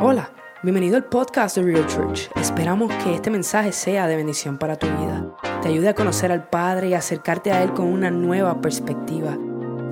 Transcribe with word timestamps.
Hola, 0.00 0.30
bienvenido 0.62 0.96
al 0.96 1.06
podcast 1.06 1.56
de 1.56 1.62
Real 1.64 1.84
Church. 1.88 2.30
Esperamos 2.36 2.92
que 3.02 3.16
este 3.16 3.30
mensaje 3.30 3.72
sea 3.72 4.06
de 4.06 4.14
bendición 4.14 4.56
para 4.56 4.76
tu 4.76 4.86
vida. 4.86 5.26
Te 5.60 5.66
ayude 5.70 5.88
a 5.88 5.94
conocer 5.94 6.30
al 6.30 6.48
Padre 6.48 6.90
y 6.90 6.94
acercarte 6.94 7.50
a 7.50 7.64
Él 7.64 7.72
con 7.72 7.86
una 7.86 8.08
nueva 8.08 8.60
perspectiva. 8.60 9.36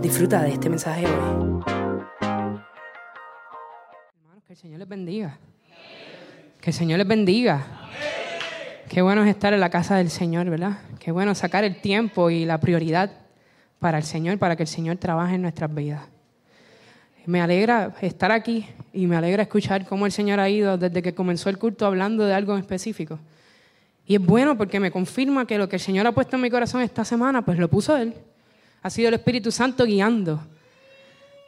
Disfruta 0.00 0.42
de 0.42 0.52
este 0.52 0.70
mensaje 0.70 1.06
hoy. 1.06 1.60
Hermanos, 4.20 4.44
que 4.46 4.52
el 4.52 4.56
Señor 4.56 4.78
les 4.78 4.88
bendiga. 4.88 5.38
Que 6.60 6.70
el 6.70 6.74
Señor 6.74 6.98
les 6.98 7.08
bendiga. 7.08 7.66
Qué 8.88 9.02
bueno 9.02 9.24
es 9.24 9.28
estar 9.28 9.54
en 9.54 9.60
la 9.60 9.70
casa 9.70 9.96
del 9.96 10.10
Señor, 10.10 10.48
¿verdad? 10.48 10.78
Qué 11.00 11.10
bueno 11.10 11.34
sacar 11.34 11.64
el 11.64 11.80
tiempo 11.80 12.30
y 12.30 12.44
la 12.44 12.60
prioridad 12.60 13.10
para 13.80 13.98
el 13.98 14.04
Señor, 14.04 14.38
para 14.38 14.54
que 14.54 14.62
el 14.62 14.68
Señor 14.68 14.98
trabaje 14.98 15.34
en 15.34 15.42
nuestras 15.42 15.74
vidas. 15.74 16.15
Me 17.26 17.40
alegra 17.40 17.94
estar 18.00 18.30
aquí 18.30 18.66
y 18.92 19.06
me 19.06 19.16
alegra 19.16 19.42
escuchar 19.42 19.84
cómo 19.84 20.06
el 20.06 20.12
Señor 20.12 20.38
ha 20.38 20.48
ido 20.48 20.78
desde 20.78 21.02
que 21.02 21.12
comenzó 21.12 21.50
el 21.50 21.58
culto 21.58 21.84
hablando 21.84 22.24
de 22.24 22.32
algo 22.32 22.54
en 22.54 22.60
específico. 22.60 23.18
Y 24.06 24.14
es 24.14 24.24
bueno 24.24 24.56
porque 24.56 24.78
me 24.78 24.92
confirma 24.92 25.44
que 25.44 25.58
lo 25.58 25.68
que 25.68 25.76
el 25.76 25.82
Señor 25.82 26.06
ha 26.06 26.12
puesto 26.12 26.36
en 26.36 26.42
mi 26.42 26.50
corazón 26.50 26.82
esta 26.82 27.04
semana, 27.04 27.44
pues 27.44 27.58
lo 27.58 27.68
puso 27.68 27.96
Él. 27.96 28.14
Ha 28.82 28.90
sido 28.90 29.08
el 29.08 29.14
Espíritu 29.14 29.50
Santo 29.50 29.84
guiando. 29.84 30.40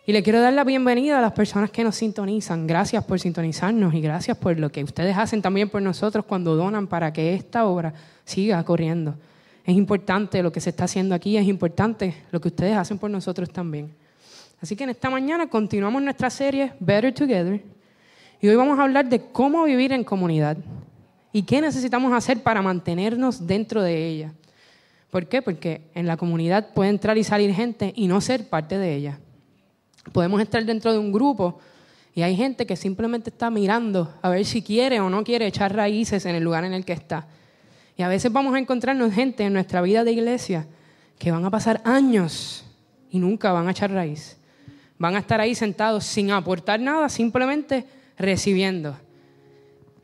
Y 0.05 0.13
le 0.13 0.25
quiero 0.25 0.41
dar 0.41 0.53
la 0.53 0.65
bienvenida 0.65 1.19
a 1.19 1.21
las 1.21 1.33
personas 1.33 1.71
que 1.71 1.85
nos 1.85 1.95
sintonizan. 1.95 2.67
Gracias 2.67 3.05
por 3.05 3.21
sintonizarnos 3.21 3.95
y 3.95 4.01
gracias 4.01 4.37
por 4.37 4.59
lo 4.59 4.73
que 4.73 4.83
ustedes 4.83 5.17
hacen 5.17 5.43
también 5.43 5.69
por 5.69 5.81
nosotros 5.81 6.25
cuando 6.25 6.57
donan 6.57 6.89
para 6.89 7.13
que 7.13 7.35
esta 7.35 7.67
obra 7.67 7.95
siga 8.25 8.65
corriendo. 8.65 9.15
Es 9.65 9.77
importante 9.77 10.43
lo 10.43 10.51
que 10.51 10.61
se 10.61 10.71
está 10.71 10.85
haciendo 10.85 11.15
aquí, 11.15 11.37
es 11.37 11.47
importante 11.47 12.15
lo 12.33 12.41
que 12.41 12.49
ustedes 12.49 12.77
hacen 12.77 12.99
por 12.99 13.11
nosotros 13.11 13.51
también. 13.51 13.93
Así 14.61 14.75
que 14.75 14.85
en 14.85 14.91
esta 14.91 15.09
mañana 15.09 15.47
continuamos 15.49 16.03
nuestra 16.03 16.31
serie 16.31 16.73
Better 16.81 17.15
Together 17.15 17.63
y 18.41 18.49
hoy 18.49 18.57
vamos 18.57 18.79
a 18.79 18.83
hablar 18.83 19.09
de 19.09 19.21
cómo 19.31 19.65
vivir 19.65 19.93
en 19.93 20.03
comunidad 20.03 20.57
y 21.33 21.43
qué 21.43 21.61
necesitamos 21.61 22.13
hacer 22.13 22.43
para 22.43 22.61
mantenernos 22.61 23.47
dentro 23.47 23.83
de 23.83 24.09
ella. 24.09 24.33
¿Por 25.11 25.27
qué? 25.27 25.43
Porque 25.43 25.83
en 25.95 26.07
la 26.07 26.17
comunidad 26.17 26.73
puede 26.75 26.91
entrar 26.91 27.17
y 27.19 27.25
salir 27.25 27.55
gente 27.55 27.93
y 27.95 28.09
no 28.09 28.21
ser 28.21 28.49
parte 28.49 28.79
de 28.79 28.95
ella. 28.97 29.21
Podemos 30.13 30.41
estar 30.41 30.65
dentro 30.65 30.93
de 30.93 30.99
un 30.99 31.13
grupo 31.13 31.61
y 32.13 32.23
hay 32.23 32.35
gente 32.35 32.67
que 32.67 32.75
simplemente 32.75 33.31
está 33.31 33.51
mirando 33.51 34.13
a 34.23 34.29
ver 34.29 34.45
si 34.45 34.63
quiere 34.63 34.99
o 34.99 35.09
no 35.09 35.23
quiere 35.23 35.47
echar 35.47 35.75
raíces 35.75 36.27
en 36.27 36.35
el 36.35 36.43
lugar 36.43 36.65
en 36.65 36.73
el 36.73 36.85
que 36.85 36.95
está. 36.95 37.29
Y 37.97 38.03
a 38.03 38.09
veces 38.09 38.33
vamos 38.33 38.55
a 38.55 38.59
encontrarnos 38.59 39.13
gente 39.13 39.45
en 39.45 39.53
nuestra 39.53 39.83
vida 39.83 40.03
de 40.03 40.13
iglesia 40.13 40.67
que 41.17 41.31
van 41.31 41.45
a 41.45 41.51
pasar 41.51 41.81
años 41.85 42.65
y 43.09 43.21
nunca 43.21 43.53
van 43.53 43.69
a 43.69 43.71
echar 43.71 43.93
raíz 43.93 44.38
van 44.99 45.15
a 45.15 45.21
estar 45.21 45.41
ahí 45.41 45.55
sentados 45.55 46.05
sin 46.05 46.31
aportar 46.31 46.81
nada, 46.81 47.09
simplemente 47.09 47.85
recibiendo. 48.19 48.97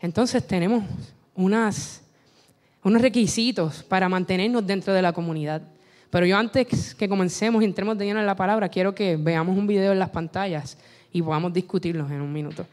Entonces 0.00 0.46
tenemos 0.46 0.84
unas, 1.34 2.02
unos 2.82 3.02
requisitos 3.02 3.82
para 3.82 4.08
mantenernos 4.08 4.66
dentro 4.66 4.92
de 4.92 5.02
la 5.02 5.12
comunidad. 5.12 5.62
Pero 6.10 6.26
yo 6.26 6.36
antes 6.36 6.94
que 6.94 7.08
comencemos 7.08 7.60
y 7.62 7.64
entremos 7.64 7.98
de 7.98 8.06
lleno 8.06 8.20
en 8.20 8.26
la 8.26 8.36
palabra, 8.36 8.68
quiero 8.68 8.94
que 8.94 9.16
veamos 9.16 9.58
un 9.58 9.66
video 9.66 9.92
en 9.92 9.98
las 9.98 10.10
pantallas 10.10 10.78
y 11.12 11.20
podamos 11.20 11.52
discutirlos 11.52 12.10
en 12.10 12.20
un 12.20 12.32
minuto. 12.32 12.66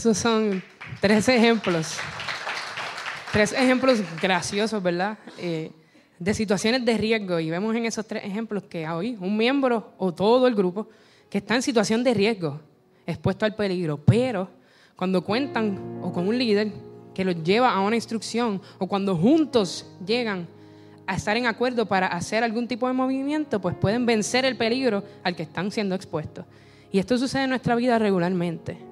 Esos 0.00 0.16
son 0.16 0.62
tres 0.98 1.28
ejemplos. 1.28 1.98
Tres 3.34 3.52
ejemplos 3.52 4.00
graciosos, 4.18 4.82
¿verdad? 4.82 5.18
Eh, 5.36 5.70
de 6.18 6.32
situaciones 6.32 6.86
de 6.86 6.96
riesgo. 6.96 7.38
Y 7.38 7.50
vemos 7.50 7.76
en 7.76 7.84
esos 7.84 8.06
tres 8.06 8.24
ejemplos 8.24 8.62
que 8.62 8.88
hoy 8.88 9.18
un 9.20 9.36
miembro 9.36 9.92
o 9.98 10.10
todo 10.10 10.46
el 10.46 10.54
grupo 10.54 10.88
que 11.28 11.36
está 11.36 11.54
en 11.54 11.60
situación 11.60 12.02
de 12.02 12.14
riesgo, 12.14 12.58
expuesto 13.06 13.44
al 13.44 13.54
peligro. 13.54 13.98
Pero 13.98 14.48
cuando 14.96 15.22
cuentan 15.22 15.98
o 16.00 16.10
con 16.10 16.26
un 16.26 16.38
líder 16.38 16.72
que 17.14 17.22
los 17.22 17.42
lleva 17.42 17.70
a 17.70 17.80
una 17.82 17.96
instrucción 17.96 18.62
o 18.78 18.86
cuando 18.86 19.14
juntos 19.14 19.86
llegan 20.06 20.48
a 21.06 21.14
estar 21.14 21.36
en 21.36 21.44
acuerdo 21.44 21.84
para 21.84 22.06
hacer 22.06 22.42
algún 22.42 22.66
tipo 22.66 22.86
de 22.86 22.94
movimiento, 22.94 23.60
pues 23.60 23.76
pueden 23.76 24.06
vencer 24.06 24.46
el 24.46 24.56
peligro 24.56 25.04
al 25.22 25.36
que 25.36 25.42
están 25.42 25.70
siendo 25.70 25.94
expuestos. 25.94 26.46
Y 26.90 26.98
esto 26.98 27.18
sucede 27.18 27.42
en 27.42 27.50
nuestra 27.50 27.74
vida 27.74 27.98
regularmente 27.98 28.88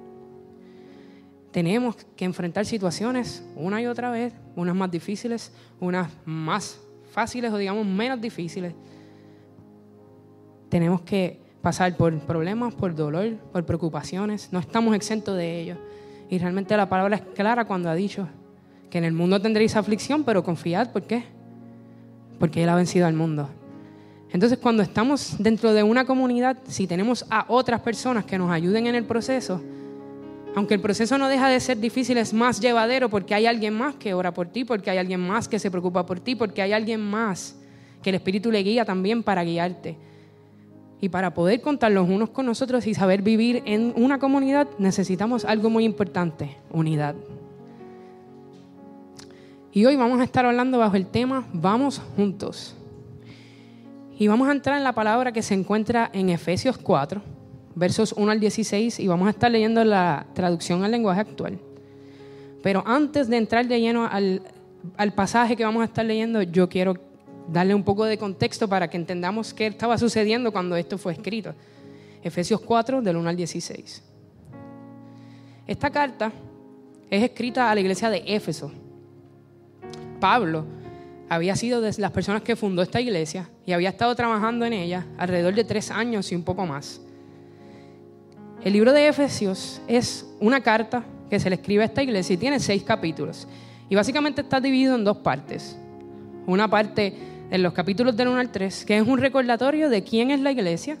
tenemos 1.51 1.95
que 2.15 2.25
enfrentar 2.25 2.65
situaciones 2.65 3.43
una 3.55 3.81
y 3.81 3.87
otra 3.87 4.11
vez, 4.11 4.33
unas 4.55 4.75
más 4.75 4.91
difíciles, 4.91 5.51
unas 5.79 6.11
más 6.25 6.79
fáciles 7.11 7.51
o 7.51 7.57
digamos 7.57 7.85
menos 7.85 8.21
difíciles. 8.21 8.73
Tenemos 10.69 11.01
que 11.01 11.39
pasar 11.61 11.97
por 11.97 12.17
problemas, 12.19 12.73
por 12.75 12.93
dolor, 12.93 13.35
por 13.51 13.65
preocupaciones. 13.65 14.49
No 14.51 14.59
estamos 14.59 14.95
exentos 14.95 15.35
de 15.35 15.61
ello. 15.61 15.77
Y 16.29 16.37
realmente 16.37 16.77
la 16.77 16.87
palabra 16.87 17.15
es 17.15 17.21
clara 17.33 17.65
cuando 17.65 17.89
ha 17.89 17.95
dicho 17.95 18.27
que 18.91 18.99
en 18.99 19.03
el 19.03 19.13
mundo 19.13 19.41
tendréis 19.41 19.75
aflicción, 19.75 20.23
pero 20.23 20.43
confiad, 20.43 20.91
¿por 20.91 21.03
qué? 21.03 21.23
Porque 22.39 22.63
Él 22.63 22.69
ha 22.69 22.75
vencido 22.75 23.07
al 23.07 23.13
mundo. 23.13 23.49
Entonces, 24.31 24.59
cuando 24.59 24.83
estamos 24.83 25.35
dentro 25.39 25.73
de 25.73 25.81
una 25.81 26.05
comunidad, 26.05 26.57
si 26.67 26.85
tenemos 26.85 27.25
a 27.31 27.45
otras 27.47 27.81
personas 27.81 28.25
que 28.25 28.37
nos 28.37 28.51
ayuden 28.51 28.85
en 28.85 28.93
el 28.93 29.05
proceso, 29.05 29.61
aunque 30.55 30.73
el 30.73 30.81
proceso 30.81 31.17
no 31.17 31.27
deja 31.27 31.47
de 31.47 31.59
ser 31.59 31.79
difícil, 31.79 32.17
es 32.17 32.33
más 32.33 32.59
llevadero 32.59 33.09
porque 33.09 33.35
hay 33.35 33.45
alguien 33.45 33.73
más 33.73 33.95
que 33.95 34.13
ora 34.13 34.33
por 34.33 34.47
ti, 34.47 34.65
porque 34.65 34.89
hay 34.89 34.97
alguien 34.97 35.19
más 35.19 35.47
que 35.47 35.59
se 35.59 35.69
preocupa 35.69 36.05
por 36.05 36.19
ti, 36.19 36.35
porque 36.35 36.61
hay 36.61 36.73
alguien 36.73 37.01
más 37.01 37.55
que 38.01 38.09
el 38.09 38.15
Espíritu 38.15 38.51
le 38.51 38.63
guía 38.63 38.85
también 38.85 39.23
para 39.23 39.43
guiarte. 39.43 39.97
Y 41.01 41.09
para 41.09 41.33
poder 41.33 41.61
contar 41.61 41.91
los 41.91 42.09
unos 42.09 42.31
con 42.31 42.45
nosotros 42.45 42.85
y 42.87 42.93
saber 42.93 43.21
vivir 43.21 43.61
en 43.65 43.93
una 43.95 44.19
comunidad, 44.19 44.67
necesitamos 44.79 45.45
algo 45.45 45.69
muy 45.69 45.85
importante, 45.85 46.57
unidad. 46.71 47.15
Y 49.71 49.85
hoy 49.85 49.95
vamos 49.95 50.19
a 50.19 50.23
estar 50.23 50.45
hablando 50.45 50.79
bajo 50.79 50.95
el 50.95 51.05
tema 51.05 51.47
Vamos 51.53 52.01
juntos. 52.15 52.75
Y 54.17 54.27
vamos 54.27 54.49
a 54.49 54.51
entrar 54.51 54.77
en 54.77 54.83
la 54.83 54.93
palabra 54.93 55.31
que 55.31 55.41
se 55.41 55.53
encuentra 55.53 56.09
en 56.11 56.29
Efesios 56.29 56.77
4 56.77 57.38
versos 57.75 58.13
1 58.17 58.31
al 58.31 58.39
16, 58.39 58.99
y 58.99 59.07
vamos 59.07 59.27
a 59.27 59.31
estar 59.31 59.51
leyendo 59.51 59.83
la 59.83 60.27
traducción 60.33 60.83
al 60.83 60.91
lenguaje 60.91 61.21
actual. 61.21 61.59
Pero 62.61 62.83
antes 62.85 63.27
de 63.29 63.37
entrar 63.37 63.67
de 63.67 63.79
lleno 63.79 64.05
al, 64.05 64.41
al 64.97 65.13
pasaje 65.13 65.55
que 65.55 65.63
vamos 65.63 65.81
a 65.81 65.85
estar 65.85 66.05
leyendo, 66.05 66.41
yo 66.41 66.67
quiero 66.67 66.95
darle 67.51 67.73
un 67.73 67.83
poco 67.83 68.05
de 68.05 68.17
contexto 68.17 68.67
para 68.67 68.89
que 68.89 68.97
entendamos 68.97 69.53
qué 69.53 69.67
estaba 69.67 69.97
sucediendo 69.97 70.51
cuando 70.51 70.75
esto 70.75 70.97
fue 70.97 71.13
escrito. 71.13 71.53
Efesios 72.23 72.59
4, 72.61 73.01
del 73.01 73.15
1 73.15 73.29
al 73.29 73.35
16. 73.35 74.03
Esta 75.67 75.89
carta 75.89 76.31
es 77.09 77.23
escrita 77.23 77.69
a 77.69 77.75
la 77.75 77.81
iglesia 77.81 78.09
de 78.09 78.23
Éfeso. 78.25 78.71
Pablo 80.19 80.65
había 81.29 81.55
sido 81.55 81.79
de 81.79 81.93
las 81.97 82.11
personas 82.11 82.41
que 82.41 82.55
fundó 82.55 82.81
esta 82.81 82.99
iglesia 82.99 83.49
y 83.65 83.71
había 83.71 83.89
estado 83.89 84.15
trabajando 84.15 84.65
en 84.65 84.73
ella 84.73 85.05
alrededor 85.17 85.53
de 85.53 85.63
tres 85.63 85.91
años 85.91 86.31
y 86.31 86.35
un 86.35 86.43
poco 86.43 86.65
más. 86.65 87.01
El 88.63 88.73
libro 88.73 88.91
de 88.91 89.07
Efesios 89.07 89.81
es 89.87 90.25
una 90.41 90.59
carta 90.59 91.03
que 91.29 91.39
se 91.39 91.49
le 91.49 91.55
escribe 91.55 91.83
a 91.83 91.85
esta 91.85 92.03
iglesia 92.03 92.33
y 92.33 92.37
tiene 92.37 92.59
seis 92.59 92.83
capítulos. 92.83 93.47
Y 93.89 93.95
básicamente 93.95 94.41
está 94.41 94.59
dividido 94.59 94.95
en 94.95 95.05
dos 95.05 95.17
partes. 95.17 95.77
Una 96.45 96.69
parte 96.69 97.13
en 97.51 97.63
los 97.63 97.71
capítulos 97.71 98.17
del 98.17 98.27
1 98.27 98.37
al 98.37 98.51
3, 98.51 98.83
que 98.83 98.97
es 98.97 99.07
un 99.07 99.17
recordatorio 99.17 99.89
de 99.89 100.03
quién 100.03 100.29
es 100.29 100.41
la 100.41 100.51
iglesia, 100.51 100.97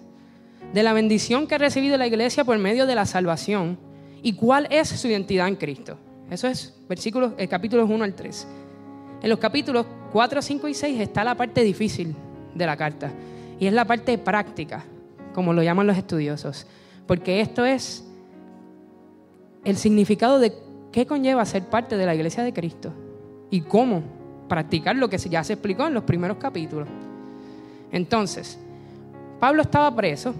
de 0.73 0.83
la 0.83 0.93
bendición 0.93 1.47
que 1.47 1.55
ha 1.55 1.57
recibido 1.57 1.97
la 1.97 2.07
iglesia 2.07 2.45
por 2.45 2.57
medio 2.57 2.85
de 2.85 2.95
la 2.95 3.05
salvación 3.05 3.77
y 4.23 4.33
cuál 4.33 4.67
es 4.69 4.87
su 4.87 5.09
identidad 5.09 5.49
en 5.49 5.57
Cristo. 5.57 5.97
Eso 6.31 6.47
es 6.47 6.73
versículos, 6.87 7.33
el 7.37 7.49
capítulos 7.49 7.89
1 7.89 8.03
al 8.05 8.13
3. 8.13 8.47
En 9.21 9.29
los 9.29 9.39
capítulos 9.39 9.85
4, 10.13 10.41
5 10.41 10.67
y 10.69 10.73
6 10.73 11.01
está 11.01 11.25
la 11.25 11.35
parte 11.35 11.61
difícil 11.63 12.15
de 12.55 12.65
la 12.65 12.77
carta 12.77 13.11
y 13.59 13.67
es 13.67 13.73
la 13.73 13.83
parte 13.83 14.17
práctica, 14.17 14.85
como 15.33 15.51
lo 15.51 15.61
llaman 15.61 15.87
los 15.87 15.97
estudiosos, 15.97 16.65
porque 17.09 17.41
esto 17.41 17.65
es 17.65 18.05
el 19.65 19.77
significado 19.77 20.37
de 20.37 20.53
qué 20.91 21.07
conlleva 21.07 21.43
ser 21.43 21.63
parte 21.63 21.97
de 21.97 22.05
la 22.05 22.13
iglesia 22.13 22.43
de 22.43 22.53
Cristo 22.53 22.93
y 23.49 23.61
cómo 23.61 24.03
practicar 24.47 24.95
lo 24.95 25.09
que 25.09 25.17
ya 25.17 25.43
se 25.43 25.53
explicó 25.53 25.87
en 25.87 25.95
los 25.95 26.03
primeros 26.03 26.37
capítulos. 26.37 26.87
Entonces, 27.91 28.59
Pablo 29.39 29.63
estaba 29.63 29.95
preso 29.95 30.35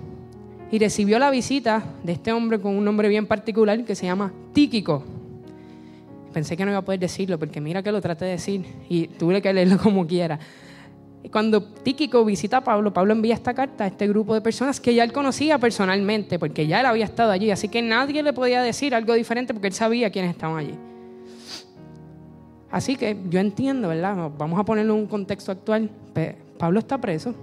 y 0.69 0.77
recibió 0.77 1.17
la 1.17 1.31
visita 1.31 1.83
de 2.03 2.11
este 2.11 2.31
hombre 2.33 2.61
con 2.61 2.75
un 2.75 2.85
nombre 2.85 3.09
bien 3.09 3.25
particular 3.25 3.83
que 3.83 3.95
se 3.95 4.05
llama 4.05 4.31
Tíquico. 4.53 5.03
Pensé 6.31 6.55
que 6.55 6.65
no 6.65 6.69
iba 6.69 6.81
a 6.81 6.85
poder 6.85 6.99
decirlo 6.99 7.39
porque 7.39 7.59
mira 7.59 7.81
que 7.81 7.91
lo 7.91 7.99
traté 7.99 8.25
de 8.25 8.31
decir 8.33 8.63
y 8.87 9.07
tuve 9.07 9.41
que 9.41 9.51
leerlo 9.51 9.77
como 9.81 10.05
quiera. 10.05 10.37
Cuando 11.31 11.61
Tíquico 11.61 12.23
visita 12.25 12.57
a 12.57 12.61
Pablo, 12.61 12.93
Pablo 12.93 13.13
envía 13.13 13.35
esta 13.35 13.53
carta 13.53 13.83
a 13.83 13.87
este 13.87 14.07
grupo 14.07 14.33
de 14.33 14.41
personas 14.41 14.79
que 14.79 14.95
ya 14.95 15.03
él 15.03 15.11
conocía 15.11 15.59
personalmente, 15.59 16.39
porque 16.39 16.65
ya 16.65 16.79
él 16.79 16.85
había 16.85 17.05
estado 17.05 17.31
allí, 17.31 17.51
así 17.51 17.67
que 17.67 17.81
nadie 17.81 18.23
le 18.23 18.33
podía 18.33 18.63
decir 18.63 18.95
algo 18.95 19.13
diferente 19.13 19.53
porque 19.53 19.67
él 19.67 19.73
sabía 19.73 20.09
quiénes 20.09 20.31
estaban 20.31 20.57
allí. 20.57 20.73
Así 22.71 22.95
que 22.95 23.17
yo 23.29 23.39
entiendo, 23.39 23.89
¿verdad? 23.89 24.31
Vamos 24.37 24.59
a 24.59 24.63
ponerlo 24.63 24.93
en 24.93 25.01
un 25.01 25.07
contexto 25.07 25.51
actual. 25.51 25.89
Pablo 26.57 26.79
está 26.79 26.99
preso, 26.99 27.35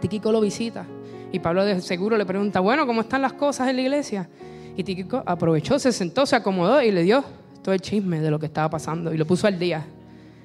Tíquico 0.00 0.30
lo 0.30 0.40
visita 0.40 0.86
y 1.32 1.38
Pablo 1.38 1.64
de 1.64 1.80
seguro 1.80 2.16
le 2.16 2.26
pregunta, 2.26 2.60
bueno, 2.60 2.86
¿cómo 2.86 3.02
están 3.02 3.22
las 3.22 3.32
cosas 3.34 3.68
en 3.68 3.76
la 3.76 3.82
iglesia? 3.82 4.28
Y 4.76 4.84
Tíquico 4.84 5.22
aprovechó, 5.26 5.78
se 5.78 5.92
sentó, 5.92 6.26
se 6.26 6.36
acomodó 6.36 6.82
y 6.82 6.90
le 6.90 7.02
dio 7.02 7.24
todo 7.62 7.74
el 7.74 7.80
chisme 7.80 8.20
de 8.20 8.30
lo 8.30 8.38
que 8.38 8.46
estaba 8.46 8.70
pasando 8.70 9.12
y 9.12 9.18
lo 9.18 9.26
puso 9.26 9.46
al 9.46 9.58
día. 9.58 9.84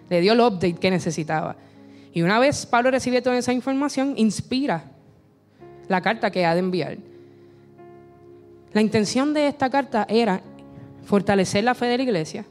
Le 0.09 0.21
dio 0.21 0.33
el 0.33 0.41
update 0.41 0.73
que 0.75 0.91
necesitaba. 0.91 1.55
Y 2.13 2.21
una 2.21 2.39
vez 2.39 2.65
Pablo 2.65 2.92
recibe 2.92 3.21
toda 3.21 3.38
esa 3.38 3.54
información, 3.54 4.13
inspira 4.18 4.92
la 5.88 6.01
carta 6.01 6.31
que 6.31 6.45
ha 6.45 6.54
de 6.54 6.60
enviar. 6.60 6.98
La 8.71 8.81
intención 8.81 9.33
de 9.33 9.48
esta 9.48 9.69
carta 9.69 10.06
era 10.07 10.42
fortalecer 11.04 11.63
la 11.63 11.75
fe 11.75 11.88
de 11.88 11.98
la 11.98 12.04
iglesia 12.04 12.45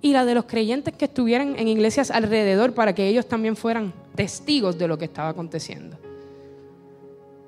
y 0.00 0.12
la 0.12 0.24
de 0.24 0.34
los 0.34 0.46
creyentes 0.46 0.94
que 0.94 1.04
estuvieran 1.04 1.58
en 1.58 1.68
iglesias 1.68 2.10
alrededor 2.10 2.72
para 2.72 2.94
que 2.94 3.06
ellos 3.08 3.26
también 3.26 3.56
fueran 3.56 3.92
testigos 4.14 4.78
de 4.78 4.88
lo 4.88 4.96
que 4.96 5.04
estaba 5.04 5.28
aconteciendo. 5.28 5.98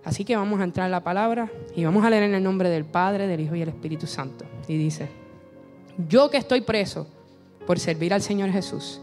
Así 0.05 0.25
que 0.25 0.37
vamos 0.37 0.61
a 0.61 0.65
entrar 0.65 0.87
en 0.87 0.93
la 0.93 1.05
palabra 1.05 1.51
y 1.75 1.85
vamos 1.85 2.05
a 2.05 2.11
leer 2.11 2.25
en 2.25 2.35
el 2.35 2.43
nombre 2.43 2.69
del 2.69 2.85
Padre, 2.85 3.27
del 3.27 3.41
Hijo 3.41 3.55
y 3.55 3.61
del 3.61 3.69
Espíritu 3.69 4.07
Santo. 4.07 4.45
Y 4.67 4.77
dice, 4.77 5.09
yo 6.09 6.31
que 6.31 6.39
estoy 6.39 6.63
preso 6.63 7.07
por 7.67 7.79
servir 7.79 8.15
al 8.15 8.23
Señor 8.23 8.51
Jesús, 8.51 9.01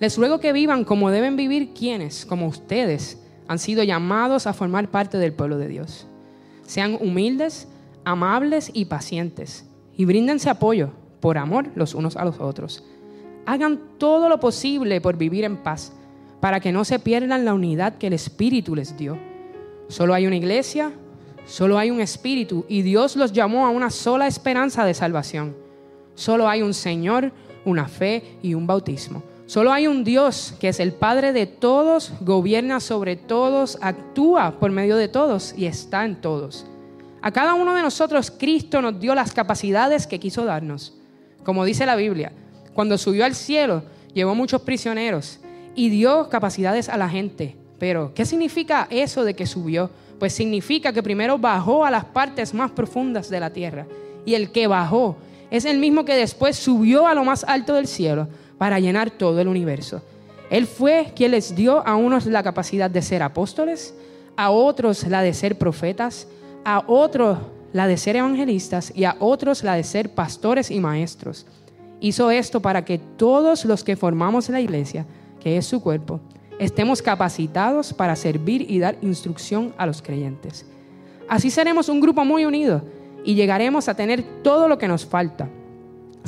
les 0.00 0.16
ruego 0.16 0.38
que 0.38 0.52
vivan 0.52 0.84
como 0.84 1.10
deben 1.10 1.36
vivir 1.36 1.74
quienes, 1.74 2.24
como 2.24 2.46
ustedes, 2.46 3.20
han 3.48 3.58
sido 3.58 3.82
llamados 3.82 4.46
a 4.46 4.52
formar 4.52 4.90
parte 4.90 5.18
del 5.18 5.32
pueblo 5.32 5.58
de 5.58 5.68
Dios. 5.68 6.06
Sean 6.64 6.96
humildes, 7.00 7.66
amables 8.04 8.70
y 8.72 8.84
pacientes, 8.84 9.66
y 9.96 10.04
bríndense 10.04 10.50
apoyo 10.50 10.92
por 11.20 11.38
amor 11.38 11.70
los 11.74 11.94
unos 11.94 12.16
a 12.16 12.24
los 12.24 12.38
otros. 12.40 12.84
Hagan 13.46 13.80
todo 13.98 14.28
lo 14.28 14.38
posible 14.38 15.00
por 15.00 15.16
vivir 15.16 15.44
en 15.44 15.56
paz, 15.56 15.92
para 16.40 16.60
que 16.60 16.70
no 16.70 16.84
se 16.84 16.98
pierdan 16.98 17.44
la 17.44 17.54
unidad 17.54 17.98
que 17.98 18.06
el 18.06 18.12
Espíritu 18.12 18.76
les 18.76 18.96
dio. 18.96 19.18
Solo 19.88 20.14
hay 20.14 20.26
una 20.26 20.36
iglesia, 20.36 20.92
solo 21.46 21.78
hay 21.78 21.90
un 21.90 22.00
Espíritu, 22.00 22.64
y 22.68 22.82
Dios 22.82 23.16
los 23.16 23.32
llamó 23.32 23.66
a 23.66 23.70
una 23.70 23.90
sola 23.90 24.28
esperanza 24.28 24.84
de 24.84 24.94
salvación. 24.94 25.56
Solo 26.14 26.48
hay 26.48 26.62
un 26.62 26.74
Señor, 26.74 27.32
una 27.64 27.88
fe 27.88 28.38
y 28.42 28.54
un 28.54 28.66
bautismo. 28.66 29.22
Solo 29.48 29.72
hay 29.72 29.86
un 29.86 30.04
Dios 30.04 30.52
que 30.60 30.68
es 30.68 30.78
el 30.78 30.92
Padre 30.92 31.32
de 31.32 31.46
todos, 31.46 32.12
gobierna 32.20 32.80
sobre 32.80 33.16
todos, 33.16 33.78
actúa 33.80 34.58
por 34.60 34.70
medio 34.70 34.94
de 34.98 35.08
todos 35.08 35.54
y 35.56 35.64
está 35.64 36.04
en 36.04 36.16
todos. 36.16 36.66
A 37.22 37.30
cada 37.32 37.54
uno 37.54 37.74
de 37.74 37.80
nosotros 37.80 38.30
Cristo 38.30 38.82
nos 38.82 39.00
dio 39.00 39.14
las 39.14 39.32
capacidades 39.32 40.06
que 40.06 40.20
quiso 40.20 40.44
darnos. 40.44 40.92
Como 41.44 41.64
dice 41.64 41.86
la 41.86 41.96
Biblia, 41.96 42.30
cuando 42.74 42.98
subió 42.98 43.24
al 43.24 43.34
cielo 43.34 43.84
llevó 44.12 44.34
muchos 44.34 44.60
prisioneros 44.60 45.38
y 45.74 45.88
dio 45.88 46.28
capacidades 46.28 46.90
a 46.90 46.98
la 46.98 47.08
gente. 47.08 47.56
Pero, 47.78 48.12
¿qué 48.12 48.26
significa 48.26 48.86
eso 48.90 49.24
de 49.24 49.32
que 49.32 49.46
subió? 49.46 49.88
Pues 50.18 50.34
significa 50.34 50.92
que 50.92 51.02
primero 51.02 51.38
bajó 51.38 51.86
a 51.86 51.90
las 51.90 52.04
partes 52.04 52.52
más 52.52 52.72
profundas 52.72 53.30
de 53.30 53.40
la 53.40 53.48
tierra. 53.48 53.86
Y 54.26 54.34
el 54.34 54.52
que 54.52 54.66
bajó 54.66 55.16
es 55.50 55.64
el 55.64 55.78
mismo 55.78 56.04
que 56.04 56.16
después 56.16 56.54
subió 56.54 57.06
a 57.06 57.14
lo 57.14 57.24
más 57.24 57.44
alto 57.44 57.72
del 57.72 57.86
cielo 57.86 58.28
para 58.58 58.80
llenar 58.80 59.10
todo 59.10 59.40
el 59.40 59.48
universo. 59.48 60.02
Él 60.50 60.66
fue 60.66 61.12
quien 61.14 61.30
les 61.30 61.54
dio 61.54 61.86
a 61.86 61.96
unos 61.96 62.26
la 62.26 62.42
capacidad 62.42 62.90
de 62.90 63.02
ser 63.02 63.22
apóstoles, 63.22 63.94
a 64.36 64.50
otros 64.50 65.06
la 65.06 65.22
de 65.22 65.34
ser 65.34 65.56
profetas, 65.56 66.26
a 66.64 66.84
otros 66.86 67.38
la 67.72 67.86
de 67.86 67.96
ser 67.96 68.16
evangelistas 68.16 68.92
y 68.94 69.04
a 69.04 69.16
otros 69.20 69.62
la 69.62 69.74
de 69.74 69.84
ser 69.84 70.14
pastores 70.14 70.70
y 70.70 70.80
maestros. 70.80 71.46
Hizo 72.00 72.30
esto 72.30 72.60
para 72.60 72.84
que 72.84 72.98
todos 72.98 73.64
los 73.64 73.84
que 73.84 73.96
formamos 73.96 74.48
la 74.48 74.60
iglesia, 74.60 75.04
que 75.40 75.56
es 75.56 75.66
su 75.66 75.80
cuerpo, 75.80 76.20
estemos 76.58 77.02
capacitados 77.02 77.92
para 77.92 78.16
servir 78.16 78.70
y 78.70 78.78
dar 78.78 78.96
instrucción 79.02 79.74
a 79.76 79.86
los 79.86 80.02
creyentes. 80.02 80.66
Así 81.28 81.50
seremos 81.50 81.88
un 81.88 82.00
grupo 82.00 82.24
muy 82.24 82.44
unido 82.44 82.82
y 83.24 83.34
llegaremos 83.34 83.88
a 83.88 83.94
tener 83.94 84.24
todo 84.42 84.66
lo 84.66 84.78
que 84.78 84.88
nos 84.88 85.04
falta 85.04 85.48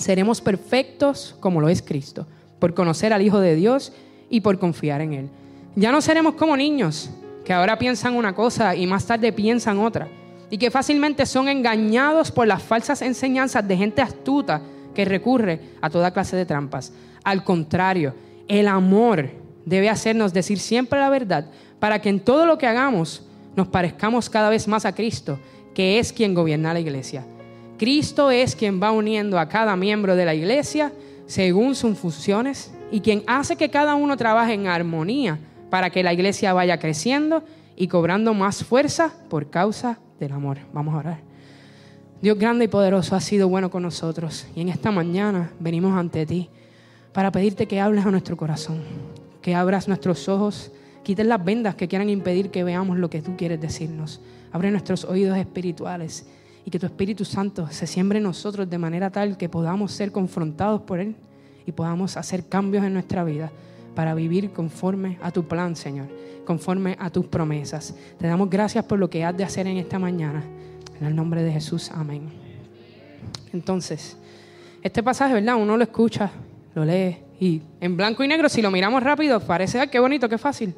seremos 0.01 0.41
perfectos 0.41 1.37
como 1.41 1.61
lo 1.61 1.69
es 1.69 1.83
Cristo, 1.83 2.27
por 2.59 2.75
conocer 2.75 3.13
al 3.13 3.23
Hijo 3.23 3.41
de 3.41 3.55
Dios 3.55 3.93
y 4.29 4.41
por 4.41 4.59
confiar 4.59 5.01
en 5.01 5.13
Él. 5.13 5.29
Ya 5.77 5.93
no 5.93 6.01
seremos 6.01 6.35
como 6.35 6.57
niños, 6.57 7.11
que 7.45 7.53
ahora 7.53 7.79
piensan 7.79 8.15
una 8.15 8.35
cosa 8.35 8.75
y 8.75 8.87
más 8.87 9.07
tarde 9.07 9.33
piensan 9.33 9.79
otra, 9.79 10.09
y 10.51 10.59
que 10.59 10.71
fácilmente 10.71 11.27
son 11.27 11.49
engañados 11.49 12.31
por 12.31 12.47
las 12.47 12.63
falsas 12.63 13.03
enseñanzas 13.03 13.67
de 13.67 13.77
gente 13.77 14.03
astuta 14.03 14.61
que 14.95 15.05
recurre 15.05 15.61
a 15.81 15.89
toda 15.91 16.13
clase 16.13 16.37
de 16.37 16.47
trampas. 16.47 16.93
Al 17.23 17.45
contrario, 17.45 18.15
el 18.49 18.67
amor 18.67 19.31
debe 19.65 19.89
hacernos 19.89 20.33
decir 20.33 20.59
siempre 20.59 20.99
la 20.99 21.11
verdad 21.11 21.47
para 21.79 22.01
que 22.01 22.09
en 22.09 22.21
todo 22.21 22.47
lo 22.47 22.59
que 22.59 22.67
hagamos 22.67 23.23
nos 23.57 23.69
parezcamos 23.69 24.29
cada 24.29 24.51
vez 24.51 24.67
más 24.67 24.85
a 24.85 24.95
Cristo, 24.95 25.39
que 25.75 25.99
es 25.99 26.13
quien 26.13 26.35
gobierna 26.35 26.73
la 26.73 26.81
iglesia. 26.81 27.25
Cristo 27.81 28.31
es 28.31 28.55
quien 28.55 28.79
va 28.79 28.93
uniendo 28.93 29.39
a 29.39 29.49
cada 29.49 29.75
miembro 29.75 30.15
de 30.15 30.27
la 30.27 30.35
iglesia 30.35 30.93
según 31.25 31.75
sus 31.75 31.97
funciones 31.97 32.75
y 32.93 33.01
quien 33.01 33.23
hace 33.27 33.57
que 33.57 33.71
cada 33.71 33.95
uno 33.95 34.19
trabaje 34.19 34.53
en 34.53 34.67
armonía 34.67 35.39
para 35.71 35.89
que 35.89 36.03
la 36.03 36.13
iglesia 36.13 36.53
vaya 36.53 36.79
creciendo 36.79 37.43
y 37.77 37.89
cobrando 37.89 38.35
más 38.35 38.63
fuerza 38.63 39.15
por 39.31 39.49
causa 39.49 39.99
del 40.19 40.33
amor. 40.33 40.59
Vamos 40.75 40.95
a 40.95 40.99
orar. 40.99 41.21
Dios 42.21 42.39
grande 42.39 42.67
y 42.67 42.69
poderoso 42.69 43.17
ha 43.17 43.21
sido 43.23 43.49
bueno 43.49 43.71
con 43.71 43.83
nosotros 43.83 44.47
y 44.55 44.61
en 44.61 44.69
esta 44.69 44.91
mañana 44.91 45.51
venimos 45.59 45.97
ante 45.97 46.27
ti 46.27 46.51
para 47.15 47.33
pedirte 47.33 47.67
que 47.67 47.81
hables 47.81 48.05
a 48.05 48.11
nuestro 48.11 48.37
corazón, 48.37 48.83
que 49.41 49.55
abras 49.55 49.89
nuestros 49.89 50.29
ojos, 50.29 50.71
quites 51.03 51.25
las 51.25 51.43
vendas 51.43 51.77
que 51.77 51.89
quieran 51.89 52.11
impedir 52.11 52.51
que 52.51 52.63
veamos 52.63 52.99
lo 52.99 53.09
que 53.09 53.23
tú 53.23 53.39
quieres 53.39 53.59
decirnos. 53.59 54.21
Abre 54.53 54.71
nuestros 54.71 55.07
oídos 55.07 55.39
espirituales 55.39 56.27
y 56.65 56.71
que 56.71 56.79
tu 56.79 56.87
Espíritu 56.87 57.25
Santo 57.25 57.69
se 57.71 57.87
siembre 57.87 58.19
en 58.19 58.25
nosotros 58.25 58.69
de 58.69 58.79
manera 58.79 59.11
tal 59.11 59.37
que 59.37 59.49
podamos 59.49 59.93
ser 59.93 60.13
confrontados 60.13 60.83
por 60.83 61.01
Él 61.01 61.17
y 61.67 61.73
podamos 61.73 62.17
hacer 62.17 62.49
cambios 62.49 62.85
en 62.85 62.93
nuestra 62.93 63.25
vida 63.25 63.51
para 63.95 64.15
vivir 64.15 64.53
conforme 64.53 65.19
a 65.23 65.31
tu 65.31 65.45
plan, 65.45 65.77
Señor, 65.77 66.09
conforme 66.45 66.97
a 66.99 67.11
tus 67.11 67.27
promesas. 67.27 67.95
Te 68.19 68.27
damos 68.27 68.49
gracias 68.49 68.85
por 68.85 68.99
lo 68.99 69.11
que 69.11 69.25
has 69.25 69.37
de 69.37 69.45
hacer 69.45 69.67
en 69.67 69.77
esta 69.77 69.99
mañana. 69.99 70.43
En 71.01 71.07
el 71.07 71.17
nombre 71.17 71.43
de 71.43 71.53
Jesús, 71.53 71.91
amén. 71.95 72.29
Entonces, 73.53 74.17
este 74.83 75.03
pasaje, 75.03 75.35
¿verdad? 75.35 75.57
Uno 75.57 75.77
lo 75.77 75.83
escucha, 75.83 76.31
lo 76.75 76.85
lee 76.85 77.17
y 77.41 77.63
en 77.81 77.97
blanco 77.97 78.23
y 78.23 78.29
negro, 78.29 78.49
si 78.49 78.61
lo 78.61 78.71
miramos 78.71 79.03
rápido, 79.03 79.41
parece, 79.41 79.89
qué 79.89 79.99
bonito, 79.99 80.29
qué 80.29 80.39
fácil. 80.39 80.75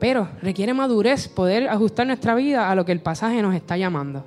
Pero 0.00 0.28
requiere 0.42 0.74
madurez 0.74 1.28
poder 1.28 1.68
ajustar 1.68 2.08
nuestra 2.08 2.34
vida 2.34 2.68
a 2.70 2.74
lo 2.74 2.84
que 2.84 2.90
el 2.90 3.00
pasaje 3.00 3.40
nos 3.40 3.54
está 3.54 3.76
llamando. 3.76 4.24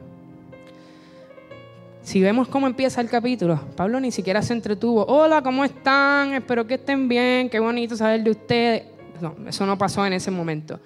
Si 2.05 2.21
vemos 2.21 2.47
cómo 2.47 2.67
empieza 2.67 3.01
el 3.01 3.09
capítulo, 3.09 3.59
Pablo 3.75 3.99
ni 3.99 4.11
siquiera 4.11 4.43
se 4.43 4.53
entretuvo. 4.53 5.03
Hola, 5.07 5.41
¿cómo 5.41 5.65
están? 5.65 6.35
Espero 6.35 6.67
que 6.67 6.75
estén 6.75 7.07
bien. 7.09 7.49
Qué 7.49 7.59
bonito 7.59 7.97
saber 7.97 8.23
de 8.23 8.29
ustedes. 8.29 8.83
No, 9.19 9.35
eso 9.47 9.65
no 9.65 9.75
pasó 9.75 10.05
en 10.05 10.13
ese 10.13 10.29
momento. 10.29 10.79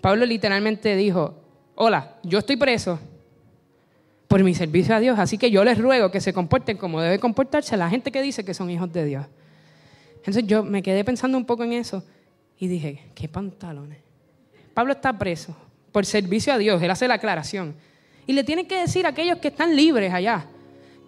Pablo 0.00 0.26
literalmente 0.26 0.96
dijo, 0.96 1.36
hola, 1.76 2.16
yo 2.24 2.40
estoy 2.40 2.56
preso 2.56 2.98
por 4.26 4.42
mi 4.42 4.56
servicio 4.56 4.96
a 4.96 4.98
Dios, 4.98 5.20
así 5.20 5.38
que 5.38 5.52
yo 5.52 5.62
les 5.62 5.78
ruego 5.78 6.10
que 6.10 6.20
se 6.20 6.32
comporten 6.32 6.78
como 6.78 7.00
debe 7.00 7.20
comportarse 7.20 7.76
la 7.76 7.88
gente 7.88 8.10
que 8.10 8.20
dice 8.20 8.44
que 8.44 8.54
son 8.54 8.68
hijos 8.70 8.92
de 8.92 9.04
Dios. 9.04 9.26
Entonces 10.16 10.44
yo 10.48 10.64
me 10.64 10.82
quedé 10.82 11.04
pensando 11.04 11.38
un 11.38 11.44
poco 11.44 11.62
en 11.62 11.74
eso 11.74 12.02
y 12.58 12.66
dije, 12.66 13.04
¿qué 13.14 13.28
pantalones? 13.28 13.98
Pablo 14.74 14.94
está 14.94 15.16
preso 15.16 15.54
por 15.92 16.04
servicio 16.04 16.52
a 16.52 16.58
Dios, 16.58 16.82
él 16.82 16.90
hace 16.90 17.06
la 17.06 17.14
aclaración. 17.14 17.76
Y 18.26 18.32
le 18.32 18.44
tiene 18.44 18.66
que 18.66 18.80
decir 18.80 19.06
a 19.06 19.10
aquellos 19.10 19.38
que 19.38 19.48
están 19.48 19.74
libres 19.76 20.12
allá, 20.12 20.46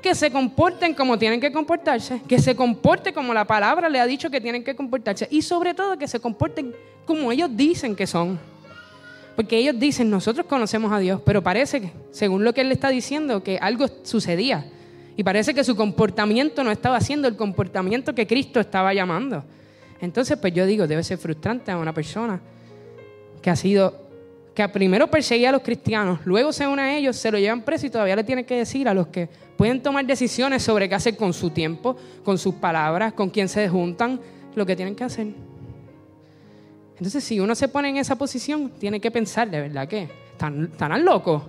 que 0.02 0.14
se 0.14 0.30
comporten 0.30 0.94
como 0.94 1.18
tienen 1.18 1.40
que 1.40 1.50
comportarse, 1.50 2.20
que 2.28 2.38
se 2.38 2.54
comporten 2.54 3.14
como 3.14 3.32
la 3.32 3.44
palabra 3.44 3.88
le 3.88 3.98
ha 3.98 4.06
dicho 4.06 4.30
que 4.30 4.40
tienen 4.40 4.62
que 4.62 4.76
comportarse 4.76 5.26
y 5.30 5.42
sobre 5.42 5.74
todo 5.74 5.98
que 5.98 6.06
se 6.06 6.20
comporten 6.20 6.74
como 7.06 7.32
ellos 7.32 7.50
dicen 7.52 7.96
que 7.96 8.06
son. 8.06 8.38
Porque 9.34 9.58
ellos 9.58 9.78
dicen, 9.78 10.08
nosotros 10.08 10.46
conocemos 10.46 10.90
a 10.92 10.98
Dios, 10.98 11.20
pero 11.24 11.42
parece 11.42 11.82
que, 11.82 11.92
según 12.10 12.42
lo 12.42 12.54
que 12.54 12.62
él 12.62 12.68
le 12.68 12.74
está 12.74 12.88
diciendo, 12.88 13.42
que 13.42 13.58
algo 13.58 13.86
sucedía. 14.02 14.64
Y 15.14 15.22
parece 15.22 15.52
que 15.52 15.62
su 15.62 15.76
comportamiento 15.76 16.64
no 16.64 16.70
estaba 16.70 17.00
siendo 17.00 17.28
el 17.28 17.36
comportamiento 17.36 18.14
que 18.14 18.26
Cristo 18.26 18.60
estaba 18.60 18.94
llamando. 18.94 19.44
Entonces, 20.00 20.38
pues 20.38 20.54
yo 20.54 20.64
digo, 20.64 20.86
debe 20.86 21.02
ser 21.02 21.18
frustrante 21.18 21.70
a 21.70 21.76
una 21.76 21.92
persona 21.92 22.40
que 23.42 23.50
ha 23.50 23.56
sido 23.56 24.05
que 24.56 24.66
primero 24.70 25.06
perseguía 25.06 25.50
a 25.50 25.52
los 25.52 25.60
cristianos, 25.60 26.20
luego 26.24 26.50
se 26.50 26.66
une 26.66 26.80
a 26.80 26.96
ellos, 26.96 27.14
se 27.14 27.30
lo 27.30 27.38
llevan 27.38 27.60
preso 27.60 27.86
y 27.86 27.90
todavía 27.90 28.16
le 28.16 28.24
tiene 28.24 28.46
que 28.46 28.56
decir 28.56 28.88
a 28.88 28.94
los 28.94 29.08
que 29.08 29.28
pueden 29.54 29.82
tomar 29.82 30.06
decisiones 30.06 30.62
sobre 30.62 30.88
qué 30.88 30.94
hacer 30.94 31.14
con 31.14 31.34
su 31.34 31.50
tiempo, 31.50 31.94
con 32.24 32.38
sus 32.38 32.54
palabras, 32.54 33.12
con 33.12 33.28
quién 33.28 33.50
se 33.50 33.68
juntan, 33.68 34.18
lo 34.54 34.64
que 34.64 34.74
tienen 34.74 34.96
que 34.96 35.04
hacer. 35.04 35.26
Entonces, 36.96 37.22
si 37.22 37.38
uno 37.38 37.54
se 37.54 37.68
pone 37.68 37.90
en 37.90 37.98
esa 37.98 38.16
posición, 38.16 38.72
tiene 38.78 38.98
que 38.98 39.10
pensar, 39.10 39.50
¿de 39.50 39.60
verdad 39.60 39.86
que 39.86 40.08
¿Están, 40.32 40.70
¿Están 40.72 41.04
locos? 41.04 41.42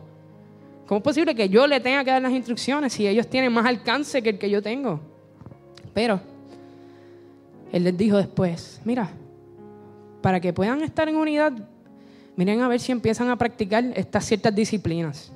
¿Cómo 0.86 0.98
es 0.98 1.04
posible 1.04 1.34
que 1.34 1.48
yo 1.48 1.66
le 1.66 1.80
tenga 1.80 2.04
que 2.04 2.12
dar 2.12 2.22
las 2.22 2.32
instrucciones 2.34 2.92
si 2.92 3.08
ellos 3.08 3.28
tienen 3.28 3.54
más 3.54 3.66
alcance 3.66 4.22
que 4.22 4.32
el 4.32 4.38
que 4.38 4.50
yo 4.50 4.62
tengo? 4.62 5.00
Pero, 5.94 6.20
él 7.72 7.86
les 7.86 7.98
dijo 7.98 8.18
después, 8.18 8.82
mira, 8.84 9.10
para 10.22 10.42
que 10.42 10.52
puedan 10.52 10.82
estar 10.82 11.08
en 11.08 11.16
unidad, 11.16 11.54
miren 12.38 12.62
a 12.62 12.70
ver 12.70 12.79
si 12.79 12.94
empiezan 12.94 13.29
a 13.29 13.36
practicar 13.36 13.84
estas 13.96 14.25
ciertas 14.25 14.56
disciplinas. 14.56 15.34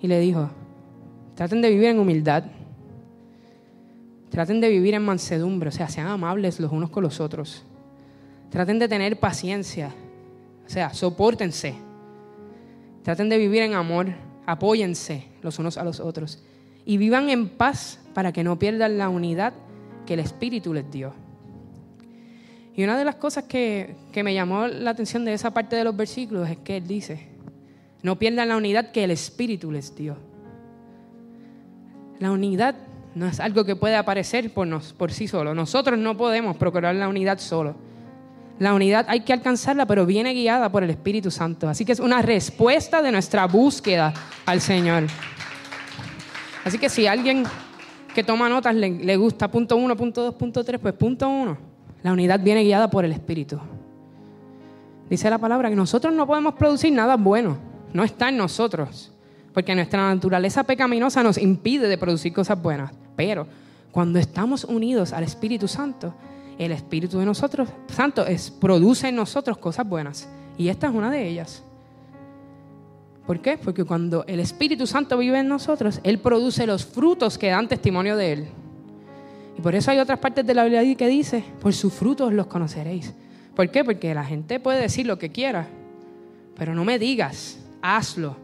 Y 0.00 0.06
le 0.06 0.18
dijo, 0.20 0.48
traten 1.34 1.60
de 1.60 1.68
vivir 1.68 1.88
en 1.88 1.98
humildad, 1.98 2.44
traten 4.30 4.60
de 4.62 4.70
vivir 4.70 4.94
en 4.94 5.04
mansedumbre, 5.04 5.68
o 5.68 5.72
sea, 5.72 5.88
sean 5.88 6.06
amables 6.06 6.58
los 6.60 6.72
unos 6.72 6.88
con 6.88 7.02
los 7.02 7.20
otros, 7.20 7.64
traten 8.48 8.78
de 8.78 8.88
tener 8.88 9.20
paciencia, 9.20 9.92
o 10.64 10.70
sea, 10.70 10.94
soportense, 10.94 11.74
traten 13.02 13.28
de 13.28 13.36
vivir 13.36 13.62
en 13.62 13.74
amor, 13.74 14.06
apóyense 14.46 15.26
los 15.42 15.58
unos 15.58 15.76
a 15.76 15.84
los 15.84 16.00
otros 16.00 16.42
y 16.84 16.96
vivan 16.96 17.28
en 17.28 17.48
paz 17.48 18.00
para 18.14 18.32
que 18.32 18.44
no 18.44 18.58
pierdan 18.58 18.98
la 18.98 19.08
unidad 19.08 19.52
que 20.06 20.14
el 20.14 20.20
Espíritu 20.20 20.72
les 20.72 20.90
dio. 20.90 21.12
Y 22.74 22.84
una 22.84 22.96
de 22.96 23.04
las 23.04 23.16
cosas 23.16 23.44
que, 23.44 23.96
me 24.14 24.32
llamó 24.32 24.66
la 24.66 24.90
atención 24.90 25.24
de 25.24 25.32
esa 25.32 25.52
parte 25.52 25.76
de 25.76 25.84
los 25.84 25.96
versículos 25.96 26.48
es 26.48 26.58
que 26.58 26.76
él 26.76 26.86
dice, 26.86 27.26
no 28.02 28.18
pierdan 28.18 28.48
la 28.48 28.56
unidad 28.56 28.92
que 28.92 29.04
el 29.04 29.10
Espíritu 29.10 29.72
les 29.72 29.94
dio. 29.94 30.16
La 32.18 32.30
unidad 32.30 32.76
no 33.14 33.26
es 33.26 33.40
algo 33.40 33.64
que 33.64 33.76
puede 33.76 33.96
aparecer 33.96 34.52
por, 34.52 34.66
nos, 34.66 34.92
por 34.92 35.12
sí 35.12 35.26
solo. 35.26 35.54
Nosotros 35.54 35.98
no 35.98 36.16
podemos 36.16 36.56
procurar 36.56 36.94
la 36.94 37.08
unidad 37.08 37.38
solo. 37.38 37.74
La 38.58 38.74
unidad 38.74 39.06
hay 39.08 39.20
que 39.20 39.32
alcanzarla, 39.32 39.86
pero 39.86 40.06
viene 40.06 40.34
guiada 40.34 40.70
por 40.70 40.84
el 40.84 40.90
Espíritu 40.90 41.30
Santo. 41.30 41.68
Así 41.68 41.84
que 41.84 41.92
es 41.92 42.00
una 42.00 42.22
respuesta 42.22 43.02
de 43.02 43.10
nuestra 43.10 43.46
búsqueda 43.46 44.12
al 44.44 44.60
Señor. 44.60 45.04
Así 46.62 46.78
que 46.78 46.90
si 46.90 47.06
alguien 47.06 47.44
que 48.14 48.22
toma 48.22 48.48
notas 48.48 48.74
le, 48.74 48.90
le 48.90 49.16
gusta 49.16 49.50
punto 49.50 49.76
uno, 49.76 49.96
punto 49.96 50.22
dos, 50.22 50.34
punto 50.34 50.62
tres, 50.62 50.78
pues 50.78 50.94
punto 50.94 51.26
uno 51.26 51.69
la 52.02 52.12
unidad 52.12 52.40
viene 52.40 52.64
guiada 52.64 52.90
por 52.90 53.04
el 53.04 53.12
Espíritu. 53.12 53.58
Dice 55.08 55.28
la 55.28 55.38
palabra 55.38 55.68
que 55.68 55.76
nosotros 55.76 56.14
no 56.14 56.26
podemos 56.26 56.54
producir 56.54 56.92
nada 56.92 57.16
bueno. 57.16 57.58
No 57.92 58.04
está 58.04 58.28
en 58.28 58.36
nosotros. 58.36 59.12
Porque 59.52 59.74
nuestra 59.74 60.08
naturaleza 60.14 60.62
pecaminosa 60.62 61.22
nos 61.22 61.36
impide 61.36 61.88
de 61.88 61.98
producir 61.98 62.32
cosas 62.32 62.60
buenas. 62.62 62.92
Pero 63.16 63.46
cuando 63.90 64.18
estamos 64.18 64.64
unidos 64.64 65.12
al 65.12 65.24
Espíritu 65.24 65.66
Santo, 65.66 66.14
el 66.58 66.72
Espíritu 66.72 67.18
de 67.18 67.26
nosotros, 67.26 67.68
Santo, 67.88 68.24
produce 68.60 69.08
en 69.08 69.16
nosotros 69.16 69.58
cosas 69.58 69.88
buenas. 69.88 70.28
Y 70.56 70.68
esta 70.68 70.86
es 70.86 70.94
una 70.94 71.10
de 71.10 71.26
ellas. 71.26 71.64
¿Por 73.26 73.40
qué? 73.40 73.58
Porque 73.58 73.84
cuando 73.84 74.24
el 74.26 74.40
Espíritu 74.40 74.86
Santo 74.86 75.18
vive 75.18 75.38
en 75.40 75.48
nosotros, 75.48 76.00
Él 76.04 76.18
produce 76.18 76.66
los 76.66 76.84
frutos 76.84 77.36
que 77.38 77.48
dan 77.48 77.68
testimonio 77.68 78.16
de 78.16 78.32
Él. 78.32 78.48
Y 79.60 79.62
por 79.62 79.74
eso 79.74 79.90
hay 79.90 79.98
otras 79.98 80.18
partes 80.18 80.46
de 80.46 80.54
la 80.54 80.64
Biblia 80.64 80.94
que 80.94 81.06
dice, 81.06 81.44
por 81.60 81.74
sus 81.74 81.92
frutos 81.92 82.32
los 82.32 82.46
conoceréis. 82.46 83.12
¿Por 83.54 83.70
qué? 83.70 83.84
Porque 83.84 84.14
la 84.14 84.24
gente 84.24 84.58
puede 84.58 84.80
decir 84.80 85.06
lo 85.06 85.18
que 85.18 85.28
quiera, 85.28 85.66
pero 86.56 86.74
no 86.74 86.82
me 86.82 86.98
digas, 86.98 87.58
hazlo. 87.82 88.36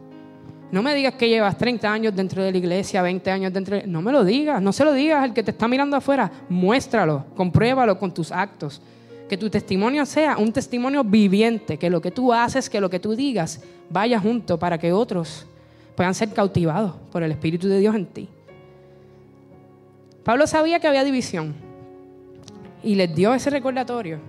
No 0.71 0.83
me 0.83 0.93
digas 0.93 1.15
que 1.15 1.27
llevas 1.27 1.57
30 1.57 1.91
años 1.91 2.15
dentro 2.15 2.43
de 2.43 2.51
la 2.51 2.57
iglesia, 2.59 3.01
20 3.01 3.31
años 3.31 3.51
dentro 3.51 3.77
de... 3.77 3.87
No 3.87 4.03
me 4.03 4.11
lo 4.11 4.23
digas, 4.23 4.61
no 4.61 4.71
se 4.71 4.85
lo 4.85 4.93
digas 4.93 5.23
al 5.23 5.33
que 5.33 5.41
te 5.41 5.49
está 5.49 5.67
mirando 5.67 5.97
afuera. 5.97 6.31
Muéstralo, 6.49 7.25
compruébalo 7.35 7.97
con 7.97 8.13
tus 8.13 8.31
actos. 8.31 8.79
Que 9.27 9.37
tu 9.37 9.49
testimonio 9.49 10.05
sea 10.05 10.37
un 10.37 10.53
testimonio 10.53 11.03
viviente, 11.03 11.79
que 11.79 11.89
lo 11.89 11.99
que 11.99 12.11
tú 12.11 12.31
haces, 12.31 12.69
que 12.69 12.79
lo 12.79 12.91
que 12.91 12.99
tú 12.99 13.15
digas 13.15 13.63
vaya 13.89 14.19
junto 14.19 14.59
para 14.59 14.77
que 14.77 14.93
otros 14.93 15.47
puedan 15.95 16.13
ser 16.13 16.31
cautivados 16.31 16.93
por 17.11 17.23
el 17.23 17.31
Espíritu 17.31 17.67
de 17.67 17.79
Dios 17.79 17.95
en 17.95 18.05
ti. 18.05 18.29
Pablo 20.27 20.45
sabía 20.45 20.81
que 20.81 20.87
había 20.89 21.05
división 21.05 21.55
y 22.83 22.95
les 22.95 23.15
dio 23.15 23.33
ese 23.33 23.49
recordatorio. 23.49 24.19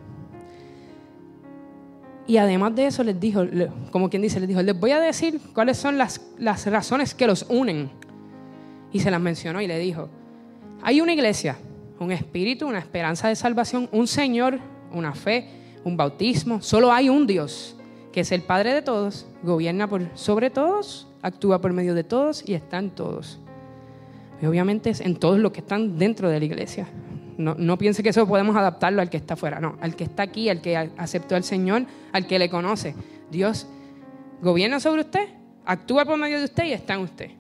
Y 2.25 2.37
además 2.37 2.77
de 2.77 2.87
eso 2.87 3.03
les 3.03 3.19
dijo, 3.19 3.43
como 3.91 4.09
quien 4.09 4.23
dice, 4.23 4.39
les 4.39 4.49
dijo, 4.49 4.63
les 4.63 4.79
voy 4.79 4.93
a 4.93 5.01
decir 5.01 5.41
cuáles 5.53 5.77
son 5.77 5.99
las, 5.99 6.21
las 6.39 6.65
razones 6.67 7.17
que 7.17 7.27
los 7.27 7.47
unen. 7.49 7.91
Y 8.93 9.01
se 9.01 9.11
las 9.11 9.21
mencionó 9.21 9.61
y 9.61 9.67
le 9.67 9.77
dijo, 9.81 10.09
hay 10.83 11.01
una 11.01 11.15
iglesia, 11.15 11.59
un 11.99 12.13
espíritu, 12.13 12.69
una 12.69 12.79
esperanza 12.79 13.27
de 13.27 13.35
salvación, 13.35 13.89
un 13.91 14.07
Señor, 14.07 14.61
una 14.93 15.15
fe, 15.15 15.49
un 15.83 15.97
bautismo. 15.97 16.63
Solo 16.63 16.93
hay 16.93 17.09
un 17.09 17.27
Dios, 17.27 17.77
que 18.13 18.21
es 18.21 18.31
el 18.31 18.43
Padre 18.43 18.73
de 18.73 18.83
todos, 18.83 19.27
gobierna 19.43 19.89
por 19.89 20.17
sobre 20.17 20.49
todos, 20.49 21.09
actúa 21.23 21.61
por 21.61 21.73
medio 21.73 21.97
de 21.97 22.05
todos 22.05 22.49
y 22.49 22.55
está 22.55 22.79
en 22.79 22.91
todos. 22.91 23.41
Y 24.41 24.47
obviamente 24.47 24.91
es 24.91 25.01
en 25.01 25.17
todos 25.17 25.39
los 25.39 25.53
que 25.53 25.61
están 25.61 25.99
dentro 25.99 26.29
de 26.29 26.39
la 26.39 26.45
iglesia. 26.45 26.89
No, 27.37 27.55
no, 27.57 27.79
piense 27.79 28.03
que 28.03 28.09
eso 28.09 28.27
podemos 28.27 28.57
adaptarlo 28.57 29.01
al 29.01 29.11
que 29.11 29.17
está 29.17 29.35
afuera, 29.35 29.61
no, 29.61 29.77
al 29.81 29.95
que 29.95 30.05
está 30.05 30.25
aquí, 30.25 30.49
al 30.49 30.61
que 30.61 30.77
aceptó 30.77 31.37
al 31.37 31.45
Señor, 31.45 31.87
al 32.13 32.27
que 32.27 32.39
le 32.39 32.51
conoce. 32.51 32.95
Dios 33.31 33.67
gobierna 34.43 34.81
sobre 34.81 35.03
usted, 35.03 35.29
actúa 35.65 36.05
por 36.05 36.19
medio 36.19 36.39
de 36.39 36.45
usted 36.45 36.65
y 36.65 36.73
está 36.73 36.95
en 36.95 37.01
usted. 37.01 37.31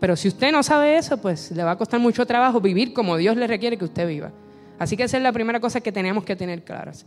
Pero 0.00 0.16
si 0.16 0.28
usted 0.28 0.52
no 0.52 0.62
sabe 0.62 0.96
eso, 0.96 1.18
pues 1.18 1.50
le 1.50 1.62
va 1.62 1.72
a 1.72 1.78
costar 1.78 2.00
mucho 2.00 2.26
trabajo 2.26 2.60
vivir 2.60 2.92
como 2.92 3.16
Dios 3.16 3.36
le 3.36 3.46
requiere 3.46 3.76
que 3.76 3.84
usted 3.84 4.06
viva. 4.06 4.32
Así 4.78 4.96
que 4.96 5.04
esa 5.04 5.16
es 5.16 5.22
la 5.22 5.32
primera 5.32 5.60
cosa 5.60 5.80
que 5.80 5.92
tenemos 5.92 6.24
que 6.24 6.36
tener 6.36 6.62
claras. 6.62 7.06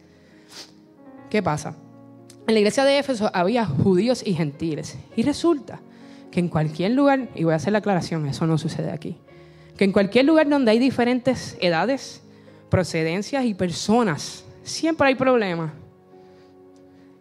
¿Qué 1.30 1.44
pasa? 1.44 1.76
En 2.48 2.54
la 2.54 2.60
iglesia 2.60 2.86
de 2.86 2.98
Éfeso 2.98 3.30
había 3.34 3.66
judíos 3.66 4.26
y 4.26 4.34
gentiles. 4.34 4.98
Y 5.16 5.24
resulta 5.24 5.80
que 6.32 6.40
en 6.40 6.50
cualquier 6.50 6.92
lugar, 6.92 7.30
y 7.36 7.44
voy 7.44 7.54
a 7.54 7.58
hacer 7.58 7.72
la 7.72 7.80
aclaración, 7.80 8.28
eso 8.28 8.46
no 8.48 8.58
sucede 8.58 8.92
aquí, 8.92 9.18
que 9.78 9.86
en 9.86 9.92
cualquier 9.92 10.26
lugar 10.26 10.50
donde 10.50 10.72
hay 10.72 10.80
diferentes 10.80 11.58
edades, 11.62 12.22
procedencias 12.70 13.46
y 13.46 13.54
personas, 13.54 14.44
siempre 14.64 15.08
hay 15.08 15.16
problemas. 15.16 15.72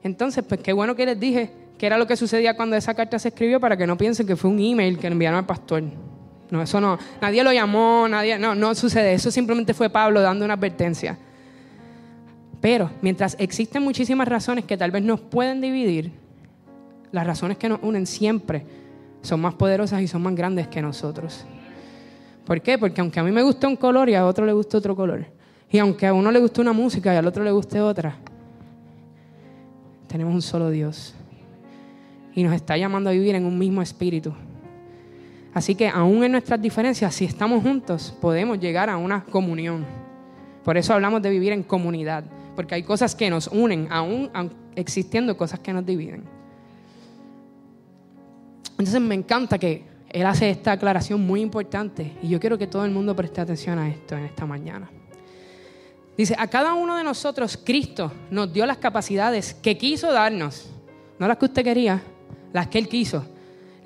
Entonces, 0.03 0.45
pues 0.47 0.61
qué 0.61 0.73
bueno 0.73 0.95
que 0.95 1.07
les 1.07 1.19
dije 1.19 1.51
que 1.79 1.87
era 1.87 1.99
lo 1.99 2.07
que 2.07 2.17
sucedía 2.17 2.57
cuando 2.57 2.77
esa 2.77 2.95
carta 2.95 3.19
se 3.19 3.29
escribió 3.29 3.61
para 3.61 3.77
que 3.77 3.87
no 3.87 3.97
piensen 3.97 4.27
que 4.27 4.37
fue 4.37 4.51
un 4.51 4.59
email 4.59 4.99
que 4.99 5.09
enviaron 5.09 5.39
al 5.39 5.47
pastor. 5.47 5.83
No, 6.51 6.63
eso 6.63 6.81
no, 6.81 6.99
nadie 7.21 7.43
lo 7.43 7.53
llamó, 7.53 8.07
nadie, 8.09 8.39
no, 8.39 8.55
no 8.55 8.75
sucede, 8.75 9.13
eso 9.13 9.31
simplemente 9.31 9.75
fue 9.75 9.91
Pablo 9.91 10.21
dando 10.21 10.45
una 10.45 10.55
advertencia. 10.55 11.19
Pero 12.61 12.91
mientras 13.03 13.37
existen 13.39 13.83
muchísimas 13.83 14.29
razones 14.29 14.65
que 14.65 14.77
tal 14.77 14.91
vez 14.91 15.03
nos 15.03 15.21
pueden 15.21 15.61
dividir, 15.61 16.13
las 17.13 17.27
razones 17.27 17.59
que 17.59 17.69
nos 17.69 17.81
unen 17.83 18.07
siempre 18.07 18.65
son 19.27 19.41
más 19.41 19.55
poderosas 19.55 20.01
y 20.01 20.09
son 20.09 20.23
más 20.23 20.35
grandes 20.35 20.69
que 20.69 20.81
nosotros. 20.81 21.45
¿Por 22.45 22.63
qué? 22.63 22.79
Porque 22.79 23.01
aunque 23.01 23.19
a 23.21 23.25
mí 23.25 23.33
me 23.33 23.43
guste 23.43 23.67
un 23.67 23.77
color 23.77 24.09
y 24.09 24.15
a 24.15 24.25
otro 24.25 24.47
le 24.47 24.53
guste 24.53 24.77
otro 24.77 24.95
color, 24.95 25.27
y 25.71 25.79
aunque 25.79 26.07
a 26.07 26.15
uno 26.15 26.31
le 26.31 26.39
guste 26.39 26.61
una 26.61 26.73
música 26.73 27.13
y 27.13 27.17
al 27.17 27.27
otro 27.27 27.43
le 27.43 27.51
guste 27.51 27.81
otra, 27.81 28.17
tenemos 30.07 30.33
un 30.33 30.43
solo 30.43 30.71
Dios. 30.71 31.15
Y 32.35 32.45
nos 32.45 32.55
está 32.55 32.77
llamando 32.77 33.11
a 33.11 33.13
vivir 33.13 33.35
en 33.35 33.47
un 33.47 33.59
mismo 33.59 33.83
espíritu. 33.83 34.33
Así 35.53 35.75
que 35.75 35.89
aún 35.89 36.23
en 36.23 36.33
nuestras 36.33 36.61
diferencias, 36.61 37.15
si 37.15 37.25
estamos 37.25 37.63
juntos, 37.63 38.15
podemos 38.21 38.61
llegar 38.61 38.91
a 38.91 38.99
una 38.99 39.25
comunión. 39.25 39.85
Por 40.63 40.77
eso 40.77 40.93
hablamos 40.93 41.23
de 41.23 41.31
vivir 41.31 41.53
en 41.53 41.63
comunidad, 41.63 42.25
porque 42.55 42.75
hay 42.75 42.83
cosas 42.83 43.15
que 43.15 43.31
nos 43.31 43.49
unen, 43.49 43.89
aún 43.91 44.31
existiendo 44.77 45.37
cosas 45.37 45.61
que 45.61 45.73
nos 45.73 45.85
dividen. 45.85 46.36
Entonces 48.79 49.01
me 49.01 49.15
encanta 49.15 49.59
que 49.59 49.85
él 50.09 50.27
hace 50.27 50.51
esta 50.51 50.73
aclaración 50.73 51.21
muy 51.21 51.41
importante 51.41 52.17
y 52.23 52.29
yo 52.29 52.41
quiero 52.41 52.59
que 52.59 52.67
todo 52.67 52.85
el 52.85 52.91
mundo 52.91 53.15
preste 53.17 53.41
atención 53.41 53.79
a 53.79 53.89
esto 53.89 54.17
en 54.17 54.25
esta 54.25 54.47
mañana. 54.47 54.89
Dice, 56.17 56.35
a 56.39 56.47
cada 56.47 56.75
uno 56.75 56.97
de 56.97 57.05
nosotros 57.05 57.59
Cristo 57.63 58.13
nos 58.31 58.53
dio 58.53 58.65
las 58.65 58.79
capacidades 58.79 59.55
que 59.55 59.77
quiso 59.77 60.13
darnos, 60.13 60.71
no 61.19 61.29
las 61.29 61.37
que 61.37 61.45
usted 61.47 61.65
quería, 61.65 62.03
las 62.53 62.69
que 62.69 62.79
Él 62.79 62.89
quiso 62.89 63.27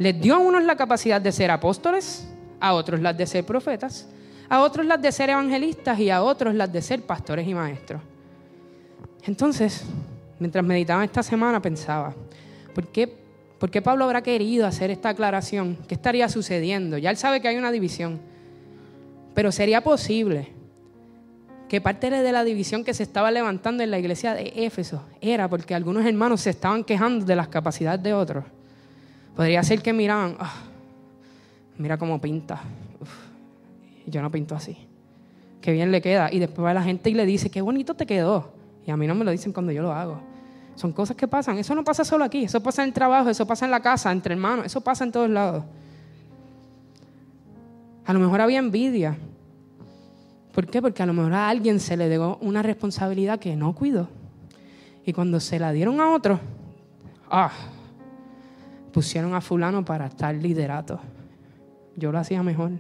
les 0.00 0.18
dio 0.18 0.34
a 0.34 0.38
unos 0.38 0.64
la 0.64 0.76
capacidad 0.76 1.20
de 1.20 1.30
ser 1.30 1.50
apóstoles, 1.50 2.26
a 2.58 2.72
otros 2.72 3.00
las 3.00 3.14
de 3.18 3.26
ser 3.26 3.44
profetas, 3.44 4.08
a 4.48 4.62
otros 4.62 4.86
las 4.86 5.00
de 5.02 5.12
ser 5.12 5.28
evangelistas 5.28 5.98
y 6.00 6.08
a 6.08 6.22
otros 6.22 6.54
las 6.54 6.72
de 6.72 6.80
ser 6.80 7.02
pastores 7.02 7.46
y 7.46 7.52
maestros. 7.52 8.00
Entonces, 9.26 9.84
mientras 10.38 10.64
meditaba 10.64 11.04
esta 11.04 11.22
semana 11.22 11.60
pensaba, 11.60 12.14
¿por 12.74 12.86
qué, 12.88 13.19
¿por 13.60 13.70
qué 13.70 13.82
Pablo 13.82 14.04
habrá 14.04 14.22
querido 14.22 14.66
hacer 14.66 14.90
esta 14.90 15.10
aclaración? 15.10 15.76
¿Qué 15.86 15.94
estaría 15.94 16.28
sucediendo? 16.28 16.98
Ya 16.98 17.10
él 17.10 17.18
sabe 17.18 17.40
que 17.40 17.46
hay 17.46 17.56
una 17.56 17.70
división, 17.70 18.18
pero 19.34 19.52
sería 19.52 19.82
posible 19.84 20.48
que 21.68 21.80
parte 21.80 22.10
de 22.10 22.32
la 22.32 22.42
división 22.42 22.82
que 22.82 22.94
se 22.94 23.04
estaba 23.04 23.30
levantando 23.30 23.84
en 23.84 23.92
la 23.92 23.98
iglesia 23.98 24.34
de 24.34 24.52
Éfeso 24.56 25.04
era 25.20 25.46
porque 25.48 25.74
algunos 25.74 26.04
hermanos 26.04 26.40
se 26.40 26.50
estaban 26.50 26.82
quejando 26.82 27.24
de 27.24 27.36
las 27.36 27.48
capacidades 27.48 28.02
de 28.02 28.14
otros. 28.14 28.44
Podría 29.36 29.62
ser 29.62 29.80
que 29.82 29.92
miraban, 29.92 30.36
ah, 30.40 30.54
mira 31.78 31.96
cómo 31.98 32.20
pinta. 32.20 32.60
yo 34.06 34.22
no 34.22 34.30
pinto 34.32 34.56
así. 34.56 34.76
Qué 35.60 35.72
bien 35.72 35.92
le 35.92 36.00
queda. 36.00 36.32
Y 36.32 36.38
después 36.38 36.64
va 36.64 36.74
la 36.74 36.82
gente 36.82 37.10
y 37.10 37.14
le 37.14 37.26
dice, 37.26 37.50
qué 37.50 37.60
bonito 37.60 37.94
te 37.94 38.06
quedó. 38.06 38.52
Y 38.86 38.90
a 38.90 38.96
mí 38.96 39.06
no 39.06 39.14
me 39.14 39.24
lo 39.24 39.30
dicen 39.30 39.52
cuando 39.52 39.70
yo 39.70 39.82
lo 39.82 39.92
hago. 39.92 40.29
Son 40.80 40.92
cosas 40.94 41.14
que 41.14 41.28
pasan. 41.28 41.58
Eso 41.58 41.74
no 41.74 41.84
pasa 41.84 42.06
solo 42.06 42.24
aquí. 42.24 42.44
Eso 42.44 42.62
pasa 42.62 42.82
en 42.82 42.88
el 42.88 42.94
trabajo, 42.94 43.28
eso 43.28 43.46
pasa 43.46 43.66
en 43.66 43.70
la 43.70 43.80
casa, 43.80 44.10
entre 44.10 44.32
hermanos. 44.32 44.64
Eso 44.64 44.80
pasa 44.80 45.04
en 45.04 45.12
todos 45.12 45.28
lados. 45.28 45.62
A 48.06 48.14
lo 48.14 48.18
mejor 48.18 48.40
había 48.40 48.60
envidia. 48.60 49.14
¿Por 50.54 50.66
qué? 50.66 50.80
Porque 50.80 51.02
a 51.02 51.06
lo 51.06 51.12
mejor 51.12 51.34
a 51.34 51.50
alguien 51.50 51.80
se 51.80 51.98
le 51.98 52.08
dio 52.08 52.38
una 52.40 52.62
responsabilidad 52.62 53.38
que 53.38 53.54
no 53.56 53.74
cuidó. 53.74 54.08
Y 55.04 55.12
cuando 55.12 55.38
se 55.38 55.58
la 55.58 55.70
dieron 55.70 56.00
a 56.00 56.14
otro, 56.14 56.40
ah, 57.30 57.52
pusieron 58.90 59.34
a 59.34 59.42
fulano 59.42 59.84
para 59.84 60.06
estar 60.06 60.34
liderato. 60.34 60.98
Yo 61.94 62.10
lo 62.10 62.18
hacía 62.18 62.42
mejor, 62.42 62.70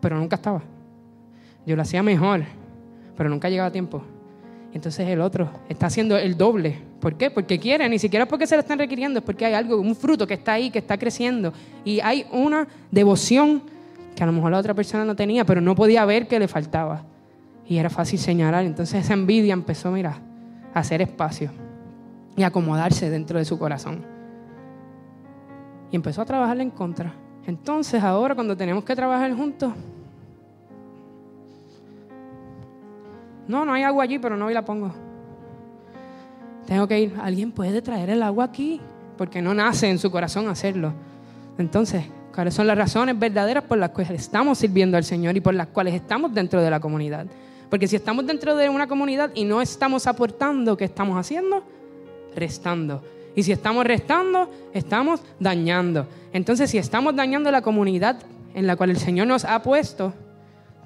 pero 0.00 0.16
nunca 0.16 0.36
estaba. 0.36 0.62
Yo 1.66 1.76
lo 1.76 1.82
hacía 1.82 2.02
mejor, 2.02 2.44
pero 3.18 3.28
nunca 3.28 3.50
llegaba 3.50 3.68
a 3.68 3.72
tiempo. 3.72 4.15
Entonces 4.76 5.08
el 5.08 5.20
otro 5.20 5.50
está 5.68 5.86
haciendo 5.86 6.16
el 6.16 6.36
doble. 6.36 6.78
¿Por 7.00 7.16
qué? 7.16 7.30
Porque 7.30 7.58
quiere, 7.58 7.88
ni 7.88 7.98
siquiera 7.98 8.26
porque 8.26 8.46
se 8.46 8.54
lo 8.54 8.60
están 8.60 8.78
requiriendo, 8.78 9.18
es 9.18 9.24
porque 9.24 9.46
hay 9.46 9.54
algo, 9.54 9.80
un 9.80 9.96
fruto 9.96 10.26
que 10.26 10.34
está 10.34 10.52
ahí, 10.52 10.70
que 10.70 10.78
está 10.78 10.98
creciendo. 10.98 11.52
Y 11.84 12.00
hay 12.00 12.26
una 12.30 12.68
devoción 12.90 13.62
que 14.14 14.22
a 14.22 14.26
lo 14.26 14.32
mejor 14.32 14.52
la 14.52 14.58
otra 14.58 14.74
persona 14.74 15.04
no 15.04 15.16
tenía, 15.16 15.44
pero 15.44 15.60
no 15.60 15.74
podía 15.74 16.04
ver 16.04 16.28
que 16.28 16.38
le 16.38 16.46
faltaba. 16.46 17.04
Y 17.66 17.78
era 17.78 17.90
fácil 17.90 18.18
señalar. 18.18 18.64
Entonces 18.64 19.04
esa 19.04 19.14
envidia 19.14 19.54
empezó, 19.54 19.90
mira, 19.90 20.20
a 20.72 20.80
hacer 20.80 21.02
espacio 21.02 21.50
y 22.36 22.42
acomodarse 22.42 23.10
dentro 23.10 23.38
de 23.38 23.44
su 23.44 23.58
corazón 23.58 24.04
y 25.90 25.96
empezó 25.96 26.22
a 26.22 26.24
trabajarle 26.24 26.62
en 26.62 26.70
contra. 26.70 27.14
Entonces 27.46 28.02
ahora 28.02 28.34
cuando 28.34 28.56
tenemos 28.56 28.84
que 28.84 28.94
trabajar 28.94 29.32
juntos, 29.34 29.72
no, 33.48 33.64
no 33.64 33.72
hay 33.72 33.82
agua 33.82 34.04
allí, 34.04 34.18
pero 34.18 34.36
no 34.36 34.46
hoy 34.46 34.54
la 34.54 34.64
pongo. 34.64 34.92
Tengo 36.66 36.88
que 36.88 37.00
ir, 37.00 37.14
alguien 37.20 37.52
puede 37.52 37.80
traer 37.80 38.10
el 38.10 38.22
agua 38.22 38.44
aquí, 38.44 38.80
porque 39.16 39.40
no 39.40 39.54
nace 39.54 39.88
en 39.88 39.98
su 39.98 40.10
corazón 40.10 40.48
hacerlo. 40.48 40.92
Entonces, 41.58 42.04
¿cuáles 42.34 42.54
son 42.54 42.66
las 42.66 42.76
razones 42.76 43.18
verdaderas 43.18 43.64
por 43.64 43.78
las 43.78 43.90
cuales 43.90 44.10
estamos 44.20 44.58
sirviendo 44.58 44.96
al 44.96 45.04
Señor 45.04 45.36
y 45.36 45.40
por 45.40 45.54
las 45.54 45.68
cuales 45.68 45.94
estamos 45.94 46.34
dentro 46.34 46.60
de 46.60 46.70
la 46.70 46.80
comunidad? 46.80 47.26
Porque 47.70 47.88
si 47.88 47.96
estamos 47.96 48.26
dentro 48.26 48.56
de 48.56 48.68
una 48.68 48.86
comunidad 48.86 49.30
y 49.34 49.44
no 49.44 49.62
estamos 49.62 50.06
aportando, 50.06 50.76
¿qué 50.76 50.84
estamos 50.84 51.16
haciendo? 51.16 51.62
Restando. 52.34 53.02
Y 53.34 53.42
si 53.42 53.52
estamos 53.52 53.84
restando, 53.84 54.50
estamos 54.72 55.20
dañando. 55.38 56.06
Entonces, 56.32 56.70
si 56.70 56.78
estamos 56.78 57.14
dañando 57.14 57.50
la 57.50 57.62
comunidad 57.62 58.18
en 58.54 58.66
la 58.66 58.76
cual 58.76 58.90
el 58.90 58.98
Señor 58.98 59.26
nos 59.26 59.44
ha 59.44 59.62
puesto, 59.62 60.12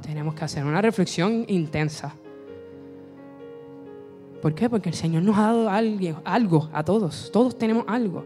tenemos 0.03 0.35
que 0.35 0.45
hacer 0.45 0.65
una 0.65 0.83
reflexión 0.83 1.45
intensa. 1.49 2.15
¿Por 4.41 4.55
qué? 4.55 4.71
Porque 4.71 4.89
el 4.89 4.95
Señor 4.95 5.23
nos 5.23 5.37
ha 5.37 5.53
dado 5.53 5.71
algo, 6.25 6.71
a 6.73 6.85
todos. 6.85 7.31
Todos 7.33 7.59
tenemos 7.59 7.85
algo. 7.87 8.25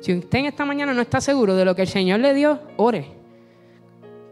Si 0.00 0.12
usted 0.14 0.40
en 0.40 0.46
esta 0.46 0.64
mañana 0.64 0.92
no 0.92 1.00
está 1.00 1.20
seguro 1.20 1.54
de 1.54 1.64
lo 1.64 1.76
que 1.76 1.82
el 1.82 1.88
Señor 1.88 2.20
le 2.20 2.34
dio, 2.34 2.58
ore. 2.76 3.06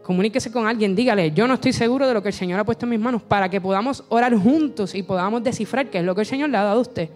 Comuníquese 0.03 0.51
con 0.51 0.67
alguien, 0.67 0.95
dígale, 0.95 1.31
yo 1.31 1.47
no 1.47 1.53
estoy 1.53 1.71
seguro 1.71 2.07
de 2.07 2.13
lo 2.13 2.21
que 2.21 2.29
el 2.29 2.33
Señor 2.33 2.59
ha 2.59 2.65
puesto 2.65 2.85
en 2.85 2.89
mis 2.89 2.99
manos 2.99 3.21
para 3.21 3.47
que 3.47 3.61
podamos 3.61 4.03
orar 4.09 4.35
juntos 4.35 4.93
y 4.95 5.03
podamos 5.03 5.41
descifrar 5.43 5.89
qué 5.89 5.99
es 5.99 6.03
lo 6.03 6.13
que 6.15 6.21
el 6.21 6.27
Señor 6.27 6.49
le 6.49 6.57
ha 6.57 6.63
dado 6.63 6.79
a 6.79 6.81
usted. 6.81 7.09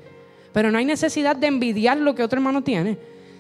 Pero 0.54 0.72
no 0.72 0.78
hay 0.78 0.86
necesidad 0.86 1.36
de 1.36 1.48
envidiar 1.48 1.98
lo 1.98 2.16
que 2.16 2.24
otro 2.24 2.38
hermano 2.38 2.64
tiene. 2.64 2.98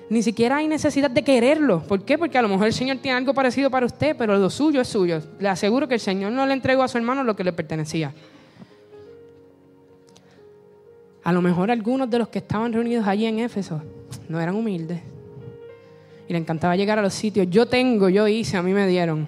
Ni 0.09 0.21
siquiera 0.21 0.57
hay 0.57 0.67
necesidad 0.67 1.09
de 1.09 1.23
quererlo. 1.23 1.81
¿Por 1.83 2.03
qué? 2.03 2.17
Porque 2.17 2.37
a 2.37 2.41
lo 2.41 2.49
mejor 2.49 2.67
el 2.67 2.73
Señor 2.73 2.97
tiene 2.97 3.17
algo 3.17 3.33
parecido 3.33 3.71
para 3.71 3.85
usted, 3.85 4.15
pero 4.17 4.37
lo 4.37 4.49
suyo 4.49 4.81
es 4.81 4.87
suyo. 4.87 5.21
Le 5.39 5.47
aseguro 5.47 5.87
que 5.87 5.93
el 5.93 5.99
Señor 5.99 6.31
no 6.31 6.45
le 6.45 6.53
entregó 6.53 6.83
a 6.83 6.87
su 6.87 6.97
hermano 6.97 7.23
lo 7.23 7.35
que 7.35 7.43
le 7.43 7.53
pertenecía. 7.53 8.13
A 11.25 11.33
lo 11.33 11.41
mejor 11.41 11.69
algunos 11.69 12.09
de 12.09 12.19
los 12.19 12.29
que 12.29 12.39
estaban 12.39 12.71
reunidos 12.71 13.05
allí 13.05 13.25
en 13.25 13.39
Éfeso 13.39 13.81
no 14.29 14.39
eran 14.39 14.55
humildes. 14.55 15.01
Y 16.29 16.31
le 16.31 16.39
encantaba 16.39 16.77
llegar 16.77 16.97
a 16.97 17.01
los 17.01 17.13
sitios. 17.13 17.47
Yo 17.49 17.65
tengo, 17.65 18.07
yo 18.07 18.25
hice, 18.29 18.55
a 18.55 18.63
mí 18.63 18.71
me 18.71 18.87
dieron. 18.87 19.27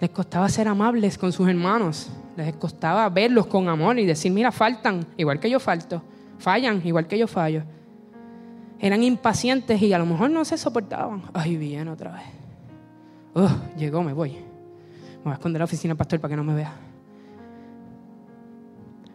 Les 0.00 0.08
costaba 0.08 0.48
ser 0.48 0.66
amables 0.66 1.18
con 1.18 1.30
sus 1.30 1.46
hermanos 1.46 2.10
les 2.44 2.54
costaba 2.54 3.08
verlos 3.08 3.46
con 3.46 3.68
amor 3.68 3.98
y 3.98 4.06
decir, 4.06 4.30
mira, 4.30 4.52
faltan, 4.52 5.04
igual 5.16 5.40
que 5.40 5.50
yo 5.50 5.58
falto, 5.58 6.02
fallan, 6.38 6.80
igual 6.84 7.08
que 7.08 7.18
yo 7.18 7.26
fallo. 7.26 7.64
Eran 8.78 9.02
impacientes 9.02 9.82
y 9.82 9.92
a 9.92 9.98
lo 9.98 10.06
mejor 10.06 10.30
no 10.30 10.44
se 10.44 10.56
soportaban. 10.56 11.22
Ay, 11.34 11.56
bien 11.56 11.88
otra 11.88 12.12
vez. 12.12 13.48
llegó, 13.76 14.04
me 14.04 14.12
voy. 14.12 14.30
Me 14.30 15.24
voy 15.24 15.32
a 15.32 15.34
esconder 15.34 15.60
a 15.60 15.62
la 15.62 15.64
oficina 15.64 15.96
pastor 15.96 16.20
para 16.20 16.30
que 16.30 16.36
no 16.36 16.44
me 16.44 16.54
vea. 16.54 16.72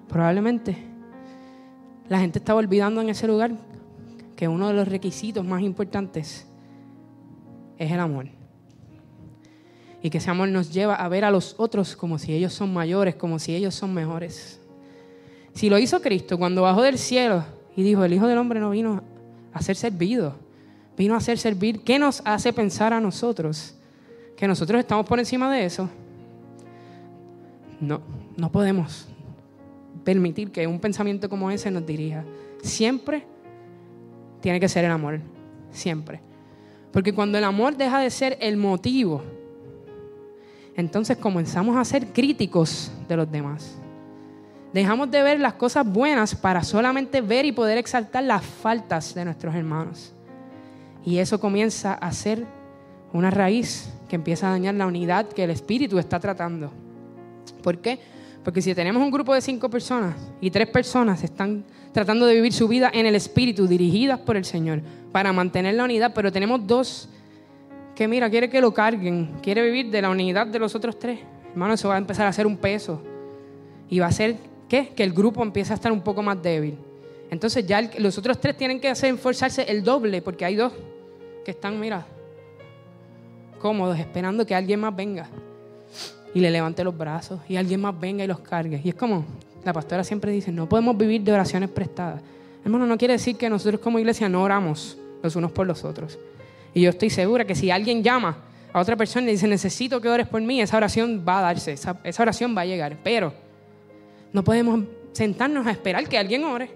Probablemente 0.07 0.77
la 2.09 2.19
gente 2.19 2.39
estaba 2.39 2.59
olvidando 2.59 3.01
en 3.01 3.09
ese 3.09 3.27
lugar 3.27 3.51
que 4.35 4.47
uno 4.47 4.67
de 4.67 4.73
los 4.73 4.87
requisitos 4.87 5.45
más 5.45 5.61
importantes 5.61 6.45
es 7.77 7.91
el 7.91 7.99
amor 7.99 8.27
y 10.01 10.09
que 10.09 10.17
ese 10.17 10.29
amor 10.29 10.49
nos 10.49 10.73
lleva 10.73 10.95
a 10.95 11.07
ver 11.07 11.23
a 11.23 11.31
los 11.31 11.55
otros 11.57 11.95
como 11.95 12.19
si 12.19 12.33
ellos 12.33 12.53
son 12.53 12.73
mayores, 12.73 13.15
como 13.15 13.39
si 13.39 13.55
ellos 13.55 13.73
son 13.73 13.93
mejores. 13.93 14.59
Si 15.53 15.69
lo 15.69 15.79
hizo 15.79 16.01
Cristo 16.01 16.37
cuando 16.37 16.63
bajó 16.63 16.81
del 16.81 16.97
cielo 16.97 17.45
y 17.75 17.83
dijo, 17.83 18.03
el 18.03 18.13
Hijo 18.13 18.27
del 18.27 18.37
Hombre 18.37 18.59
no 18.59 18.71
vino 18.71 19.01
a 19.53 19.61
ser 19.61 19.77
servido, 19.77 20.35
vino 20.97 21.15
a 21.15 21.21
ser 21.21 21.37
servir, 21.37 21.81
¿qué 21.81 21.97
nos 21.99 22.21
hace 22.25 22.51
pensar 22.51 22.91
a 22.91 22.99
nosotros? 22.99 23.75
Que 24.35 24.45
nosotros 24.45 24.77
estamos 24.79 25.05
por 25.05 25.19
encima 25.19 25.49
de 25.53 25.63
eso. 25.63 25.89
No, 27.79 28.01
no 28.35 28.51
podemos 28.51 29.07
permitir 30.03 30.51
que 30.51 30.67
un 30.67 30.79
pensamiento 30.79 31.29
como 31.29 31.49
ese 31.51 31.71
nos 31.71 31.85
dirija. 31.85 32.23
Siempre 32.61 33.25
tiene 34.41 34.59
que 34.59 34.69
ser 34.69 34.85
el 34.85 34.91
amor, 34.91 35.19
siempre. 35.71 36.19
Porque 36.91 37.13
cuando 37.13 37.37
el 37.37 37.43
amor 37.43 37.75
deja 37.75 37.99
de 37.99 38.09
ser 38.09 38.37
el 38.39 38.57
motivo 38.57 39.21
entonces 40.75 41.17
comenzamos 41.17 41.77
a 41.77 41.85
ser 41.85 42.07
críticos 42.07 42.91
de 43.07 43.17
los 43.17 43.31
demás. 43.31 43.77
Dejamos 44.73 45.11
de 45.11 45.21
ver 45.21 45.39
las 45.39 45.53
cosas 45.53 45.85
buenas 45.85 46.33
para 46.33 46.63
solamente 46.63 47.21
ver 47.21 47.45
y 47.45 47.51
poder 47.51 47.77
exaltar 47.77 48.23
las 48.23 48.43
faltas 48.43 49.13
de 49.13 49.25
nuestros 49.25 49.53
hermanos. 49.53 50.13
Y 51.05 51.19
eso 51.19 51.39
comienza 51.39 51.93
a 51.93 52.11
ser 52.11 52.45
una 53.11 53.29
raíz 53.29 53.93
que 54.09 54.15
empieza 54.15 54.47
a 54.47 54.51
dañar 54.51 54.73
la 54.73 54.87
unidad 54.87 55.27
que 55.27 55.43
el 55.43 55.51
Espíritu 55.51 55.99
está 55.99 56.19
tratando. 56.19 56.71
¿Por 57.61 57.77
qué? 57.79 57.99
Porque 58.43 58.62
si 58.62 58.75
tenemos 58.75 59.01
un 59.01 59.12
grupo 59.12 59.34
de 59.34 59.41
cinco 59.41 59.69
personas 59.69 60.15
y 60.41 60.51
tres 60.51 60.67
personas 60.67 61.23
están 61.23 61.63
tratando 61.93 62.25
de 62.25 62.36
vivir 62.36 62.51
su 62.51 62.67
vida 62.67 62.91
en 62.93 63.06
el 63.06 63.15
Espíritu, 63.15 63.67
dirigidas 63.67 64.19
por 64.19 64.36
el 64.36 64.43
Señor, 64.43 64.82
para 65.12 65.32
mantener 65.32 65.75
la 65.75 65.86
unidad, 65.86 66.12
pero 66.13 66.32
tenemos 66.32 66.65
dos 66.67 67.08
que 67.95 68.08
mira, 68.08 68.29
quiere 68.29 68.49
que 68.49 68.60
lo 68.60 68.73
carguen, 68.73 69.36
quiere 69.41 69.62
vivir 69.62 69.91
de 69.91 70.01
la 70.01 70.10
unidad 70.10 70.47
de 70.47 70.60
los 70.60 70.75
otros 70.75 70.97
tres. 70.97 71.19
Hermano, 71.51 71.75
eso 71.75 71.88
va 71.89 71.95
a 71.95 71.99
empezar 71.99 72.25
a 72.25 72.34
ser 72.34 72.47
un 72.47 72.58
peso. 72.58 73.01
Y 73.88 73.99
va 73.99 74.08
a 74.08 74.12
ser, 74.12 74.36
¿qué? 74.67 74.89
Que 74.95 75.03
el 75.03 75.13
grupo 75.13 75.43
empiece 75.43 75.71
a 75.71 75.75
estar 75.75 75.91
un 75.91 76.01
poco 76.01 76.23
más 76.23 76.41
débil. 76.41 76.75
Entonces 77.29 77.65
ya 77.65 77.88
los 77.99 78.17
otros 78.17 78.39
tres 78.39 78.58
tienen 78.58 78.79
que 78.79 78.89
hacer 78.89 79.13
esforzarse 79.13 79.63
el 79.69 79.84
doble, 79.84 80.21
porque 80.21 80.43
hay 80.43 80.56
dos. 80.56 80.73
que 81.45 81.51
están, 81.51 81.79
mira, 81.79 82.06
cómodos, 83.60 83.99
esperando 83.99 84.45
que 84.45 84.56
alguien 84.56 84.79
más 84.79 84.95
venga 84.95 85.29
y 86.34 86.39
le 86.39 86.52
levante 86.52 86.84
los 86.84 86.98
brazos 86.98 87.39
y 87.48 87.56
alguien 87.56 87.82
más 87.82 88.00
venga 88.00 88.24
y 88.24 88.28
los 88.28 88.39
cargue. 88.39 88.82
Y 88.84 88.89
es 88.89 88.96
como 88.96 89.26
la 89.63 89.74
pastora 89.74 90.04
siempre 90.04 90.32
dice, 90.32 90.52
no 90.52 90.67
podemos 90.67 90.98
vivir 90.98 91.22
de 91.22 91.32
oraciones 91.32 91.69
prestadas. 91.69 92.22
Hermano, 92.63 92.86
no 92.86 92.98
quiere 92.98 93.13
decir 93.13 93.38
que 93.38 93.50
nosotros 93.50 93.80
como 93.82 94.00
iglesia 94.00 94.28
no 94.30 94.41
oramos 94.41 94.98
los 95.22 95.36
unos 95.36 95.52
por 95.52 95.67
los 95.67 95.84
otros. 95.84 96.17
Y 96.74 96.82
yo 96.82 96.89
estoy 96.89 97.10
segura 97.10 97.46
que 97.46 97.56
si 97.56 97.72
alguien 97.72 98.04
llama 98.04 98.38
a 98.72 98.80
otra 98.80 98.96
persona 98.96 99.28
y 99.28 99.32
dice, 99.32 99.48
necesito 99.48 100.02
que 100.02 100.10
ores 100.10 100.28
por 100.28 100.41
mí, 100.41 100.62
esa 100.62 100.78
oración 100.78 101.24
va 101.28 101.39
a 101.39 101.41
darse, 101.43 101.74
esa, 101.74 102.00
esa 102.04 102.24
oración 102.24 102.56
va 102.58 102.62
a 102.62 102.65
llegar. 102.65 102.98
Pero 103.04 103.34
no 104.32 104.43
podemos 104.43 104.84
sentarnos 105.12 105.67
a 105.67 105.72
esperar 105.72 106.08
que 106.08 106.17
alguien 106.17 106.43
ore. 106.43 106.69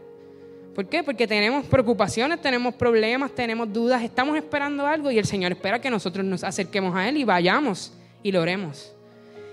¿Por 0.75 0.87
qué? 0.87 1.03
Porque 1.03 1.25
tenemos 1.25 1.65
preocupaciones, 1.65 2.39
tenemos 2.39 2.75
problemas, 2.75 3.31
tenemos 3.31 3.73
dudas, 3.73 4.03
estamos 4.03 4.37
esperando 4.37 4.85
algo 4.85 5.09
y 5.09 5.17
el 5.17 5.25
Señor 5.25 5.51
espera 5.51 5.81
que 5.81 5.89
nosotros 5.89 6.23
nos 6.23 6.43
acerquemos 6.43 6.95
a 6.95 7.09
Él 7.09 7.17
y 7.17 7.23
vayamos 7.23 7.91
y 8.21 8.31
lo 8.31 8.41
oremos. 8.41 8.93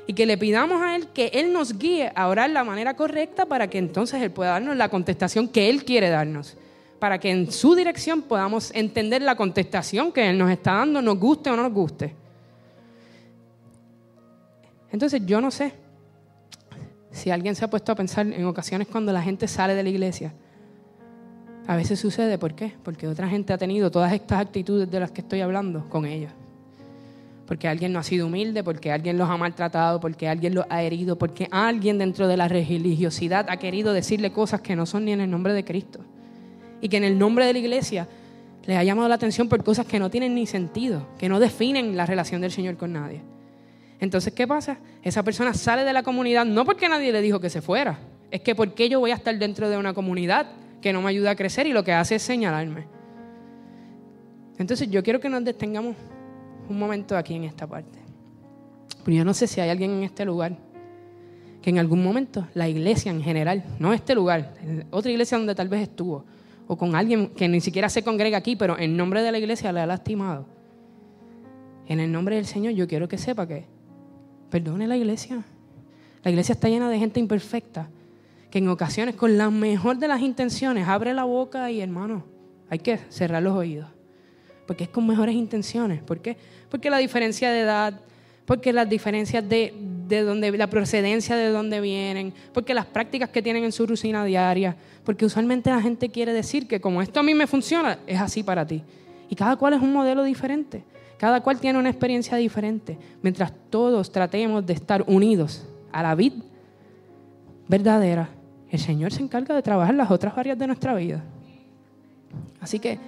Y 0.07 0.13
que 0.13 0.27
le 0.27 0.37
pidamos 0.37 0.83
a 0.83 0.97
Él 0.97 1.09
que 1.09 1.27
Él 1.35 1.53
nos 1.53 1.79
guíe 1.79 2.13
a 2.15 2.29
orar 2.29 2.51
la 2.51 2.65
manera 2.65 2.95
correcta 2.95 3.47
para 3.47 3.69
que 3.69 3.79
entonces 3.79 4.21
Él 4.23 4.31
pueda 4.31 4.51
darnos 4.51 4.77
la 4.77 4.89
contestación 4.89 5.49
que 5.49 5.71
Él 5.71 5.85
quiere 5.85 6.11
darnos. 6.11 6.57
Para 6.99 7.19
que 7.19 7.31
en 7.31 7.51
su 7.51 7.75
dirección 7.75 8.23
podamos 8.23 8.71
entender 8.75 9.23
la 9.23 9.37
contestación 9.37 10.13
que 10.13 10.29
Él 10.29 10.39
nos 10.39 10.51
está 10.51 10.75
dando, 10.75 11.01
nos 11.01 11.19
guste 11.19 11.51
o 11.51 11.57
no 11.57 11.63
nos 11.63 11.73
guste. 11.73 12.15
Entonces 14.93 15.23
yo 15.27 15.41
no 15.41 15.51
sé 15.51 15.73
si 17.11 17.31
alguien 17.31 17.55
se 17.55 17.65
ha 17.65 17.71
puesto 17.71 17.93
a 17.93 17.95
pensar 17.95 18.27
en 18.27 18.45
ocasiones 18.45 18.89
cuando 18.89 19.13
la 19.13 19.23
gente 19.23 19.49
sale 19.49 19.75
de 19.75 19.83
la 19.83 19.89
iglesia. 19.89 20.35
A 21.67 21.77
veces 21.77 21.99
sucede, 21.99 22.37
¿por 22.39 22.55
qué? 22.55 22.75
Porque 22.83 23.09
otra 23.09 23.27
gente 23.29 23.53
ha 23.53 23.59
tenido 23.59 23.91
todas 23.91 24.13
estas 24.13 24.41
actitudes 24.41 24.91
de 24.91 25.01
las 25.01 25.11
que 25.11 25.23
estoy 25.23 25.41
hablando 25.41 25.89
con 25.89 26.05
ellos. 26.05 26.31
Porque 27.47 27.69
alguien 27.69 27.93
no 27.93 27.99
ha 27.99 28.03
sido 28.03 28.27
humilde, 28.27 28.65
porque 28.65 28.91
alguien 28.91 29.19
los 29.19 29.29
ha 29.29 29.37
maltratado, 29.37 30.01
porque 30.01 30.29
alguien 30.29 30.55
los 30.55 30.65
ha 30.71 30.83
herido, 30.83 31.17
porque 31.17 31.47
alguien 31.51 31.99
dentro 31.99 32.27
de 32.27 32.37
la 32.37 32.49
religiosidad 32.49 33.47
ha 33.51 33.59
querido 33.59 33.93
decirle 33.93 34.33
cosas 34.33 34.61
que 34.63 34.77
no 34.77 34.87
son 34.87 35.05
ni 35.05 35.13
en 35.13 35.21
el 35.21 35.31
nombre 35.31 35.53
de 35.53 35.65
Cristo. 35.65 36.01
Y 36.81 36.89
que 36.89 36.97
en 36.97 37.05
el 37.05 37.19
nombre 37.19 37.45
de 37.47 37.53
la 37.53 37.59
iglesia 37.59 38.09
les 38.67 38.79
ha 38.79 38.85
llamado 38.85 39.09
la 39.09 39.17
atención 39.17 39.49
por 39.49 39.63
cosas 39.63 39.87
que 39.87 39.99
no 39.99 40.11
tienen 40.11 40.35
ni 40.35 40.47
sentido, 40.47 41.07
que 41.19 41.29
no 41.29 41.39
definen 41.39 41.97
la 41.97 42.07
relación 42.07 42.41
del 42.41 42.51
Señor 42.51 42.77
con 42.77 42.93
nadie. 42.93 43.21
Entonces, 44.01 44.33
¿qué 44.33 44.47
pasa? 44.47 44.79
Esa 45.03 45.23
persona 45.23 45.55
sale 45.55 45.85
de 45.85 45.93
la 45.93 46.03
comunidad 46.03 46.45
no 46.45 46.65
porque 46.65 46.89
nadie 46.89 47.13
le 47.13 47.21
dijo 47.21 47.41
que 47.41 47.51
se 47.51 47.63
fuera, 47.63 47.99
es 48.31 48.41
que 48.41 48.55
porque 48.55 48.89
yo 48.89 49.01
voy 49.01 49.11
a 49.11 49.15
estar 49.15 49.37
dentro 49.39 49.69
de 49.69 49.77
una 49.77 49.93
comunidad 49.93 50.47
que 50.81 50.93
no 50.93 51.03
me 51.03 51.11
ayuda 51.11 51.31
a 51.31 51.37
crecer 51.37 51.67
y 51.67 51.73
lo 51.73 51.85
que 51.85 51.93
hace 51.93 52.17
es 52.17 52.23
señalarme. 52.23 52.87
Entonces, 54.59 54.91
yo 54.91 55.03
quiero 55.03 55.21
que 55.21 55.29
nos 55.29 55.45
detengamos 55.45 55.97
un 56.69 56.79
momento 56.79 57.17
aquí 57.17 57.35
en 57.35 57.45
esta 57.45 57.67
parte. 57.67 57.99
Pero 59.05 59.17
yo 59.17 59.25
no 59.25 59.35
sé 59.35 59.47
si 59.47 59.61
hay 59.61 59.71
alguien 59.71 59.91
en 59.91 60.03
este 60.03 60.25
lugar 60.25 60.57
que 61.63 61.71
en 61.71 61.79
algún 61.79 62.03
momento 62.03 62.47
la 62.55 62.69
iglesia 62.69 63.11
en 63.11 63.23
general, 63.23 63.65
no 63.79 63.93
este 63.93 64.15
lugar, 64.15 64.55
otra 64.91 65.11
iglesia 65.11 65.39
donde 65.39 65.55
tal 65.55 65.69
vez 65.69 65.83
estuvo, 65.83 66.25
o 66.67 66.77
con 66.77 66.95
alguien 66.95 67.29
que 67.29 67.49
ni 67.49 67.61
siquiera 67.61 67.89
se 67.89 68.03
congrega 68.03 68.39
aquí, 68.39 68.57
pero 68.57 68.79
en 68.79 68.97
nombre 68.97 69.23
de 69.23 69.33
la 69.33 69.39
iglesia 69.39 69.73
le 69.73 69.81
ha 69.81 69.87
lastimado. 69.87 70.47
En 71.87 72.01
el 72.01 72.11
nombre 72.13 72.37
del 72.37 72.47
Señor 72.47 72.73
yo 72.75 72.87
quiero 72.87 73.09
que 73.09 73.19
sepa 73.19 73.47
que 73.47 73.67
Perdone 74.55 74.87
la 74.87 74.97
iglesia. 74.97 75.43
La 76.23 76.31
iglesia 76.31 76.53
está 76.53 76.69
llena 76.69 76.89
de 76.89 76.97
gente 76.97 77.19
imperfecta, 77.19 77.89
que 78.53 78.59
en 78.59 78.69
ocasiones 78.69 79.17
con 79.17 79.37
la 79.37 79.51
mejor 79.51 79.99
de 79.99 80.07
las 80.07 80.21
intenciones 80.21 80.87
abre 80.87 81.13
la 81.13 81.25
boca 81.25 81.73
y 81.73 81.81
hermano, 81.81 82.25
hay 82.71 82.79
que 82.79 82.99
cerrar 83.09 83.43
los 83.43 83.53
oídos. 83.55 83.89
Porque 84.67 84.85
es 84.85 84.91
con 84.91 85.07
mejores 85.07 85.35
intenciones. 85.35 86.03
¿Por 86.03 86.21
qué? 86.21 86.37
Porque 86.71 86.91
la 86.91 86.99
diferencia 86.99 87.51
de 87.51 87.61
edad, 87.61 88.01
porque 88.47 88.73
las 88.73 88.89
diferencias 88.89 89.47
de, 89.49 89.75
de 90.09 90.23
donde, 90.23 90.51
la 90.53 90.69
procedencia 90.69 91.37
de 91.37 91.51
dónde 91.51 91.81
vienen, 91.81 92.33
porque 92.53 92.75
las 92.75 92.87
prácticas 92.87 93.31
que 93.31 93.43
tienen 93.43 93.65
en 93.65 93.73
su 93.73 93.87
rutina 93.87 94.25
diaria, 94.25 94.77
porque 95.05 95.25
usualmente 95.25 95.71
la 95.71 95.81
gente 95.81 96.09
quiere 96.09 96.33
decir 96.33 96.67
que 96.67 96.81
como 96.81 97.03
esto 97.03 97.21
a 97.21 97.23
mí 97.23 97.35
me 97.35 97.47
funciona, 97.47 97.99
es 98.07 98.21
así 98.21 98.43
para 98.43 98.67
ti. 98.67 98.83
Y 99.29 99.35
cada 99.35 99.57
cual 99.57 99.75
es 99.75 99.81
un 99.81 99.93
modelo 99.93 100.25
diferente. 100.25 100.85
Cada 101.19 101.41
cual 101.41 101.61
tiene 101.61 101.79
una 101.79 101.91
experiencia 101.91 102.37
diferente. 102.37 102.99
Mientras 103.23 103.53
todos 103.71 104.11
tratemos 104.11 104.67
de 104.67 104.73
estar 104.73 105.05
unidos 105.07 105.67
a 105.93 106.03
la 106.03 106.15
vid 106.15 106.33
verdadera, 107.69 108.29
el 108.71 108.79
Señor 108.79 109.13
se 109.13 109.23
encarga 109.23 109.55
de 109.55 109.63
trabajar 109.63 109.95
las 109.95 110.11
otras 110.11 110.37
áreas 110.37 110.59
de 110.59 110.67
nuestra 110.67 110.95
vida. 110.95 111.23
Así 112.61 112.79
que, 112.79 112.99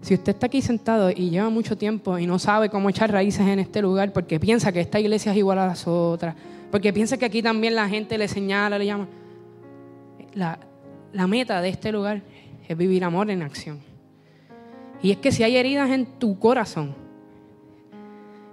si 0.00 0.14
usted 0.14 0.34
está 0.34 0.46
aquí 0.46 0.62
sentado 0.62 1.10
y 1.10 1.30
lleva 1.30 1.50
mucho 1.50 1.76
tiempo 1.76 2.18
y 2.18 2.26
no 2.26 2.38
sabe 2.38 2.68
cómo 2.68 2.88
echar 2.88 3.10
raíces 3.10 3.46
en 3.46 3.58
este 3.58 3.82
lugar 3.82 4.12
porque 4.12 4.38
piensa 4.38 4.72
que 4.72 4.80
esta 4.80 5.00
iglesia 5.00 5.32
es 5.32 5.38
igual 5.38 5.58
a 5.58 5.66
las 5.66 5.86
otras, 5.86 6.34
porque 6.70 6.92
piensa 6.92 7.16
que 7.16 7.24
aquí 7.24 7.42
también 7.42 7.74
la 7.74 7.88
gente 7.88 8.18
le 8.18 8.28
señala, 8.28 8.78
le 8.78 8.86
llama, 8.86 9.08
la, 10.34 11.26
meta 11.26 11.60
de 11.60 11.70
este 11.70 11.90
lugar 11.90 12.22
es 12.68 12.76
vivir 12.76 13.02
amor 13.04 13.30
en 13.30 13.42
acción. 13.42 13.80
Y 15.02 15.10
es 15.10 15.18
que 15.18 15.32
si 15.32 15.42
hay 15.42 15.56
heridas 15.56 15.90
en 15.90 16.06
tu 16.06 16.38
corazón 16.38 16.94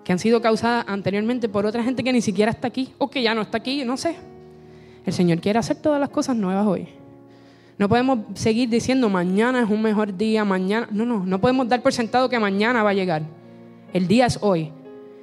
que 0.03 0.11
han 0.11 0.19
sido 0.19 0.41
causadas 0.41 0.85
anteriormente 0.87 1.47
por 1.47 1.65
otra 1.65 1.83
gente 1.83 2.03
que 2.03 2.11
ni 2.11 2.21
siquiera 2.21 2.51
está 2.51 2.67
aquí 2.67 2.93
o 2.97 3.09
que 3.09 3.21
ya 3.21 3.33
no 3.33 3.41
está 3.41 3.57
aquí, 3.57 3.85
no 3.85 3.97
sé. 3.97 4.15
El 5.05 5.13
Señor 5.13 5.39
quiere 5.39 5.59
hacer 5.59 5.77
todas 5.77 5.99
las 5.99 6.09
cosas 6.09 6.35
nuevas 6.35 6.65
hoy. 6.65 6.87
No 7.77 7.89
podemos 7.89 8.19
seguir 8.35 8.69
diciendo 8.69 9.09
mañana 9.09 9.61
es 9.61 9.69
un 9.69 9.81
mejor 9.81 10.15
día, 10.15 10.45
mañana. 10.45 10.87
No, 10.91 11.05
no, 11.05 11.25
no 11.25 11.41
podemos 11.41 11.67
dar 11.67 11.81
por 11.81 11.91
sentado 11.91 12.29
que 12.29 12.39
mañana 12.39 12.83
va 12.83 12.91
a 12.91 12.93
llegar. 12.93 13.23
El 13.93 14.07
día 14.07 14.27
es 14.27 14.37
hoy. 14.41 14.71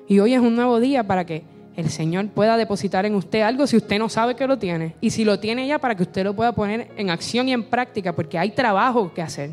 Y 0.08 0.18
hoy 0.18 0.34
es 0.34 0.40
un 0.40 0.56
nuevo 0.56 0.80
día 0.80 1.04
para 1.04 1.24
que 1.24 1.44
el 1.76 1.88
Señor 1.88 2.28
pueda 2.28 2.56
depositar 2.56 3.06
en 3.06 3.14
usted 3.14 3.42
algo 3.42 3.66
si 3.66 3.76
usted 3.76 3.98
no 3.98 4.08
sabe 4.08 4.34
que 4.34 4.46
lo 4.46 4.58
tiene. 4.58 4.96
Y 5.00 5.10
si 5.10 5.24
lo 5.24 5.38
tiene 5.38 5.66
ya, 5.66 5.78
para 5.78 5.94
que 5.94 6.02
usted 6.02 6.24
lo 6.24 6.34
pueda 6.34 6.52
poner 6.52 6.90
en 6.96 7.10
acción 7.10 7.48
y 7.48 7.52
en 7.52 7.64
práctica, 7.64 8.14
porque 8.14 8.36
hay 8.36 8.50
trabajo 8.50 9.14
que 9.14 9.22
hacer. 9.22 9.50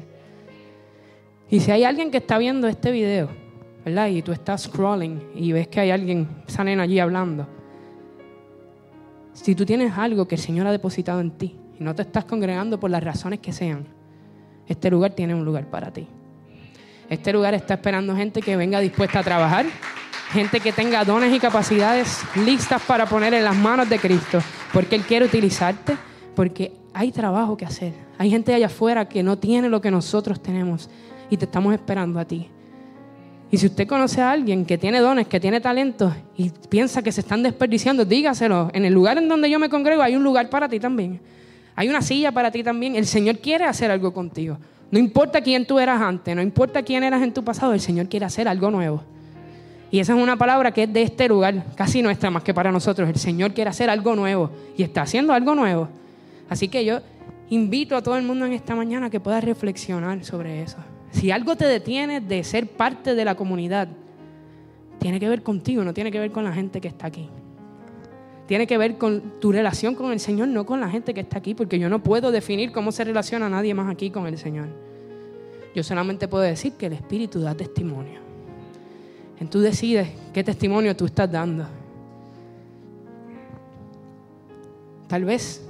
Y 1.50 1.60
si 1.60 1.72
hay 1.72 1.84
alguien 1.84 2.10
que 2.10 2.18
está 2.18 2.40
viendo 2.40 2.68
este 2.68 2.92
video, 2.92 3.30
¿verdad? 3.86 4.08
Y 4.08 4.24
tú 4.24 4.32
estás 4.32 4.64
scrolling 4.64 5.22
y 5.36 5.52
ves 5.52 5.68
que 5.68 5.80
hay 5.80 5.92
alguien, 5.92 6.28
salen 6.48 6.80
allí 6.80 7.00
hablando. 7.00 7.48
Si 9.34 9.54
tú 9.54 9.66
tienes 9.66 9.96
algo 9.96 10.28
que 10.28 10.36
el 10.36 10.42
Señor 10.42 10.66
ha 10.66 10.72
depositado 10.72 11.22
en 11.22 11.32
ti 11.32 11.56
y 11.80 11.84
no 11.84 11.96
te 11.96 12.02
estás 12.02 12.26
congregando 12.26 12.80
por 12.80 12.90
las 12.90 13.04
razones 13.04 13.40
que 13.40 13.54
sean, 13.54 13.86
este 14.68 14.90
lugar 14.92 15.14
tiene 15.14 15.34
un 15.34 15.46
lugar 15.46 15.70
para 15.70 15.92
ti. 15.92 16.08
Este 17.10 17.32
lugar 17.32 17.54
está 17.54 17.76
esperando 17.76 18.16
gente 18.16 18.42
que 18.42 18.58
venga 18.58 18.80
dispuesta 18.80 19.20
a 19.20 19.24
trabajar, 19.24 19.66
gente 20.32 20.60
que 20.60 20.74
tenga 20.74 21.06
dones 21.06 21.34
y 21.34 21.40
capacidades 21.40 22.22
listas 22.36 22.82
para 22.82 23.06
poner 23.06 23.34
en 23.34 23.46
las 23.46 23.56
manos 23.56 23.90
de 23.90 23.98
Cristo, 23.98 24.40
porque 24.74 24.96
Él 24.96 25.04
quiere 25.04 25.26
utilizarte, 25.26 25.96
porque 26.36 26.74
hay 26.94 27.12
trabajo 27.12 27.56
que 27.56 27.66
hacer. 27.66 27.94
Hay 28.18 28.30
gente 28.30 28.54
allá 28.54 28.66
afuera 28.66 29.08
que 29.08 29.24
no 29.24 29.38
tiene 29.38 29.70
lo 29.70 29.80
que 29.80 29.92
nosotros 29.92 30.42
tenemos 30.42 30.90
y 31.30 31.38
te 31.38 31.46
estamos 31.46 31.74
esperando 31.74 32.20
a 32.20 32.26
ti. 32.26 32.50
Y 33.50 33.58
si 33.58 33.68
usted 33.68 33.88
conoce 33.88 34.22
a 34.22 34.32
alguien 34.32 34.66
que 34.66 34.78
tiene 34.78 35.00
dones, 35.00 35.28
que 35.28 35.40
tiene 35.40 35.62
talentos 35.62 36.14
y 36.36 36.50
piensa 36.70 37.02
que 37.02 37.14
se 37.14 37.22
están 37.22 37.44
desperdiciando, 37.44 38.04
dígaselo. 38.04 38.70
En 38.74 38.84
el 38.84 38.94
lugar 38.94 39.18
en 39.18 39.30
donde 39.30 39.50
yo 39.50 39.58
me 39.58 39.70
congrego 39.70 40.02
hay 40.02 40.18
un 40.18 40.24
lugar 40.24 40.50
para 40.50 40.68
ti 40.68 40.80
también. 40.80 41.22
Hay 41.78 41.88
una 41.90 42.02
silla 42.02 42.32
para 42.32 42.50
ti 42.50 42.64
también. 42.64 42.96
El 42.96 43.06
Señor 43.06 43.38
quiere 43.38 43.64
hacer 43.64 43.92
algo 43.92 44.12
contigo. 44.12 44.58
No 44.90 44.98
importa 44.98 45.42
quién 45.42 45.68
tú 45.68 45.78
eras 45.78 46.02
antes, 46.02 46.36
no 46.36 46.42
importa 46.42 46.82
quién 46.82 47.04
eras 47.04 47.22
en 47.22 47.34
tu 47.34 47.44
pasado, 47.44 47.74
el 47.74 47.80
Señor 47.80 48.08
quiere 48.08 48.26
hacer 48.26 48.48
algo 48.48 48.72
nuevo. 48.72 49.04
Y 49.92 50.00
esa 50.00 50.16
es 50.16 50.22
una 50.22 50.36
palabra 50.38 50.72
que 50.72 50.84
es 50.84 50.92
de 50.92 51.04
este 51.04 51.28
lugar, 51.28 51.66
casi 51.76 52.02
nuestra 52.02 52.32
más 52.32 52.42
que 52.42 52.54
para 52.54 52.72
nosotros. 52.72 53.08
El 53.08 53.18
Señor 53.18 53.54
quiere 53.54 53.70
hacer 53.70 53.92
algo 53.92 54.16
nuevo 54.16 54.50
y 54.76 54.82
está 54.82 55.04
haciendo 55.04 55.34
algo 55.34 55.54
nuevo. 55.54 55.88
Así 56.50 56.68
que 56.68 56.84
yo 56.84 57.00
invito 57.50 57.96
a 57.96 58.02
todo 58.02 58.18
el 58.18 58.24
mundo 58.24 58.46
en 58.46 58.54
esta 58.54 58.76
mañana 58.76 59.10
que 59.12 59.20
pueda 59.20 59.40
reflexionar 59.40 60.24
sobre 60.24 60.64
eso. 60.64 60.78
Si 61.12 61.30
algo 61.30 61.56
te 61.56 61.66
detiene 61.66 62.22
de 62.22 62.44
ser 62.44 62.68
parte 62.68 63.14
de 63.14 63.24
la 63.24 63.36
comunidad, 63.36 63.88
tiene 65.00 65.20
que 65.20 65.30
ver 65.30 65.44
contigo, 65.44 65.84
no 65.84 65.94
tiene 65.94 66.12
que 66.12 66.20
ver 66.20 66.32
con 66.32 66.44
la 66.44 66.54
gente 66.54 66.82
que 66.82 66.88
está 66.88 67.06
aquí. 67.06 67.30
Tiene 68.48 68.66
que 68.66 68.78
ver 68.78 68.98
con 68.98 69.40
tu 69.40 69.52
relación 69.52 69.94
con 69.94 70.12
el 70.12 70.20
Señor, 70.20 70.48
no 70.48 70.66
con 70.66 70.80
la 70.80 70.90
gente 70.90 71.14
que 71.14 71.20
está 71.22 71.38
aquí, 71.38 71.54
porque 71.54 71.80
yo 71.80 71.90
no 71.90 72.02
puedo 72.02 72.32
definir 72.32 72.72
cómo 72.72 72.92
se 72.92 73.04
relaciona 73.04 73.50
nadie 73.50 73.74
más 73.74 73.92
aquí 73.92 74.10
con 74.10 74.26
el 74.26 74.38
Señor. 74.38 74.68
Yo 75.76 75.84
solamente 75.84 76.28
puedo 76.28 76.44
decir 76.44 76.74
que 76.74 76.88
el 76.88 76.94
Espíritu 76.94 77.42
da 77.42 77.54
testimonio. 77.56 78.22
En 79.40 79.50
tú 79.50 79.60
decides 79.60 80.10
qué 80.34 80.44
testimonio 80.44 80.96
tú 80.96 81.06
estás 81.06 81.32
dando. 81.32 81.68
Tal 85.08 85.26
vez 85.26 85.62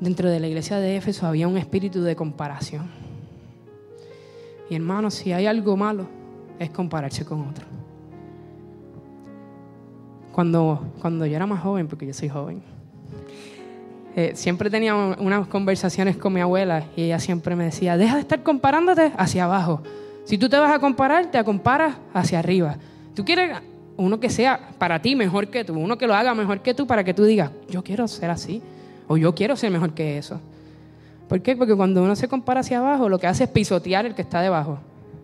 dentro 0.00 0.28
de 0.28 0.40
la 0.40 0.48
iglesia 0.48 0.78
de 0.78 0.96
Éfeso 0.96 1.26
había 1.26 1.48
un 1.48 1.56
espíritu 1.56 2.02
de 2.02 2.14
comparación 2.14 3.04
y 4.68 4.74
hermanos, 4.74 5.14
si 5.14 5.32
hay 5.32 5.46
algo 5.46 5.76
malo, 5.76 6.06
es 6.58 6.70
compararse 6.70 7.24
con 7.24 7.48
otro. 7.48 7.66
Cuando, 10.34 10.84
cuando 11.00 11.24
yo 11.26 11.36
era 11.36 11.46
más 11.46 11.62
joven, 11.62 11.86
porque 11.86 12.08
yo 12.08 12.12
soy 12.12 12.28
joven, 12.28 12.60
eh, 14.16 14.32
siempre 14.34 14.68
tenía 14.68 14.92
unas 14.92 15.46
conversaciones 15.46 16.16
con 16.16 16.32
mi 16.32 16.40
abuela 16.40 16.86
y 16.96 17.02
ella 17.02 17.20
siempre 17.20 17.54
me 17.54 17.64
decía, 17.64 17.96
deja 17.96 18.16
de 18.16 18.22
estar 18.22 18.42
comparándote 18.42 19.12
hacia 19.16 19.44
abajo, 19.44 19.82
Si 20.24 20.38
tú 20.38 20.48
te 20.48 20.56
vas 20.56 20.72
a 20.72 20.78
comparar, 20.80 21.30
te 21.30 21.44
comparas 21.44 21.96
hacia 22.14 22.38
arriba. 22.38 22.78
Tú 23.14 23.24
quieres 23.24 23.58
uno 23.96 24.18
que 24.18 24.30
sea 24.30 24.70
para 24.78 25.00
ti 25.00 25.14
mejor 25.14 25.48
que 25.48 25.64
tú, 25.64 25.78
uno 25.78 25.98
que 25.98 26.06
lo 26.06 26.14
haga 26.14 26.34
mejor 26.34 26.60
que 26.62 26.74
tú 26.74 26.86
para 26.86 27.04
que 27.04 27.14
tú 27.14 27.24
digas, 27.24 27.52
yo 27.68 27.84
quiero 27.84 28.08
ser 28.08 28.30
así, 28.30 28.60
o 29.06 29.16
yo 29.16 29.34
quiero 29.34 29.54
ser 29.54 29.70
mejor 29.70 29.92
que 29.92 30.18
eso. 30.18 30.40
¿Por 31.28 31.42
qué? 31.42 31.54
Porque 31.54 31.76
cuando 31.76 32.02
uno 32.02 32.16
se 32.16 32.26
compara 32.26 32.60
hacia 32.60 32.78
abajo, 32.78 33.08
lo 33.08 33.20
que 33.20 33.28
hace 33.28 33.44
es 33.44 33.50
pisotear 33.50 34.04
el 34.06 34.14
que 34.16 34.22
está 34.22 34.40
debajo. 34.40 34.78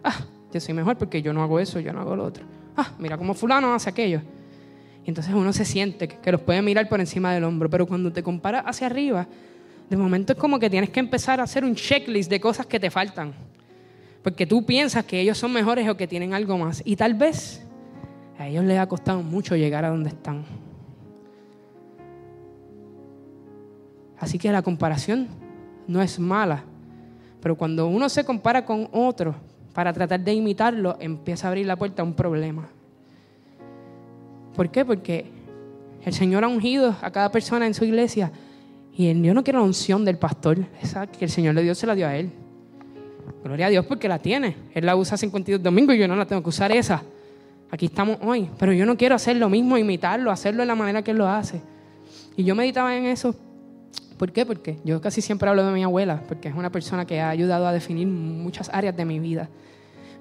Ah, 0.04 0.20
yo 0.52 0.60
soy 0.60 0.74
mejor 0.74 0.96
porque 0.96 1.20
yo 1.20 1.32
no 1.32 1.42
hago 1.42 1.58
eso, 1.58 1.80
yo 1.80 1.92
no 1.92 2.00
hago 2.00 2.14
lo 2.14 2.24
otro. 2.26 2.44
Ah, 2.76 2.92
mira 2.98 3.18
cómo 3.18 3.34
fulano 3.34 3.74
hace 3.74 3.90
aquello. 3.90 4.20
Entonces 5.10 5.34
uno 5.34 5.52
se 5.52 5.64
siente 5.64 6.06
que 6.06 6.30
los 6.30 6.40
puede 6.40 6.62
mirar 6.62 6.88
por 6.88 7.00
encima 7.00 7.34
del 7.34 7.42
hombro, 7.42 7.68
pero 7.68 7.84
cuando 7.84 8.12
te 8.12 8.22
comparas 8.22 8.62
hacia 8.64 8.86
arriba, 8.86 9.26
de 9.88 9.96
momento 9.96 10.34
es 10.34 10.38
como 10.38 10.60
que 10.60 10.70
tienes 10.70 10.88
que 10.90 11.00
empezar 11.00 11.40
a 11.40 11.42
hacer 11.42 11.64
un 11.64 11.74
checklist 11.74 12.30
de 12.30 12.38
cosas 12.38 12.64
que 12.66 12.78
te 12.78 12.92
faltan. 12.92 13.34
Porque 14.22 14.46
tú 14.46 14.64
piensas 14.64 15.04
que 15.04 15.20
ellos 15.20 15.36
son 15.36 15.52
mejores 15.52 15.88
o 15.88 15.96
que 15.96 16.06
tienen 16.06 16.32
algo 16.32 16.56
más. 16.58 16.80
Y 16.84 16.94
tal 16.94 17.14
vez 17.14 17.66
a 18.38 18.46
ellos 18.46 18.64
les 18.64 18.78
ha 18.78 18.86
costado 18.86 19.20
mucho 19.20 19.56
llegar 19.56 19.84
a 19.84 19.88
donde 19.88 20.10
están. 20.10 20.44
Así 24.16 24.38
que 24.38 24.52
la 24.52 24.62
comparación 24.62 25.26
no 25.88 26.00
es 26.02 26.20
mala. 26.20 26.62
Pero 27.42 27.56
cuando 27.56 27.88
uno 27.88 28.08
se 28.08 28.22
compara 28.22 28.64
con 28.64 28.88
otro 28.92 29.34
para 29.74 29.92
tratar 29.92 30.20
de 30.20 30.34
imitarlo, 30.34 30.96
empieza 31.00 31.48
a 31.48 31.50
abrir 31.50 31.66
la 31.66 31.74
puerta 31.74 32.02
a 32.02 32.04
un 32.04 32.14
problema. 32.14 32.68
¿Por 34.54 34.70
qué? 34.70 34.84
Porque 34.84 35.26
el 36.04 36.12
Señor 36.12 36.44
ha 36.44 36.48
ungido 36.48 36.94
a 37.00 37.10
cada 37.10 37.30
persona 37.30 37.66
en 37.66 37.74
su 37.74 37.84
iglesia 37.84 38.32
y 38.96 39.22
yo 39.22 39.34
no 39.34 39.42
quiero 39.42 39.60
la 39.60 39.64
unción 39.64 40.04
del 40.04 40.18
pastor, 40.18 40.58
esa 40.82 41.06
que 41.06 41.24
el 41.24 41.30
Señor 41.30 41.54
le 41.54 41.62
dio 41.62 41.74
se 41.74 41.86
la 41.86 41.94
dio 41.94 42.06
a 42.06 42.16
él. 42.16 42.30
Gloria 43.42 43.66
a 43.66 43.70
Dios 43.70 43.86
porque 43.86 44.08
la 44.08 44.18
tiene. 44.18 44.56
Él 44.74 44.84
la 44.84 44.96
usa 44.96 45.16
52 45.16 45.62
domingos 45.62 45.94
y 45.94 45.98
yo 45.98 46.06
no 46.06 46.16
la 46.16 46.26
tengo 46.26 46.42
que 46.42 46.48
usar 46.48 46.70
esa. 46.72 47.02
Aquí 47.70 47.86
estamos 47.86 48.18
hoy. 48.22 48.50
Pero 48.58 48.72
yo 48.72 48.84
no 48.84 48.96
quiero 48.96 49.14
hacer 49.14 49.36
lo 49.36 49.48
mismo, 49.48 49.78
imitarlo, 49.78 50.30
hacerlo 50.30 50.62
de 50.62 50.66
la 50.66 50.74
manera 50.74 51.02
que 51.02 51.12
él 51.12 51.18
lo 51.18 51.28
hace. 51.28 51.62
Y 52.36 52.44
yo 52.44 52.54
meditaba 52.54 52.94
en 52.94 53.06
eso. 53.06 53.34
¿Por 54.18 54.32
qué? 54.32 54.44
Porque 54.44 54.78
yo 54.84 55.00
casi 55.00 55.22
siempre 55.22 55.48
hablo 55.48 55.64
de 55.64 55.72
mi 55.72 55.82
abuela, 55.82 56.22
porque 56.28 56.48
es 56.48 56.54
una 56.54 56.70
persona 56.70 57.06
que 57.06 57.20
ha 57.20 57.30
ayudado 57.30 57.66
a 57.66 57.72
definir 57.72 58.06
muchas 58.06 58.68
áreas 58.68 58.94
de 58.94 59.06
mi 59.06 59.18
vida. 59.18 59.48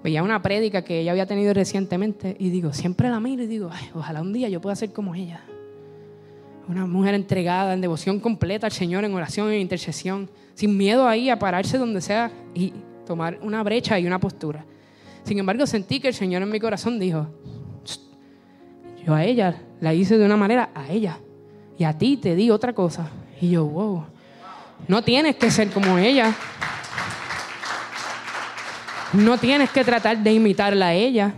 Veía 0.03 0.23
una 0.23 0.41
prédica 0.41 0.83
que 0.83 1.01
ella 1.01 1.12
había 1.12 1.25
tenido 1.25 1.53
recientemente 1.53 2.35
y 2.39 2.49
digo, 2.49 2.71
siempre 2.73 3.09
la 3.09 3.19
miro 3.19 3.43
y 3.43 3.47
digo, 3.47 3.69
ojalá 3.93 4.21
un 4.21 4.31
día 4.31 4.47
yo 4.49 4.62
pueda 4.62 4.75
ser 4.75 4.93
como 4.93 5.13
ella. 5.13 5.41
Una 6.67 6.85
mujer 6.85 7.15
entregada 7.15 7.73
en 7.73 7.81
devoción 7.81 8.19
completa 8.19 8.67
al 8.67 8.71
Señor, 8.71 9.03
en 9.03 9.13
oración, 9.13 9.51
en 9.51 9.59
intercesión, 9.59 10.29
sin 10.53 10.77
miedo 10.77 11.07
ahí 11.07 11.29
a 11.29 11.39
pararse 11.39 11.77
donde 11.77 11.99
sea 11.99 12.31
y 12.53 12.73
tomar 13.05 13.39
una 13.41 13.63
brecha 13.63 13.99
y 13.99 14.05
una 14.05 14.19
postura. 14.19 14.65
Sin 15.23 15.38
embargo, 15.39 15.65
sentí 15.65 15.99
que 15.99 16.09
el 16.09 16.13
Señor 16.13 16.43
en 16.43 16.49
mi 16.49 16.59
corazón 16.59 16.99
dijo, 16.99 17.27
yo 19.05 19.13
a 19.15 19.23
ella 19.23 19.62
la 19.81 19.93
hice 19.93 20.17
de 20.17 20.25
una 20.25 20.38
manera 20.38 20.69
a 20.75 20.91
ella 20.91 21.17
y 21.77 21.83
a 21.83 21.97
ti 21.97 22.17
te 22.17 22.35
di 22.35 22.51
otra 22.51 22.73
cosa. 22.73 23.09
Y 23.41 23.51
yo, 23.51 23.65
wow, 23.65 24.03
no 24.88 25.01
tienes 25.01 25.35
que 25.38 25.49
ser 25.49 25.69
como 25.69 25.97
ella. 25.97 26.35
No 29.13 29.38
tienes 29.38 29.72
que 29.72 29.84
tratar 29.84 30.22
de 30.22 30.34
imitarla 30.34 30.88
a 30.88 30.93
ella. 30.93 31.34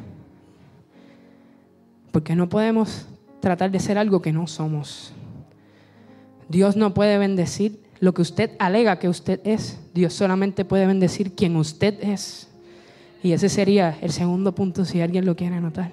Porque 2.12 2.36
no 2.36 2.50
podemos 2.50 3.08
tratar 3.40 3.72
de 3.72 3.80
ser 3.80 3.98
algo 3.98 4.22
que 4.22 4.34
no 4.34 4.46
somos. 4.48 5.14
Dios 6.50 6.76
no 6.76 6.94
puede 6.94 7.18
bendecir 7.18 7.80
lo 8.02 8.14
que 8.14 8.22
usted 8.22 8.52
alega 8.60 9.00
que 9.00 9.08
usted 9.08 9.40
es. 9.46 9.80
Dios 9.94 10.14
solamente 10.14 10.66
puede 10.66 10.86
bendecir 10.86 11.34
quien 11.34 11.56
usted 11.56 11.98
es. 12.04 12.50
Y 13.24 13.32
ese 13.32 13.48
sería 13.48 13.98
el 14.02 14.12
segundo 14.12 14.54
punto 14.54 14.84
si 14.84 15.00
alguien 15.00 15.26
lo 15.26 15.36
quiere 15.36 15.56
anotar. 15.56 15.92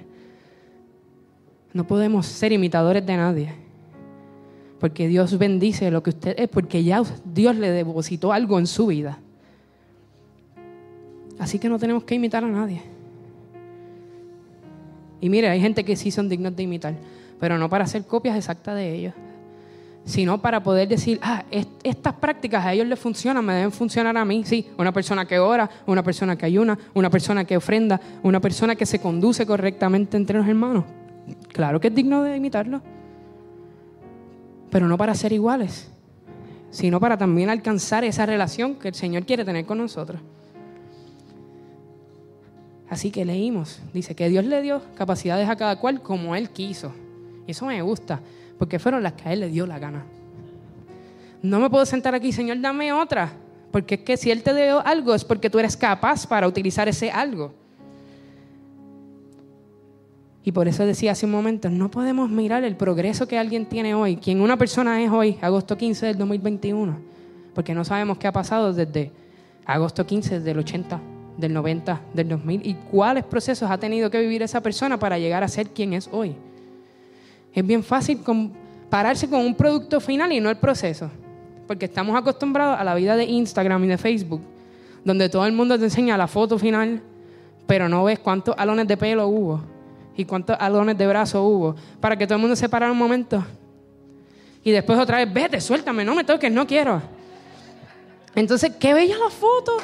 No 1.73 1.87
podemos 1.87 2.27
ser 2.27 2.53
imitadores 2.53 3.07
de 3.07 3.17
nadie. 3.17 3.55
Porque 4.81 5.07
Dios 5.07 5.38
bendice 5.38 5.91
lo 5.91 6.03
que 6.03 6.11
usted 6.11 6.35
es, 6.38 6.49
porque 6.49 6.83
ya 6.83 7.03
Dios 7.25 7.55
le 7.55 7.71
depositó 7.71 8.33
algo 8.33 8.59
en 8.59 8.67
su 8.67 8.87
vida. 8.87 9.19
Así 11.38 11.59
que 11.59 11.68
no 11.68 11.79
tenemos 11.79 12.05
que 12.05 12.14
imitar 12.14 12.44
a 12.44 12.48
nadie. 12.48 12.83
Y 15.20 15.29
mire, 15.29 15.48
hay 15.48 15.61
gente 15.61 15.85
que 15.85 15.96
sí 15.96 16.11
son 16.11 16.29
dignos 16.29 16.55
de 16.55 16.62
imitar, 16.62 16.94
pero 17.40 17.59
no 17.59 17.68
para 17.68 17.85
hacer 17.85 18.05
copias 18.05 18.37
exactas 18.37 18.74
de 18.74 18.94
ellos 18.94 19.14
sino 20.09 20.40
para 20.40 20.62
poder 20.62 20.88
decir, 20.88 21.20
ah, 21.22 21.44
estas 21.83 22.14
prácticas 22.14 22.64
a 22.64 22.72
ellos 22.72 22.87
les 22.87 22.98
funcionan, 22.98 23.44
me 23.44 23.53
deben 23.53 23.70
funcionar 23.70 24.16
a 24.16 24.24
mí. 24.24 24.42
Sí, 24.42 24.66
una 24.79 24.90
persona 24.90 25.27
que 25.27 25.38
ora, 25.38 25.68
una 25.87 26.03
persona 26.03 26.35
que 26.35 26.46
ayuna, 26.46 26.79
una 26.94 27.11
persona 27.11 27.44
que 27.44 27.59
ofrenda, 27.59 28.01
una 28.22 28.40
persona 28.40 28.74
que 28.74 28.87
se 28.87 29.01
conduce 29.01 29.44
correctamente 29.44 30.16
entre 30.16 30.38
los 30.38 30.48
hermanos. 30.48 30.85
Claro 31.48 31.79
que 31.79 31.88
es 31.88 31.94
digno 31.94 32.22
de 32.22 32.37
imitarlo, 32.37 32.81
pero 34.70 34.88
no 34.88 34.96
para 34.96 35.14
ser 35.14 35.35
iguales, 35.35 35.92
sino 36.70 36.98
para 37.01 37.18
también 37.18 37.51
alcanzar 37.51 38.03
esa 38.03 38.24
relación 38.24 38.77
que 38.77 38.88
el 38.88 38.94
Señor 38.94 39.27
quiere 39.27 39.44
tener 39.44 39.66
con 39.66 39.77
nosotros. 39.77 40.22
Así 42.90 43.11
que 43.11 43.24
leímos, 43.24 43.81
dice 43.92 44.14
que 44.14 44.29
Dios 44.29 44.44
le 44.44 44.62
dio 44.62 44.81
capacidades 44.96 45.48
a 45.48 45.57
cada 45.57 45.77
cual 45.77 46.03
como 46.03 46.35
Él 46.35 46.51
quiso. 46.51 46.92
Y 47.46 47.51
eso 47.51 47.66
me 47.66 47.81
gusta 47.83 48.20
porque 48.59 48.79
fueron 48.79 49.03
las 49.03 49.12
que 49.12 49.29
a 49.29 49.33
él 49.33 49.40
le 49.40 49.48
dio 49.48 49.66
la 49.66 49.79
gana. 49.79 50.05
No 51.40 51.61
me 51.61 51.70
puedo 51.70 51.87
sentar 51.87 52.14
aquí, 52.14 52.33
Señor, 52.33 52.61
dame 52.61 52.92
otra, 52.92 53.33
porque 53.70 53.94
es 53.94 54.01
que 54.01 54.16
si 54.16 54.31
Él 54.31 54.42
te 54.42 54.53
dio 54.53 54.85
algo 54.85 55.14
es 55.14 55.24
porque 55.24 55.48
tú 55.48 55.59
eres 55.61 55.77
capaz 55.77 56.27
para 56.27 56.48
utilizar 56.48 56.88
ese 56.88 57.11
algo. 57.11 57.55
Y 60.42 60.51
por 60.51 60.66
eso 60.66 60.85
decía 60.85 61.12
hace 61.12 61.27
un 61.27 61.33
momento, 61.33 61.70
no 61.70 61.90
podemos 61.90 62.29
mirar 62.31 62.64
el 62.64 62.74
progreso 62.74 63.29
que 63.29 63.38
alguien 63.38 63.66
tiene 63.66 63.94
hoy, 63.94 64.16
quien 64.16 64.40
una 64.40 64.57
persona 64.57 65.01
es 65.03 65.11
hoy, 65.11 65.38
agosto 65.40 65.77
15 65.77 66.07
del 66.07 66.18
2021, 66.18 66.98
porque 67.55 67.74
no 67.74 67.85
sabemos 67.85 68.18
qué 68.18 68.27
ha 68.27 68.33
pasado 68.33 68.72
desde 68.72 69.12
agosto 69.66 70.07
15 70.07 70.40
del 70.40 70.59
80, 70.59 71.01
del 71.38 71.55
90, 71.55 72.01
del 72.12 72.29
2000, 72.29 72.66
y 72.66 72.74
cuáles 72.74 73.24
procesos 73.24 73.70
ha 73.70 73.79
tenido 73.79 74.11
que 74.11 74.20
vivir 74.20 74.42
esa 74.42 74.61
persona 74.61 74.98
para 74.98 75.18
llegar 75.18 75.42
a 75.44 75.48
ser 75.48 75.70
quien 75.70 75.94
es 75.94 76.09
hoy. 76.12 76.35
Es 77.55 77.66
bien 77.66 77.83
fácil 77.83 78.20
compararse 78.22 79.31
con 79.31 79.40
un 79.40 79.55
producto 79.55 80.01
final 80.01 80.33
y 80.33 80.40
no 80.40 80.51
el 80.51 80.57
proceso. 80.57 81.11
Porque 81.66 81.87
estamos 81.87 82.16
acostumbrados 82.16 82.79
a 82.79 82.85
la 82.85 82.94
vida 82.94 83.14
de 83.14 83.24
Instagram 83.24 83.85
y 83.85 83.87
de 83.87 83.98
Facebook, 83.98 84.42
donde 85.05 85.29
todo 85.29 85.46
el 85.46 85.53
mundo 85.53 85.79
te 85.79 85.85
enseña 85.85 86.16
la 86.16 86.27
foto 86.27 86.59
final, 86.59 87.01
pero 87.66 87.88
no 87.88 88.05
ves 88.05 88.18
cuántos 88.18 88.55
alones 88.59 88.88
de 88.88 88.96
pelo 88.96 89.29
hubo 89.29 89.62
y 90.16 90.24
cuántos 90.24 90.57
alones 90.59 90.98
de 90.98 91.07
brazo 91.07 91.44
hubo, 91.44 91.77
para 92.01 92.16
que 92.16 92.27
todo 92.27 92.35
el 92.35 92.40
mundo 92.40 92.57
se 92.57 92.68
parara 92.68 92.90
un 92.90 92.98
momento. 92.98 93.44
Y 94.64 94.72
después 94.72 94.98
otra 94.98 95.18
vez, 95.18 95.33
vete, 95.33 95.61
suéltame, 95.61 96.05
no 96.05 96.16
me 96.16 96.24
toques, 96.24 96.51
no 96.51 96.66
quiero. 96.66 97.01
Entonces, 98.35 98.72
qué 98.81 98.92
bella 98.92 99.16
la 99.18 99.31
foto 99.31 99.77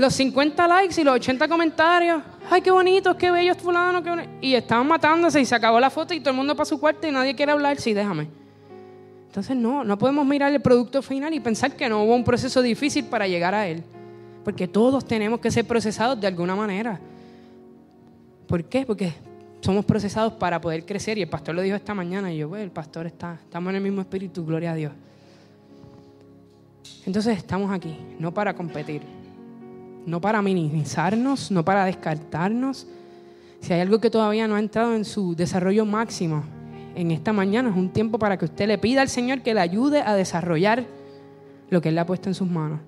los 0.00 0.14
50 0.14 0.66
likes 0.66 0.98
y 0.98 1.04
los 1.04 1.14
80 1.16 1.46
comentarios. 1.46 2.22
Ay, 2.48 2.62
qué 2.62 2.70
bonito, 2.70 3.14
qué 3.18 3.30
bello 3.30 3.54
fulano. 3.54 4.02
Qué 4.02 4.28
Y 4.40 4.54
estaban 4.54 4.86
matándose 4.88 5.38
y 5.38 5.44
se 5.44 5.54
acabó 5.54 5.78
la 5.78 5.90
foto 5.90 6.14
y 6.14 6.20
todo 6.20 6.30
el 6.30 6.36
mundo 6.36 6.56
para 6.56 6.64
su 6.64 6.80
cuarto 6.80 7.06
y 7.06 7.12
nadie 7.12 7.34
quiere 7.34 7.52
hablar. 7.52 7.78
Sí, 7.78 7.92
déjame. 7.92 8.28
Entonces 9.26 9.54
no, 9.54 9.84
no 9.84 9.98
podemos 9.98 10.26
mirar 10.26 10.52
el 10.52 10.60
producto 10.62 11.02
final 11.02 11.34
y 11.34 11.40
pensar 11.40 11.76
que 11.76 11.86
no 11.86 12.02
hubo 12.02 12.14
un 12.14 12.24
proceso 12.24 12.62
difícil 12.62 13.04
para 13.04 13.28
llegar 13.28 13.54
a 13.54 13.68
él. 13.68 13.84
Porque 14.42 14.66
todos 14.66 15.04
tenemos 15.04 15.38
que 15.38 15.50
ser 15.50 15.66
procesados 15.66 16.18
de 16.18 16.26
alguna 16.26 16.56
manera. 16.56 16.98
¿Por 18.46 18.64
qué? 18.64 18.86
Porque 18.86 19.12
somos 19.60 19.84
procesados 19.84 20.32
para 20.32 20.62
poder 20.62 20.86
crecer. 20.86 21.18
Y 21.18 21.22
el 21.22 21.28
pastor 21.28 21.54
lo 21.54 21.60
dijo 21.60 21.76
esta 21.76 21.92
mañana 21.92 22.32
y 22.32 22.38
yo, 22.38 22.56
el 22.56 22.70
pastor 22.70 23.06
está, 23.06 23.38
estamos 23.44 23.68
en 23.68 23.76
el 23.76 23.82
mismo 23.82 24.00
espíritu, 24.00 24.46
gloria 24.46 24.72
a 24.72 24.74
Dios. 24.76 24.92
Entonces 27.04 27.36
estamos 27.36 27.70
aquí, 27.70 27.98
no 28.18 28.32
para 28.32 28.54
competir 28.54 29.19
no 30.10 30.20
para 30.20 30.42
minimizarnos, 30.42 31.52
no 31.52 31.64
para 31.64 31.84
descartarnos. 31.84 32.88
Si 33.60 33.72
hay 33.72 33.80
algo 33.80 34.00
que 34.00 34.10
todavía 34.10 34.48
no 34.48 34.56
ha 34.56 34.58
entrado 34.58 34.96
en 34.96 35.04
su 35.04 35.36
desarrollo 35.36 35.86
máximo, 35.86 36.42
en 36.96 37.12
esta 37.12 37.32
mañana 37.32 37.70
es 37.70 37.76
un 37.76 37.90
tiempo 37.90 38.18
para 38.18 38.36
que 38.36 38.46
usted 38.46 38.66
le 38.66 38.76
pida 38.76 39.02
al 39.02 39.08
Señor 39.08 39.42
que 39.42 39.54
le 39.54 39.60
ayude 39.60 40.02
a 40.02 40.16
desarrollar 40.16 40.84
lo 41.70 41.80
que 41.80 41.90
Él 41.90 41.94
le 41.94 42.00
ha 42.00 42.06
puesto 42.06 42.28
en 42.28 42.34
sus 42.34 42.50
manos. 42.50 42.80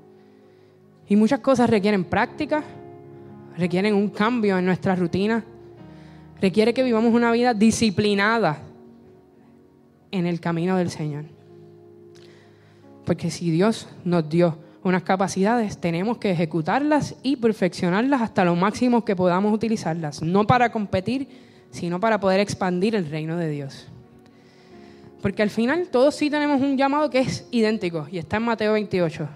Y 1.09 1.15
muchas 1.15 1.39
cosas 1.39 1.71
requieren 1.71 2.05
práctica, 2.05 2.65
requieren 3.57 3.95
un 3.95 4.09
cambio 4.09 4.59
en 4.59 4.67
nuestra 4.67 4.97
rutina, 4.97 5.45
requiere 6.41 6.75
que 6.75 6.83
vivamos 6.83 7.15
una 7.15 7.31
vida 7.31 7.55
disciplinada 7.55 8.59
en 10.11 10.27
el 10.27 10.41
camino 10.41 10.77
del 10.77 10.91
Señor. 10.91 11.27
Porque 13.07 13.31
si 13.31 13.53
Dios 13.53 13.89
nos 14.05 14.29
dio 14.29 14.59
unas 14.83 15.03
capacidades, 15.03 15.79
tenemos 15.79 16.19
que 16.19 16.31
ejecutarlas 16.31 17.15
y 17.23 17.37
perfeccionarlas 17.37 18.21
hasta 18.21 18.45
lo 18.45 18.57
máximo 18.57 19.05
que 19.05 19.15
podamos 19.15 19.53
utilizarlas, 19.53 20.23
no 20.23 20.47
para 20.47 20.73
competir, 20.73 21.29
sino 21.71 22.01
para 22.01 22.19
poder 22.21 22.41
expandir 22.41 22.95
el 22.95 23.09
reino 23.09 23.37
de 23.37 23.49
Dios. 23.49 23.89
Porque 25.21 25.43
al 25.43 25.51
final 25.51 25.89
todos 25.89 26.17
sí 26.17 26.31
tenemos 26.31 26.61
un 26.61 26.77
llamado 26.77 27.09
que 27.09 27.21
es 27.21 27.47
idéntico 27.53 28.09
y 28.11 28.19
está 28.19 28.39
en 28.39 28.43
Mateo 28.43 28.73
28. 28.73 29.29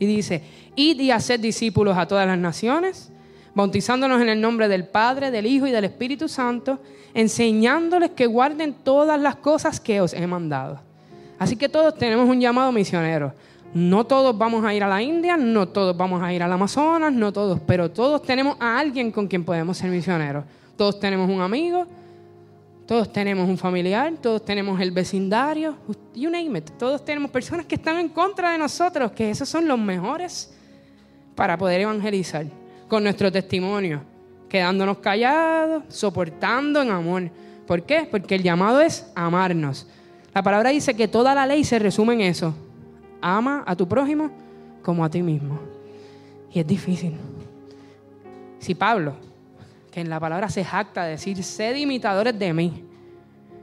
Y 0.00 0.06
dice, 0.06 0.42
id 0.74 0.98
y 0.98 1.12
haced 1.12 1.38
discípulos 1.38 1.96
a 1.96 2.08
todas 2.08 2.26
las 2.26 2.38
naciones, 2.38 3.12
bautizándonos 3.54 4.20
en 4.20 4.28
el 4.28 4.40
nombre 4.40 4.66
del 4.66 4.88
Padre, 4.88 5.30
del 5.30 5.46
Hijo 5.46 5.68
y 5.68 5.70
del 5.70 5.84
Espíritu 5.84 6.28
Santo, 6.28 6.80
enseñándoles 7.14 8.10
que 8.10 8.26
guarden 8.26 8.74
todas 8.74 9.20
las 9.20 9.36
cosas 9.36 9.78
que 9.78 10.00
os 10.00 10.12
he 10.12 10.26
mandado. 10.26 10.80
Así 11.38 11.54
que 11.54 11.68
todos 11.68 11.94
tenemos 11.94 12.28
un 12.28 12.40
llamado 12.40 12.72
misionero. 12.72 13.32
No 13.74 14.04
todos 14.04 14.36
vamos 14.36 14.64
a 14.64 14.74
ir 14.74 14.82
a 14.84 14.88
la 14.88 15.00
India, 15.00 15.36
no 15.36 15.66
todos 15.66 15.96
vamos 15.96 16.22
a 16.22 16.32
ir 16.32 16.42
al 16.42 16.52
Amazonas, 16.52 17.12
no 17.12 17.32
todos, 17.32 17.58
pero 17.66 17.90
todos 17.90 18.22
tenemos 18.22 18.56
a 18.60 18.78
alguien 18.78 19.10
con 19.10 19.26
quien 19.26 19.44
podemos 19.44 19.78
ser 19.78 19.90
misioneros. 19.90 20.44
Todos 20.76 21.00
tenemos 21.00 21.30
un 21.30 21.40
amigo, 21.40 21.86
todos 22.86 23.10
tenemos 23.10 23.48
un 23.48 23.56
familiar, 23.56 24.12
todos 24.20 24.44
tenemos 24.44 24.78
el 24.78 24.90
vecindario, 24.90 25.76
you 26.14 26.28
name 26.28 26.58
it. 26.58 26.70
Todos 26.78 27.02
tenemos 27.02 27.30
personas 27.30 27.64
que 27.64 27.76
están 27.76 27.98
en 27.98 28.10
contra 28.10 28.52
de 28.52 28.58
nosotros, 28.58 29.12
que 29.12 29.30
esos 29.30 29.48
son 29.48 29.66
los 29.66 29.78
mejores 29.78 30.52
para 31.34 31.56
poder 31.56 31.80
evangelizar 31.80 32.44
con 32.88 33.02
nuestro 33.02 33.32
testimonio, 33.32 34.02
quedándonos 34.50 34.98
callados, 34.98 35.84
soportando 35.88 36.82
en 36.82 36.90
amor. 36.90 37.30
¿Por 37.66 37.84
qué? 37.84 38.06
Porque 38.10 38.34
el 38.34 38.42
llamado 38.42 38.82
es 38.82 39.10
amarnos. 39.14 39.86
La 40.34 40.42
palabra 40.42 40.68
dice 40.68 40.94
que 40.94 41.08
toda 41.08 41.34
la 41.34 41.46
ley 41.46 41.64
se 41.64 41.78
resume 41.78 42.12
en 42.14 42.20
eso. 42.20 42.54
Ama 43.22 43.64
a 43.66 43.74
tu 43.74 43.88
prójimo 43.88 44.30
como 44.82 45.04
a 45.04 45.08
ti 45.08 45.22
mismo. 45.22 45.58
Y 46.52 46.60
es 46.60 46.66
difícil. 46.66 47.14
Si 48.58 48.74
Pablo, 48.74 49.14
que 49.90 50.00
en 50.00 50.10
la 50.10 50.20
palabra 50.20 50.50
se 50.50 50.64
jacta 50.64 51.04
de 51.04 51.12
decir, 51.12 51.42
sed 51.42 51.76
imitadores 51.76 52.38
de 52.38 52.52
mí, 52.52 52.84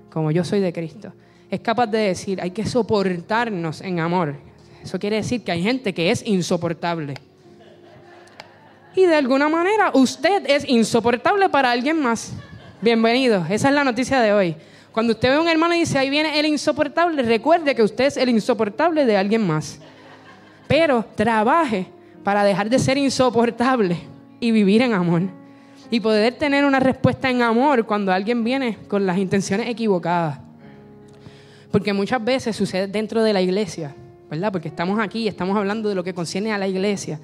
como 0.10 0.32
yo 0.32 0.44
soy 0.44 0.60
de 0.60 0.74
Cristo, 0.74 1.14
es 1.52 1.60
capaz 1.60 1.88
de 1.88 2.00
decir, 2.00 2.42
hay 2.42 2.52
que 2.52 2.66
soportarnos 2.66 3.82
en 3.82 4.00
amor. 4.00 4.36
Eso 4.82 4.98
quiere 4.98 5.18
decir 5.18 5.44
que 5.44 5.52
hay 5.52 5.62
gente 5.62 5.94
que 5.94 6.10
es 6.10 6.26
insoportable 6.26 7.14
y 9.00 9.06
de 9.06 9.16
alguna 9.16 9.50
manera 9.50 9.92
usted 9.94 10.44
es 10.48 10.68
insoportable 10.68 11.50
para 11.50 11.72
alguien 11.72 12.02
más. 12.02 12.34
Bienvenido, 12.82 13.46
esa 13.50 13.70
es 13.70 13.74
la 13.74 13.84
noticia 13.84 14.20
de 14.20 14.34
hoy. 14.34 14.56
Cuando 14.92 15.14
usted 15.14 15.30
ve 15.30 15.36
a 15.36 15.42
un 15.42 15.48
hermano 15.48 15.76
y 15.76 15.80
dice, 15.80 15.98
ahí 16.00 16.10
viene 16.10 16.40
el 16.40 16.46
insoportable, 16.46 17.22
recuerde 17.22 17.76
que 17.76 17.84
usted 17.84 18.06
es 18.06 18.18
el 18.18 18.30
insoportable 18.30 19.06
de 19.06 19.18
alguien 19.18 19.46
más. 19.46 19.80
Pero 20.68 21.06
trabaje 21.16 21.88
para 22.24 22.44
dejar 22.44 22.70
de 22.70 22.80
ser 22.80 22.98
insoportable 22.98 23.98
y 24.40 24.52
vivir 24.52 24.82
en 24.82 24.94
amor. 24.94 25.24
Y 25.92 26.00
poder 26.00 26.36
tener 26.36 26.66
una 26.66 26.80
respuesta 26.80 27.30
en 27.30 27.42
amor 27.42 27.86
cuando 27.86 28.12
alguien 28.12 28.44
viene 28.44 28.78
con 28.88 29.06
las 29.06 29.18
intenciones 29.18 29.68
equivocadas. 29.68 30.40
Porque 31.72 31.94
muchas 31.94 32.24
veces 32.24 32.56
sucede 32.56 32.88
dentro 32.88 33.24
de 33.24 33.34
la 33.34 33.42
iglesia, 33.42 33.96
¿verdad? 34.30 34.52
Porque 34.52 34.68
estamos 34.68 35.00
aquí 35.00 35.24
y 35.24 35.28
estamos 35.28 35.58
hablando 35.58 35.90
de 35.90 35.96
lo 35.96 36.04
que 36.04 36.14
concierne 36.14 36.52
a 36.52 36.58
la 36.58 36.68
iglesia. 36.68 37.20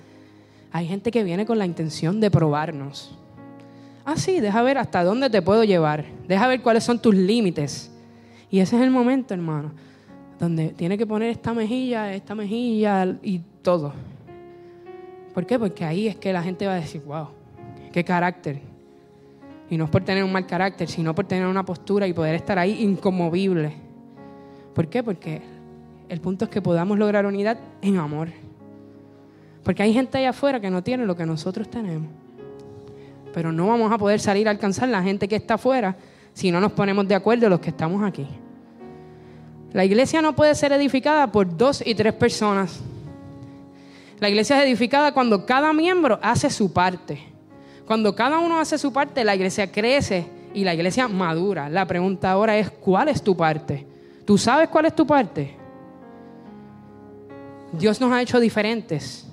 Hay 0.71 0.87
gente 0.87 1.11
que 1.11 1.23
viene 1.23 1.45
con 1.45 1.57
la 1.57 1.65
intención 1.65 2.19
de 2.19 2.29
probarnos. 2.29 3.15
Ah, 4.05 4.15
sí, 4.17 4.39
deja 4.39 4.61
ver 4.61 4.77
hasta 4.77 5.03
dónde 5.03 5.31
te 5.31 5.41
puedo 5.41 5.63
llevar. 5.63 6.05
Deja 6.27 6.47
ver 6.47 6.61
cuáles 6.61 6.83
son 6.83 6.99
tus 6.99 7.15
límites. 7.15 7.91
Y 8.51 8.59
ese 8.59 8.75
es 8.75 8.83
el 8.83 8.91
momento, 8.91 9.33
hermano, 9.33 9.71
donde 10.39 10.69
tiene 10.69 10.95
que 10.95 11.07
poner 11.07 11.31
esta 11.31 11.55
mejilla, 11.55 12.13
esta 12.13 12.35
mejilla 12.35 13.17
y 13.23 13.41
todo. 13.63 13.93
¿Por 15.33 15.47
qué? 15.47 15.57
Porque 15.57 15.83
ahí 15.83 16.07
es 16.07 16.15
que 16.15 16.31
la 16.31 16.43
gente 16.43 16.67
va 16.67 16.73
a 16.73 16.75
decir, 16.75 17.01
wow, 17.03 17.29
qué 17.91 18.03
carácter. 18.03 18.61
Y 19.71 19.77
no 19.77 19.85
es 19.85 19.89
por 19.89 20.03
tener 20.03 20.23
un 20.23 20.31
mal 20.31 20.45
carácter, 20.45 20.87
sino 20.87 21.15
por 21.15 21.25
tener 21.25 21.47
una 21.47 21.65
postura 21.65 22.07
y 22.07 22.13
poder 22.13 22.35
estar 22.35 22.59
ahí 22.59 22.83
inconmovible. 22.83 23.73
¿Por 24.75 24.87
qué? 24.87 25.01
Porque 25.01 25.41
el 26.09 26.21
punto 26.21 26.45
es 26.45 26.51
que 26.51 26.61
podamos 26.61 26.99
lograr 26.99 27.25
unidad 27.25 27.57
en 27.81 27.97
amor. 27.97 28.29
Porque 29.63 29.81
hay 29.81 29.93
gente 29.93 30.19
allá 30.19 30.29
afuera 30.29 30.59
que 30.59 30.69
no 30.69 30.83
tiene 30.83 31.07
lo 31.07 31.15
que 31.15 31.25
nosotros 31.25 31.67
tenemos. 31.69 32.24
Pero 33.35 33.51
no 33.51 33.67
vamos 33.67 33.91
a 33.91 33.97
poder 33.97 34.21
salir 34.21 34.47
a 34.47 34.51
alcanzar 34.51 34.87
la 34.87 35.03
gente 35.03 35.27
que 35.27 35.35
está 35.35 35.55
afuera 35.55 35.97
si 36.31 36.51
no 36.51 36.61
nos 36.61 36.71
ponemos 36.71 37.05
de 37.05 37.15
acuerdo 37.15 37.49
los 37.49 37.59
que 37.59 37.71
estamos 37.71 38.01
aquí. 38.01 38.25
La 39.73 39.83
iglesia 39.83 40.21
no 40.21 40.33
puede 40.33 40.55
ser 40.55 40.71
edificada 40.71 41.29
por 41.29 41.57
dos 41.57 41.83
y 41.85 41.93
tres 41.95 42.13
personas. 42.13 42.79
La 44.21 44.29
iglesia 44.29 44.57
es 44.57 44.65
edificada 44.65 45.11
cuando 45.11 45.45
cada 45.45 45.73
miembro 45.73 46.17
hace 46.21 46.49
su 46.49 46.71
parte. 46.71 47.21
Cuando 47.85 48.15
cada 48.15 48.39
uno 48.39 48.57
hace 48.57 48.77
su 48.77 48.93
parte, 48.93 49.25
la 49.25 49.35
iglesia 49.35 49.69
crece 49.69 50.25
y 50.53 50.63
la 50.63 50.73
iglesia 50.73 51.09
madura. 51.09 51.67
La 51.67 51.85
pregunta 51.85 52.31
ahora 52.31 52.57
es, 52.57 52.71
¿cuál 52.71 53.09
es 53.09 53.21
tu 53.21 53.35
parte? 53.35 53.85
¿Tú 54.23 54.37
sabes 54.37 54.69
cuál 54.69 54.85
es 54.85 54.95
tu 54.95 55.05
parte? 55.05 55.57
Dios 57.73 57.99
nos 57.99 58.13
ha 58.13 58.21
hecho 58.21 58.39
diferentes 58.39 59.29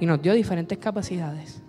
y 0.00 0.06
nos 0.06 0.22
dio 0.22 0.32
diferentes 0.32 0.78
capacidades 0.78 1.63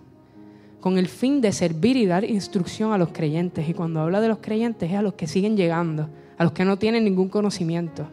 con 0.86 0.98
el 0.98 1.08
fin 1.08 1.40
de 1.40 1.50
servir 1.50 1.96
y 1.96 2.06
dar 2.06 2.22
instrucción 2.22 2.92
a 2.92 2.96
los 2.96 3.08
creyentes. 3.08 3.68
Y 3.68 3.74
cuando 3.74 4.02
habla 4.02 4.20
de 4.20 4.28
los 4.28 4.38
creyentes 4.38 4.88
es 4.88 4.96
a 4.96 5.02
los 5.02 5.14
que 5.14 5.26
siguen 5.26 5.56
llegando, 5.56 6.08
a 6.38 6.44
los 6.44 6.52
que 6.52 6.64
no 6.64 6.78
tienen 6.78 7.02
ningún 7.02 7.28
conocimiento. 7.28 8.06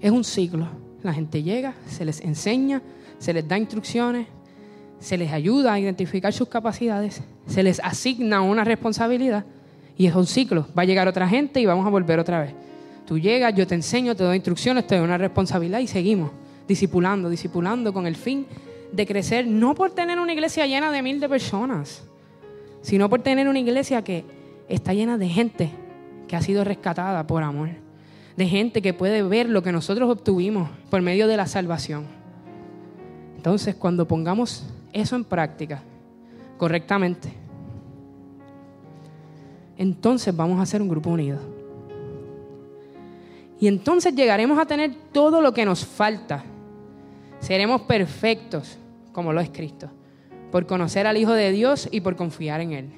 Es 0.00 0.10
un 0.10 0.24
ciclo. 0.24 0.68
La 1.02 1.12
gente 1.12 1.42
llega, 1.42 1.74
se 1.86 2.06
les 2.06 2.22
enseña, 2.22 2.80
se 3.18 3.34
les 3.34 3.46
da 3.46 3.58
instrucciones, 3.58 4.26
se 5.00 5.18
les 5.18 5.30
ayuda 5.30 5.74
a 5.74 5.78
identificar 5.78 6.32
sus 6.32 6.48
capacidades, 6.48 7.20
se 7.46 7.62
les 7.62 7.78
asigna 7.80 8.40
una 8.40 8.64
responsabilidad 8.64 9.44
y 9.98 10.06
es 10.06 10.14
un 10.14 10.26
ciclo. 10.26 10.66
Va 10.74 10.80
a 10.80 10.86
llegar 10.86 11.08
otra 11.08 11.28
gente 11.28 11.60
y 11.60 11.66
vamos 11.66 11.86
a 11.86 11.90
volver 11.90 12.18
otra 12.18 12.40
vez. 12.40 12.54
Tú 13.04 13.18
llegas, 13.18 13.54
yo 13.54 13.66
te 13.66 13.74
enseño, 13.74 14.16
te 14.16 14.24
doy 14.24 14.36
instrucciones, 14.36 14.86
te 14.86 14.96
doy 14.96 15.04
una 15.04 15.18
responsabilidad 15.18 15.80
y 15.80 15.88
seguimos 15.88 16.30
discipulando, 16.66 17.28
discipulando 17.28 17.92
con 17.92 18.06
el 18.06 18.16
fin 18.16 18.46
de 18.92 19.06
crecer, 19.06 19.46
no 19.46 19.74
por 19.74 19.90
tener 19.90 20.18
una 20.18 20.32
iglesia 20.32 20.66
llena 20.66 20.92
de 20.92 21.02
mil 21.02 21.20
de 21.20 21.28
personas, 21.28 22.04
sino 22.82 23.08
por 23.08 23.22
tener 23.22 23.48
una 23.48 23.58
iglesia 23.58 24.02
que 24.02 24.24
está 24.68 24.92
llena 24.92 25.18
de 25.18 25.28
gente 25.28 25.70
que 26.28 26.36
ha 26.36 26.42
sido 26.42 26.64
rescatada 26.64 27.26
por 27.26 27.42
amor, 27.42 27.70
de 28.36 28.46
gente 28.46 28.82
que 28.82 28.94
puede 28.94 29.22
ver 29.22 29.48
lo 29.48 29.62
que 29.62 29.72
nosotros 29.72 30.10
obtuvimos 30.10 30.68
por 30.90 31.00
medio 31.02 31.26
de 31.26 31.36
la 31.36 31.46
salvación. 31.46 32.06
Entonces, 33.36 33.74
cuando 33.74 34.06
pongamos 34.06 34.64
eso 34.92 35.16
en 35.16 35.24
práctica 35.24 35.82
correctamente, 36.58 37.32
entonces 39.76 40.34
vamos 40.34 40.60
a 40.60 40.66
ser 40.66 40.80
un 40.80 40.88
grupo 40.88 41.10
unido. 41.10 41.38
Y 43.58 43.68
entonces 43.68 44.14
llegaremos 44.14 44.58
a 44.58 44.66
tener 44.66 44.94
todo 45.12 45.40
lo 45.40 45.52
que 45.52 45.64
nos 45.64 45.84
falta 45.84 46.44
seremos 47.42 47.82
perfectos 47.82 48.78
como 49.12 49.32
lo 49.32 49.40
es 49.40 49.50
Cristo, 49.50 49.90
por 50.50 50.66
conocer 50.66 51.06
al 51.06 51.16
Hijo 51.16 51.32
de 51.32 51.52
Dios 51.52 51.88
y 51.90 52.00
por 52.00 52.16
confiar 52.16 52.60
en 52.60 52.72
Él. 52.72 52.90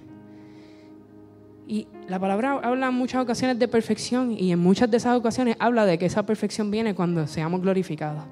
Y 1.66 1.88
la 2.08 2.18
palabra 2.18 2.60
habla 2.62 2.88
en 2.88 2.94
muchas 2.94 3.22
ocasiones 3.22 3.58
de 3.58 3.68
perfección 3.68 4.32
y 4.32 4.52
en 4.52 4.58
muchas 4.58 4.90
de 4.90 4.98
esas 4.98 5.16
ocasiones 5.16 5.56
habla 5.58 5.86
de 5.86 5.98
que 5.98 6.06
esa 6.06 6.26
perfección 6.26 6.70
viene 6.70 6.94
cuando 6.94 7.26
seamos 7.26 7.62
glorificados. 7.62 8.24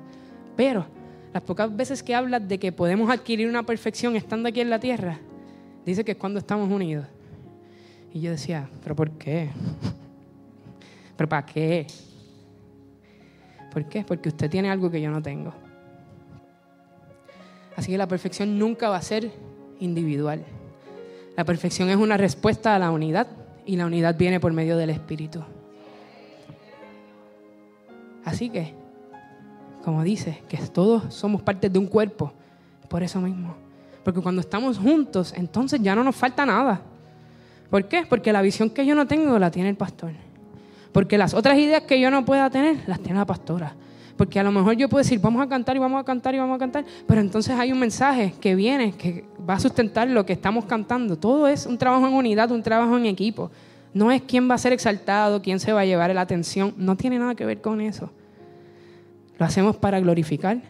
Pero 0.54 0.86
las 1.32 1.42
pocas 1.42 1.74
veces 1.74 2.02
que 2.02 2.14
habla 2.14 2.40
de 2.40 2.58
que 2.58 2.72
podemos 2.72 3.10
adquirir 3.10 3.48
una 3.48 3.62
perfección 3.62 4.16
estando 4.16 4.48
aquí 4.48 4.60
en 4.60 4.68
la 4.68 4.78
tierra, 4.78 5.18
dice 5.86 6.04
que 6.04 6.12
es 6.12 6.18
cuando 6.18 6.38
estamos 6.38 6.70
unidos. 6.70 7.06
Y 8.12 8.20
yo 8.20 8.30
decía, 8.30 8.68
¿pero 8.82 8.94
por 8.94 9.10
qué? 9.12 9.48
¿Pero 11.16 11.28
para 11.28 11.46
qué? 11.46 11.86
¿Por 13.72 13.88
qué? 13.88 14.04
Porque 14.04 14.28
usted 14.28 14.50
tiene 14.50 14.68
algo 14.68 14.90
que 14.90 15.00
yo 15.00 15.10
no 15.10 15.22
tengo. 15.22 15.54
Así 17.76 17.92
que 17.92 17.98
la 17.98 18.08
perfección 18.08 18.58
nunca 18.58 18.88
va 18.88 18.96
a 18.96 19.02
ser 19.02 19.30
individual. 19.80 20.44
La 21.36 21.44
perfección 21.44 21.88
es 21.88 21.96
una 21.96 22.16
respuesta 22.16 22.74
a 22.74 22.78
la 22.78 22.90
unidad 22.90 23.26
y 23.64 23.76
la 23.76 23.86
unidad 23.86 24.16
viene 24.16 24.40
por 24.40 24.52
medio 24.52 24.76
del 24.76 24.90
Espíritu. 24.90 25.42
Así 28.24 28.50
que, 28.50 28.74
como 29.84 30.02
dice, 30.02 30.42
que 30.48 30.58
todos 30.58 31.12
somos 31.14 31.42
parte 31.42 31.68
de 31.68 31.78
un 31.78 31.86
cuerpo, 31.86 32.32
por 32.88 33.02
eso 33.02 33.20
mismo. 33.20 33.56
Porque 34.04 34.20
cuando 34.20 34.40
estamos 34.40 34.78
juntos, 34.78 35.32
entonces 35.36 35.80
ya 35.82 35.94
no 35.94 36.04
nos 36.04 36.14
falta 36.14 36.44
nada. 36.44 36.82
¿Por 37.70 37.88
qué? 37.88 38.04
Porque 38.08 38.32
la 38.32 38.42
visión 38.42 38.70
que 38.70 38.84
yo 38.84 38.94
no 38.94 39.06
tengo 39.06 39.38
la 39.38 39.50
tiene 39.50 39.70
el 39.70 39.76
pastor. 39.76 40.12
Porque 40.92 41.16
las 41.16 41.32
otras 41.32 41.56
ideas 41.56 41.82
que 41.84 41.98
yo 41.98 42.10
no 42.10 42.24
pueda 42.24 42.50
tener, 42.50 42.80
las 42.86 43.00
tiene 43.00 43.18
la 43.18 43.24
pastora. 43.24 43.74
Porque 44.16 44.38
a 44.38 44.42
lo 44.42 44.52
mejor 44.52 44.74
yo 44.74 44.88
puedo 44.88 45.02
decir, 45.02 45.20
vamos 45.20 45.42
a 45.42 45.48
cantar 45.48 45.76
y 45.76 45.78
vamos 45.78 46.00
a 46.00 46.04
cantar 46.04 46.34
y 46.34 46.38
vamos 46.38 46.56
a 46.56 46.58
cantar, 46.58 46.84
pero 47.06 47.20
entonces 47.20 47.58
hay 47.58 47.72
un 47.72 47.78
mensaje 47.78 48.34
que 48.40 48.54
viene, 48.54 48.92
que 48.92 49.24
va 49.48 49.54
a 49.54 49.60
sustentar 49.60 50.08
lo 50.08 50.26
que 50.26 50.32
estamos 50.32 50.64
cantando. 50.66 51.16
Todo 51.16 51.48
es 51.48 51.66
un 51.66 51.78
trabajo 51.78 52.06
en 52.06 52.14
unidad, 52.14 52.50
un 52.50 52.62
trabajo 52.62 52.96
en 52.96 53.06
equipo. 53.06 53.50
No 53.94 54.10
es 54.10 54.22
quién 54.22 54.48
va 54.48 54.54
a 54.54 54.58
ser 54.58 54.72
exaltado, 54.72 55.42
quién 55.42 55.60
se 55.60 55.72
va 55.72 55.80
a 55.80 55.84
llevar 55.84 56.14
la 56.14 56.22
atención. 56.22 56.74
No 56.76 56.96
tiene 56.96 57.18
nada 57.18 57.34
que 57.34 57.44
ver 57.44 57.60
con 57.60 57.80
eso. 57.80 58.10
Lo 59.38 59.46
hacemos 59.46 59.76
para 59.76 60.00
glorificar 60.00 60.62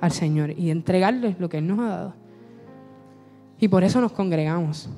al 0.00 0.12
Señor 0.12 0.50
y 0.58 0.70
entregarle 0.70 1.36
lo 1.38 1.48
que 1.48 1.58
Él 1.58 1.66
nos 1.66 1.78
ha 1.80 1.88
dado. 1.88 2.14
Y 3.60 3.68
por 3.68 3.84
eso 3.84 4.00
nos 4.00 4.12
congregamos. 4.12 4.88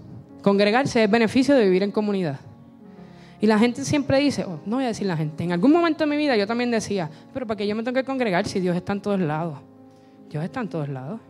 Congregarse 0.43 1.05
es 1.05 1.11
beneficio 1.11 1.55
de 1.55 1.65
vivir 1.65 1.83
en 1.83 1.91
comunidad. 1.91 2.41
Y 3.45 3.47
la 3.47 3.59
gente 3.59 3.85
siempre 3.85 4.21
dice, 4.21 4.43
oh, 4.47 4.59
no 4.65 4.77
voy 4.77 4.87
a 4.87 4.89
decir 4.89 5.07
la 5.07 5.19
gente, 5.19 5.45
en 5.45 5.53
algún 5.53 5.71
momento 5.71 6.05
de 6.05 6.09
mi 6.09 6.17
vida 6.17 6.35
yo 6.35 6.47
también 6.47 6.71
decía, 6.71 7.11
pero 7.35 7.47
¿para 7.47 7.59
qué 7.59 7.67
yo 7.67 7.77
me 7.77 7.83
tengo 7.83 7.95
que 7.95 8.03
congregar 8.03 8.49
si 8.49 8.59
Dios 8.59 8.75
está 8.75 8.95
en 8.95 9.03
todos 9.03 9.21
lados? 9.21 9.59
Dios 10.31 10.43
está 10.43 10.63
en 10.63 10.69
todos 10.69 10.89
lados. 10.89 11.21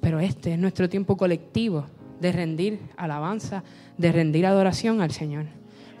Pero 0.00 0.18
este 0.18 0.54
es 0.54 0.58
nuestro 0.58 0.88
tiempo 0.88 1.14
colectivo 1.14 1.84
de 2.22 2.32
rendir 2.32 2.80
alabanza, 2.96 3.62
de 3.98 4.10
rendir 4.10 4.46
adoración 4.46 5.02
al 5.02 5.10
Señor. 5.10 5.44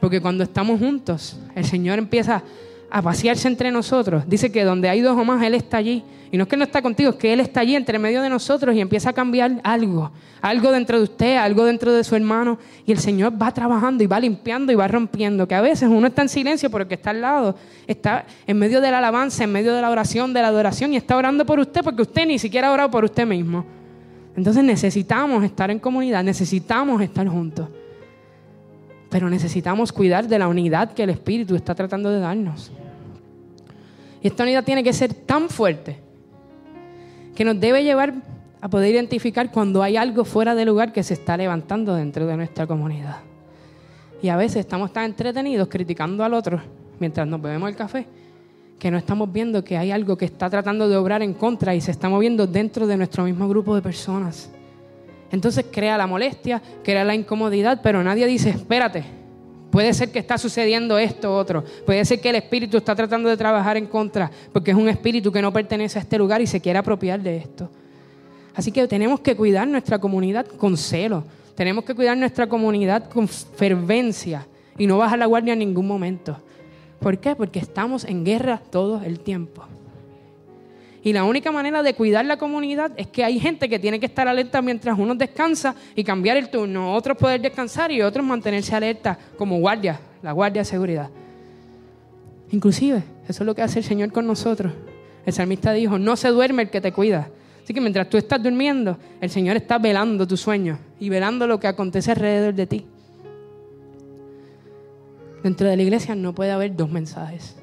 Porque 0.00 0.22
cuando 0.22 0.42
estamos 0.42 0.78
juntos, 0.80 1.38
el 1.54 1.66
Señor 1.66 1.98
empieza 1.98 2.42
a 2.90 3.02
pasearse 3.02 3.48
entre 3.48 3.70
nosotros. 3.70 4.24
Dice 4.26 4.50
que 4.50 4.64
donde 4.64 4.88
hay 4.88 5.00
dos 5.00 5.16
o 5.16 5.24
más, 5.24 5.42
Él 5.42 5.54
está 5.54 5.78
allí. 5.78 6.02
Y 6.30 6.36
no 6.36 6.42
es 6.42 6.48
que 6.48 6.56
no 6.56 6.64
está 6.64 6.82
contigo, 6.82 7.10
es 7.10 7.16
que 7.16 7.32
Él 7.32 7.40
está 7.40 7.60
allí 7.60 7.74
entre 7.74 7.98
medio 7.98 8.20
de 8.20 8.28
nosotros 8.28 8.74
y 8.74 8.80
empieza 8.80 9.10
a 9.10 9.12
cambiar 9.12 9.60
algo. 9.64 10.10
Algo 10.42 10.70
dentro 10.70 10.98
de 10.98 11.04
usted, 11.04 11.36
algo 11.36 11.64
dentro 11.64 11.92
de 11.92 12.04
su 12.04 12.14
hermano. 12.16 12.58
Y 12.84 12.92
el 12.92 12.98
Señor 12.98 13.32
va 13.40 13.52
trabajando 13.52 14.04
y 14.04 14.06
va 14.06 14.20
limpiando 14.20 14.70
y 14.70 14.74
va 14.74 14.86
rompiendo. 14.88 15.48
Que 15.48 15.54
a 15.54 15.60
veces 15.60 15.88
uno 15.88 16.06
está 16.06 16.22
en 16.22 16.28
silencio 16.28 16.70
porque 16.70 16.94
está 16.94 17.10
al 17.10 17.20
lado. 17.22 17.54
Está 17.86 18.26
en 18.46 18.58
medio 18.58 18.80
de 18.80 18.90
la 18.90 18.98
alabanza, 18.98 19.44
en 19.44 19.52
medio 19.52 19.74
de 19.74 19.80
la 19.80 19.90
oración, 19.90 20.34
de 20.34 20.42
la 20.42 20.48
adoración. 20.48 20.92
Y 20.92 20.96
está 20.96 21.16
orando 21.16 21.46
por 21.46 21.58
usted 21.58 21.82
porque 21.82 22.02
usted 22.02 22.26
ni 22.26 22.38
siquiera 22.38 22.68
ha 22.68 22.72
orado 22.72 22.90
por 22.90 23.04
usted 23.04 23.26
mismo. 23.26 23.64
Entonces 24.36 24.62
necesitamos 24.62 25.42
estar 25.42 25.70
en 25.70 25.78
comunidad, 25.78 26.22
necesitamos 26.22 27.00
estar 27.02 27.26
juntos. 27.26 27.68
Pero 29.10 29.30
necesitamos 29.30 29.92
cuidar 29.92 30.28
de 30.28 30.38
la 30.38 30.48
unidad 30.48 30.92
que 30.92 31.02
el 31.02 31.10
Espíritu 31.10 31.54
está 31.54 31.74
tratando 31.74 32.10
de 32.10 32.20
darnos. 32.20 32.70
Y 34.22 34.28
esta 34.28 34.42
unidad 34.42 34.64
tiene 34.64 34.82
que 34.82 34.92
ser 34.92 35.14
tan 35.14 35.48
fuerte 35.48 35.98
que 37.34 37.44
nos 37.44 37.58
debe 37.58 37.84
llevar 37.84 38.14
a 38.60 38.68
poder 38.68 38.92
identificar 38.92 39.50
cuando 39.50 39.82
hay 39.82 39.96
algo 39.96 40.24
fuera 40.24 40.54
de 40.54 40.64
lugar 40.64 40.92
que 40.92 41.02
se 41.02 41.14
está 41.14 41.36
levantando 41.36 41.94
dentro 41.94 42.26
de 42.26 42.36
nuestra 42.36 42.66
comunidad. 42.66 43.18
Y 44.20 44.28
a 44.28 44.36
veces 44.36 44.56
estamos 44.56 44.92
tan 44.92 45.04
entretenidos 45.04 45.68
criticando 45.68 46.24
al 46.24 46.34
otro 46.34 46.60
mientras 46.98 47.26
nos 47.26 47.40
bebemos 47.40 47.68
el 47.70 47.76
café 47.76 48.06
que 48.78 48.90
no 48.90 48.98
estamos 48.98 49.32
viendo 49.32 49.64
que 49.64 49.76
hay 49.76 49.90
algo 49.90 50.16
que 50.16 50.24
está 50.24 50.48
tratando 50.48 50.88
de 50.88 50.96
obrar 50.96 51.22
en 51.22 51.34
contra 51.34 51.74
y 51.74 51.80
se 51.80 51.90
está 51.90 52.08
moviendo 52.08 52.46
dentro 52.46 52.86
de 52.86 52.96
nuestro 52.96 53.24
mismo 53.24 53.48
grupo 53.48 53.74
de 53.74 53.82
personas. 53.82 54.50
Entonces 55.30 55.66
crea 55.70 55.98
la 55.98 56.06
molestia, 56.06 56.62
crea 56.82 57.04
la 57.04 57.14
incomodidad, 57.14 57.80
pero 57.82 58.02
nadie 58.02 58.26
dice, 58.26 58.50
espérate, 58.50 59.04
puede 59.70 59.92
ser 59.92 60.10
que 60.10 60.18
está 60.18 60.38
sucediendo 60.38 60.98
esto 60.98 61.36
otro, 61.36 61.64
puede 61.84 62.04
ser 62.04 62.20
que 62.20 62.30
el 62.30 62.36
espíritu 62.36 62.78
está 62.78 62.94
tratando 62.94 63.28
de 63.28 63.36
trabajar 63.36 63.76
en 63.76 63.86
contra, 63.86 64.30
porque 64.52 64.70
es 64.70 64.76
un 64.76 64.88
espíritu 64.88 65.30
que 65.30 65.42
no 65.42 65.52
pertenece 65.52 65.98
a 65.98 66.02
este 66.02 66.18
lugar 66.18 66.40
y 66.40 66.46
se 66.46 66.60
quiere 66.60 66.78
apropiar 66.78 67.20
de 67.20 67.36
esto. 67.36 67.70
Así 68.54 68.72
que 68.72 68.88
tenemos 68.88 69.20
que 69.20 69.36
cuidar 69.36 69.68
nuestra 69.68 69.98
comunidad 69.98 70.46
con 70.46 70.76
celo, 70.76 71.24
tenemos 71.54 71.84
que 71.84 71.94
cuidar 71.94 72.16
nuestra 72.16 72.46
comunidad 72.46 73.08
con 73.10 73.28
fervencia 73.28 74.46
y 74.78 74.86
no 74.86 74.96
bajar 74.96 75.18
la 75.18 75.26
guardia 75.26 75.52
en 75.52 75.58
ningún 75.58 75.86
momento. 75.86 76.38
¿Por 77.00 77.18
qué? 77.18 77.36
Porque 77.36 77.58
estamos 77.58 78.04
en 78.04 78.24
guerra 78.24 78.60
todo 78.70 79.02
el 79.02 79.20
tiempo. 79.20 79.64
Y 81.08 81.12
la 81.14 81.24
única 81.24 81.50
manera 81.50 81.82
de 81.82 81.94
cuidar 81.94 82.26
la 82.26 82.36
comunidad 82.36 82.92
es 82.98 83.06
que 83.06 83.24
hay 83.24 83.40
gente 83.40 83.66
que 83.66 83.78
tiene 83.78 83.98
que 83.98 84.04
estar 84.04 84.28
alerta 84.28 84.60
mientras 84.60 84.98
uno 84.98 85.14
descansa 85.14 85.74
y 85.96 86.04
cambiar 86.04 86.36
el 86.36 86.50
turno, 86.50 86.92
otros 86.92 87.16
poder 87.16 87.40
descansar 87.40 87.90
y 87.90 88.02
otros 88.02 88.26
mantenerse 88.26 88.76
alerta 88.76 89.18
como 89.38 89.58
guardia, 89.58 89.98
la 90.20 90.32
guardia 90.32 90.60
de 90.60 90.66
seguridad. 90.66 91.08
Inclusive, 92.50 93.02
eso 93.26 93.42
es 93.42 93.46
lo 93.46 93.54
que 93.54 93.62
hace 93.62 93.78
el 93.78 93.86
Señor 93.86 94.12
con 94.12 94.26
nosotros. 94.26 94.70
El 95.24 95.32
salmista 95.32 95.72
dijo, 95.72 95.98
no 95.98 96.14
se 96.14 96.28
duerme 96.28 96.64
el 96.64 96.68
que 96.68 96.82
te 96.82 96.92
cuida. 96.92 97.30
Así 97.64 97.72
que 97.72 97.80
mientras 97.80 98.10
tú 98.10 98.18
estás 98.18 98.42
durmiendo, 98.42 98.98
el 99.22 99.30
Señor 99.30 99.56
está 99.56 99.78
velando 99.78 100.26
tu 100.26 100.36
sueño 100.36 100.78
y 101.00 101.08
velando 101.08 101.46
lo 101.46 101.58
que 101.58 101.68
acontece 101.68 102.10
alrededor 102.10 102.52
de 102.52 102.66
ti. 102.66 102.86
Dentro 105.42 105.70
de 105.70 105.74
la 105.74 105.82
iglesia 105.82 106.14
no 106.14 106.34
puede 106.34 106.50
haber 106.50 106.76
dos 106.76 106.90
mensajes. 106.90 107.57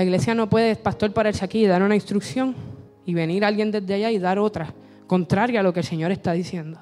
La 0.00 0.04
iglesia 0.04 0.34
no 0.34 0.48
puede, 0.48 0.76
pastor, 0.76 1.12
pararse 1.12 1.44
aquí 1.44 1.62
y 1.62 1.66
dar 1.66 1.82
una 1.82 1.94
instrucción 1.94 2.54
y 3.04 3.12
venir 3.12 3.44
alguien 3.44 3.70
desde 3.70 3.92
allá 3.92 4.10
y 4.10 4.18
dar 4.18 4.38
otra, 4.38 4.72
contraria 5.06 5.60
a 5.60 5.62
lo 5.62 5.74
que 5.74 5.80
el 5.80 5.84
Señor 5.84 6.10
está 6.10 6.32
diciendo. 6.32 6.80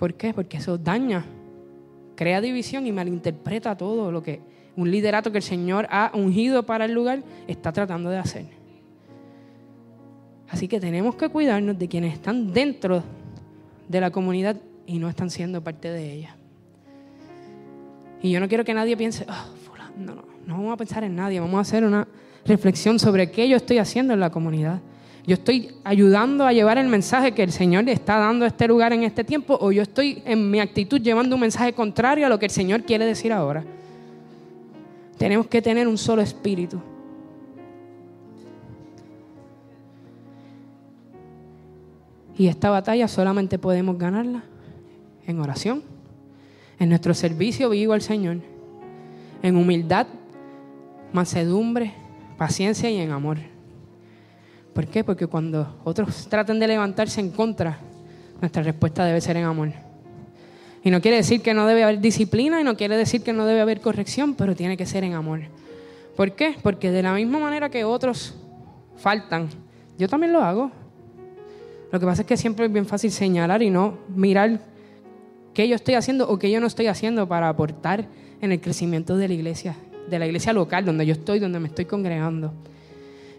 ¿Por 0.00 0.14
qué? 0.14 0.34
Porque 0.34 0.56
eso 0.56 0.76
daña, 0.76 1.24
crea 2.16 2.40
división 2.40 2.88
y 2.88 2.90
malinterpreta 2.90 3.76
todo 3.76 4.10
lo 4.10 4.20
que 4.20 4.40
un 4.74 4.90
liderato 4.90 5.30
que 5.30 5.38
el 5.38 5.44
Señor 5.44 5.86
ha 5.88 6.10
ungido 6.12 6.66
para 6.66 6.86
el 6.86 6.92
lugar 6.92 7.22
está 7.46 7.72
tratando 7.72 8.10
de 8.10 8.18
hacer. 8.18 8.46
Así 10.48 10.66
que 10.66 10.80
tenemos 10.80 11.14
que 11.14 11.28
cuidarnos 11.28 11.78
de 11.78 11.86
quienes 11.86 12.14
están 12.14 12.52
dentro 12.52 13.04
de 13.86 14.00
la 14.00 14.10
comunidad 14.10 14.56
y 14.86 14.98
no 14.98 15.08
están 15.08 15.30
siendo 15.30 15.62
parte 15.62 15.88
de 15.88 16.12
ella. 16.12 16.36
Y 18.20 18.32
yo 18.32 18.40
no 18.40 18.48
quiero 18.48 18.64
que 18.64 18.74
nadie 18.74 18.96
piense, 18.96 19.24
oh, 19.28 19.62
no, 19.96 20.14
no, 20.16 20.31
no 20.46 20.54
vamos 20.54 20.72
a 20.72 20.76
pensar 20.76 21.04
en 21.04 21.16
nadie, 21.16 21.40
vamos 21.40 21.58
a 21.58 21.60
hacer 21.60 21.84
una 21.84 22.06
reflexión 22.44 22.98
sobre 22.98 23.30
qué 23.30 23.48
yo 23.48 23.56
estoy 23.56 23.78
haciendo 23.78 24.14
en 24.14 24.20
la 24.20 24.30
comunidad. 24.30 24.80
Yo 25.24 25.34
estoy 25.34 25.70
ayudando 25.84 26.44
a 26.44 26.52
llevar 26.52 26.78
el 26.78 26.88
mensaje 26.88 27.32
que 27.32 27.44
el 27.44 27.52
Señor 27.52 27.84
le 27.84 27.92
está 27.92 28.18
dando 28.18 28.44
a 28.44 28.48
este 28.48 28.66
lugar 28.66 28.92
en 28.92 29.04
este 29.04 29.22
tiempo 29.22 29.56
o 29.60 29.70
yo 29.70 29.82
estoy 29.82 30.20
en 30.24 30.50
mi 30.50 30.58
actitud 30.58 31.00
llevando 31.00 31.36
un 31.36 31.42
mensaje 31.42 31.72
contrario 31.72 32.26
a 32.26 32.28
lo 32.28 32.38
que 32.40 32.46
el 32.46 32.50
Señor 32.50 32.82
quiere 32.82 33.06
decir 33.06 33.32
ahora. 33.32 33.64
Tenemos 35.18 35.46
que 35.46 35.62
tener 35.62 35.86
un 35.86 35.96
solo 35.96 36.22
espíritu. 36.22 36.80
Y 42.36 42.48
esta 42.48 42.70
batalla 42.70 43.06
solamente 43.06 43.58
podemos 43.58 43.96
ganarla 43.96 44.42
en 45.24 45.38
oración, 45.38 45.84
en 46.80 46.88
nuestro 46.88 47.14
servicio 47.14 47.70
vivo 47.70 47.92
al 47.92 48.02
Señor, 48.02 48.38
en 49.42 49.56
humildad, 49.56 50.08
mansedumbre, 51.12 51.92
paciencia 52.38 52.90
y 52.90 52.98
en 52.98 53.10
amor. 53.10 53.38
¿Por 54.74 54.86
qué? 54.86 55.04
Porque 55.04 55.26
cuando 55.26 55.80
otros 55.84 56.26
tratan 56.28 56.58
de 56.58 56.66
levantarse 56.66 57.20
en 57.20 57.30
contra, 57.30 57.78
nuestra 58.40 58.62
respuesta 58.62 59.04
debe 59.04 59.20
ser 59.20 59.36
en 59.36 59.44
amor. 59.44 59.72
Y 60.84 60.90
no 60.90 61.00
quiere 61.00 61.18
decir 61.18 61.42
que 61.42 61.54
no 61.54 61.66
debe 61.66 61.84
haber 61.84 62.00
disciplina 62.00 62.60
y 62.60 62.64
no 62.64 62.76
quiere 62.76 62.96
decir 62.96 63.22
que 63.22 63.32
no 63.32 63.46
debe 63.46 63.60
haber 63.60 63.80
corrección, 63.80 64.34
pero 64.34 64.56
tiene 64.56 64.76
que 64.76 64.86
ser 64.86 65.04
en 65.04 65.14
amor. 65.14 65.42
¿Por 66.16 66.32
qué? 66.32 66.56
Porque 66.62 66.90
de 66.90 67.02
la 67.02 67.14
misma 67.14 67.38
manera 67.38 67.68
que 67.68 67.84
otros 67.84 68.34
faltan, 68.96 69.48
yo 69.98 70.08
también 70.08 70.32
lo 70.32 70.42
hago. 70.42 70.70
Lo 71.92 72.00
que 72.00 72.06
pasa 72.06 72.22
es 72.22 72.28
que 72.28 72.36
siempre 72.36 72.66
es 72.66 72.72
bien 72.72 72.86
fácil 72.86 73.12
señalar 73.12 73.62
y 73.62 73.70
no 73.70 73.98
mirar 74.08 74.60
qué 75.54 75.68
yo 75.68 75.76
estoy 75.76 75.94
haciendo 75.94 76.28
o 76.28 76.38
qué 76.38 76.50
yo 76.50 76.60
no 76.60 76.66
estoy 76.66 76.86
haciendo 76.86 77.28
para 77.28 77.48
aportar 77.48 78.06
en 78.40 78.50
el 78.50 78.60
crecimiento 78.60 79.16
de 79.16 79.28
la 79.28 79.34
iglesia, 79.34 79.76
de 80.12 80.18
la 80.20 80.26
iglesia 80.26 80.52
local 80.52 80.84
donde 80.84 81.04
yo 81.04 81.12
estoy, 81.12 81.40
donde 81.40 81.58
me 81.58 81.68
estoy 81.68 81.86
congregando. 81.86 82.52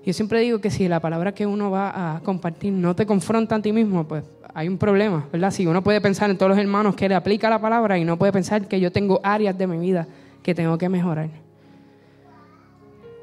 Yo 0.06 0.12
siempre 0.12 0.42
digo 0.42 0.60
que 0.60 0.70
si 0.70 0.90
la 0.90 1.00
palabra 1.00 1.34
que 1.34 1.46
uno 1.46 1.72
va 1.72 2.16
a 2.16 2.20
compartir 2.20 2.74
no 2.74 2.94
te 2.96 3.06
confronta 3.06 3.56
a 3.56 3.62
ti 3.62 3.72
mismo, 3.72 4.06
pues 4.06 4.26
hay 4.54 4.68
un 4.68 4.78
problema, 4.78 5.26
¿verdad? 5.32 5.52
Si 5.52 5.66
uno 5.66 5.82
puede 5.82 6.02
pensar 6.02 6.30
en 6.30 6.38
todos 6.38 6.50
los 6.50 6.58
hermanos 6.58 6.96
que 6.96 7.08
le 7.08 7.16
aplica 7.16 7.50
la 7.50 7.62
palabra 7.62 7.98
y 7.98 8.04
no 8.04 8.18
puede 8.18 8.34
pensar 8.34 8.68
que 8.68 8.80
yo 8.80 8.92
tengo 8.92 9.22
áreas 9.24 9.58
de 9.58 9.66
mi 9.66 9.78
vida 9.78 10.08
que 10.44 10.54
tengo 10.54 10.78
que 10.78 10.90
mejorar. 10.90 11.30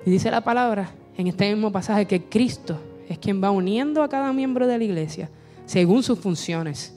Y 0.07 0.11
dice 0.11 0.31
la 0.31 0.41
palabra 0.41 0.91
en 1.19 1.27
este 1.27 1.53
mismo 1.53 1.71
pasaje 1.71 2.07
que 2.07 2.23
Cristo 2.23 2.81
es 3.09 3.19
quien 3.19 3.43
va 3.43 3.51
uniendo 3.51 4.03
a 4.03 4.09
cada 4.09 4.33
miembro 4.33 4.67
de 4.67 4.79
la 4.79 4.85
iglesia 4.85 5.29
según 5.67 6.03
sus 6.03 6.19
funciones 6.19 6.95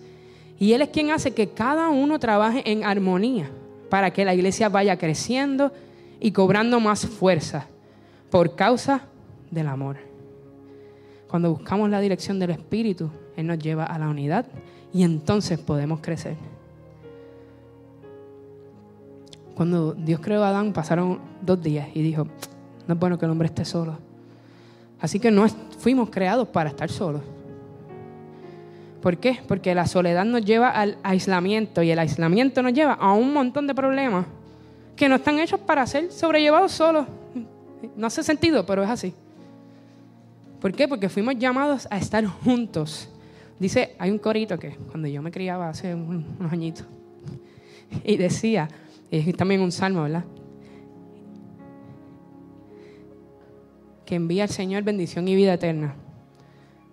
y 0.59 0.71
Él 0.71 0.81
es 0.81 0.89
quien 0.89 1.11
hace 1.11 1.31
que 1.31 1.49
cada 1.49 1.89
uno 1.89 2.19
trabaje 2.19 2.63
en 2.71 2.85
armonía 2.85 3.49
para 3.89 4.11
que 4.11 4.23
la 4.23 4.33
iglesia 4.33 4.69
vaya 4.69 4.97
creciendo 4.97 5.73
y 6.23 6.31
cobrando 6.31 6.79
más 6.79 7.05
fuerza 7.05 7.67
por 8.31 8.55
causa 8.55 9.01
del 9.51 9.67
amor. 9.67 9.97
Cuando 11.27 11.51
buscamos 11.51 11.89
la 11.89 11.99
dirección 11.99 12.39
del 12.39 12.51
Espíritu, 12.51 13.09
Él 13.35 13.45
nos 13.45 13.59
lleva 13.59 13.83
a 13.83 13.99
la 13.99 14.07
unidad 14.07 14.45
y 14.93 15.03
entonces 15.03 15.59
podemos 15.59 15.99
crecer. 15.99 16.37
Cuando 19.53 19.93
Dios 19.93 20.21
creó 20.21 20.45
a 20.45 20.49
Adán 20.49 20.71
pasaron 20.71 21.19
dos 21.41 21.61
días 21.61 21.89
y 21.93 22.01
dijo, 22.01 22.25
no 22.87 22.93
es 22.93 22.99
bueno 22.99 23.19
que 23.19 23.25
el 23.25 23.31
hombre 23.31 23.47
esté 23.47 23.65
solo. 23.65 23.97
Así 25.01 25.19
que 25.19 25.29
no 25.29 25.45
fuimos 25.77 26.09
creados 26.09 26.47
para 26.47 26.69
estar 26.69 26.89
solos. 26.89 27.21
¿Por 29.01 29.17
qué? 29.17 29.39
Porque 29.45 29.75
la 29.75 29.87
soledad 29.87 30.23
nos 30.23 30.45
lleva 30.45 30.69
al 30.69 30.97
aislamiento 31.03 31.83
y 31.83 31.91
el 31.91 31.99
aislamiento 31.99 32.63
nos 32.63 32.71
lleva 32.71 32.93
a 32.93 33.11
un 33.11 33.33
montón 33.33 33.67
de 33.67 33.75
problemas 33.75 34.25
que 34.95 35.09
no 35.09 35.15
están 35.15 35.39
hechos 35.39 35.59
para 35.59 35.85
ser 35.87 36.11
sobrellevados 36.11 36.71
solos. 36.71 37.07
No 37.95 38.07
hace 38.07 38.23
sentido, 38.23 38.65
pero 38.65 38.83
es 38.83 38.89
así. 38.89 39.13
¿Por 40.61 40.71
qué? 40.73 40.87
Porque 40.87 41.09
fuimos 41.09 41.37
llamados 41.37 41.87
a 41.91 41.97
estar 41.97 42.25
juntos. 42.25 43.09
Dice, 43.59 43.95
hay 43.99 44.11
un 44.11 44.19
corito 44.19 44.57
que 44.57 44.75
cuando 44.89 45.07
yo 45.07 45.21
me 45.21 45.31
criaba 45.31 45.69
hace 45.69 45.93
unos 45.93 46.51
añitos, 46.51 46.85
y 48.03 48.17
decía, 48.17 48.69
y 49.11 49.33
también 49.33 49.61
un 49.61 49.71
salmo, 49.71 50.03
¿verdad? 50.03 50.23
Que 54.05 54.15
envía 54.15 54.43
al 54.43 54.49
Señor 54.49 54.83
bendición 54.83 55.27
y 55.27 55.35
vida 55.35 55.53
eterna 55.53 55.95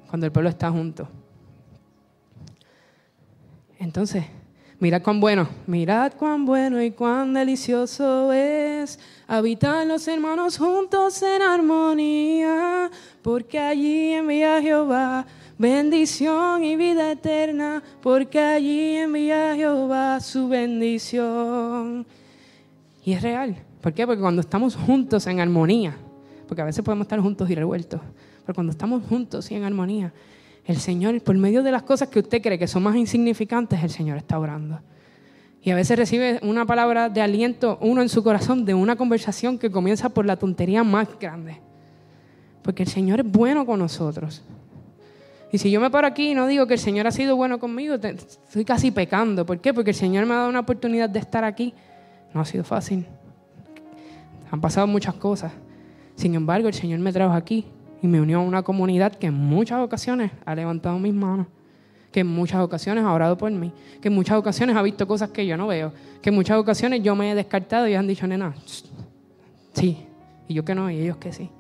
cuando 0.09 0.27
el 0.27 0.33
pueblo 0.33 0.51
está 0.51 0.71
junto. 0.71 1.09
Entonces, 3.79 4.25
Mirad 4.81 5.03
cuán 5.03 5.21
bueno, 5.21 5.49
mirad 5.67 6.13
cuán 6.19 6.47
bueno 6.47 6.83
y 6.83 6.91
cuán 6.91 7.35
delicioso 7.35 8.33
es 8.33 8.99
habitar 9.29 9.87
los 9.87 10.09
hermanos 10.09 10.57
juntos 10.57 11.23
en 11.23 11.43
armonía, 11.43 12.91
porque 13.23 13.59
allí 13.59 14.15
envía 14.15 14.61
Jehová 14.63 15.27
bendición 15.61 16.65
y 16.65 16.75
vida 16.75 17.13
eterna, 17.13 17.83
porque 18.03 18.41
allí 18.41 18.97
envía 18.97 19.55
Jehová 19.55 20.19
su 20.21 20.49
bendición. 20.49 22.07
Y 23.05 23.13
es 23.13 23.21
real. 23.21 23.63
¿Por 23.83 23.93
qué? 23.93 24.07
Porque 24.07 24.23
cuando 24.23 24.41
estamos 24.41 24.75
juntos 24.75 25.27
en 25.27 25.39
armonía, 25.39 25.99
porque 26.49 26.63
a 26.63 26.65
veces 26.65 26.83
podemos 26.83 27.05
estar 27.05 27.21
juntos 27.21 27.51
y 27.51 27.55
revueltos, 27.55 28.01
pero 28.47 28.55
cuando 28.55 28.71
estamos 28.71 29.03
juntos 29.07 29.51
y 29.51 29.55
en 29.55 29.65
armonía, 29.65 30.15
el 30.71 30.79
Señor, 30.79 31.21
por 31.23 31.37
medio 31.37 31.63
de 31.63 31.73
las 31.73 31.83
cosas 31.83 32.09
que 32.09 32.21
usted 32.21 32.43
cree 32.43 32.59
que 32.59 32.67
son 32.67 32.83
más 32.83 32.97
insignificantes, 32.97 33.83
el 33.83 33.91
Señor 33.91 34.17
está 34.17 34.39
orando. 34.39 34.81
Y 35.63 35.71
a 35.71 35.75
veces 35.75 35.99
recibe 35.99 36.41
una 36.43 36.65
palabra 36.65 37.09
de 37.09 37.21
aliento, 37.21 37.79
uno 37.83 38.01
en 38.01 38.09
su 38.09 38.23
corazón, 38.23 38.65
de 38.65 38.73
una 38.73 38.97
conversación 38.97 39.59
que 39.59 39.71
comienza 39.71 40.09
por 40.09 40.25
la 40.25 40.37
tontería 40.37 40.83
más 40.83 41.09
grande. 41.19 41.61
Porque 42.63 42.83
el 42.83 42.89
Señor 42.89 43.21
es 43.21 43.31
bueno 43.31 43.67
con 43.67 43.79
nosotros. 43.79 44.43
Y 45.53 45.59
si 45.59 45.71
yo 45.71 45.81
me 45.81 45.91
paro 45.91 46.07
aquí 46.07 46.31
y 46.31 46.35
no 46.35 46.47
digo 46.47 46.67
que 46.67 46.75
el 46.75 46.81
Señor 46.81 47.07
ha 47.07 47.11
sido 47.11 47.37
bueno 47.37 47.59
conmigo, 47.59 47.95
estoy 47.95 48.65
casi 48.65 48.91
pecando. 48.91 49.45
¿Por 49.45 49.61
qué? 49.61 49.75
Porque 49.75 49.91
el 49.91 49.97
Señor 49.97 50.25
me 50.25 50.35
ha 50.35 50.39
dado 50.39 50.49
una 50.49 50.61
oportunidad 50.61 51.11
de 51.11 51.19
estar 51.19 51.45
aquí. 51.45 51.75
No 52.33 52.41
ha 52.41 52.45
sido 52.45 52.65
fácil. 52.65 53.07
Han 54.51 54.61
pasado 54.61 54.87
muchas 54.87 55.15
cosas. 55.15 55.53
Sin 56.15 56.35
embargo, 56.35 56.69
el 56.69 56.75
Señor 56.75 57.01
me 57.01 57.13
trajo 57.13 57.35
aquí 57.35 57.67
y 58.03 58.07
me 58.07 58.21
unió 58.21 58.39
a 58.39 58.43
una 58.43 58.63
comunidad 58.63 59.15
que 59.15 59.27
en 59.27 59.35
muchas 59.35 59.81
ocasiones 59.81 60.31
ha 60.45 60.55
levantado 60.55 60.99
mis 60.99 61.15
manos, 61.15 61.47
que 62.13 62.21
en 62.21 62.27
muchas 62.27 62.61
ocasiones 62.61 63.05
ha 63.05 63.13
orado 63.13 63.37
por 63.37 63.51
mí, 63.51 63.73
que 64.01 64.09
en 64.09 64.15
muchas 64.15 64.37
ocasiones 64.37 64.77
ha 64.77 64.83
visto 64.83 65.07
cosas 65.07 65.31
que 65.31 65.47
yo 65.47 65.57
no 65.57 65.67
veo, 65.67 65.93
que 66.21 66.31
en 66.31 66.35
muchas 66.35 66.59
ocasiones 66.59 67.03
yo 67.03 67.15
me 67.15 67.31
he 67.31 67.35
descartado 67.35 67.87
y 67.89 67.95
han 67.95 68.07
dicho, 68.07 68.27
nena, 68.27 68.55
sí, 69.75 70.07
y 70.49 70.55
yo 70.55 70.65
que 70.65 70.75
no, 70.75 70.91
y 70.91 71.01
ellos 71.01 71.17
que 71.19 71.33
sí. 71.33 71.51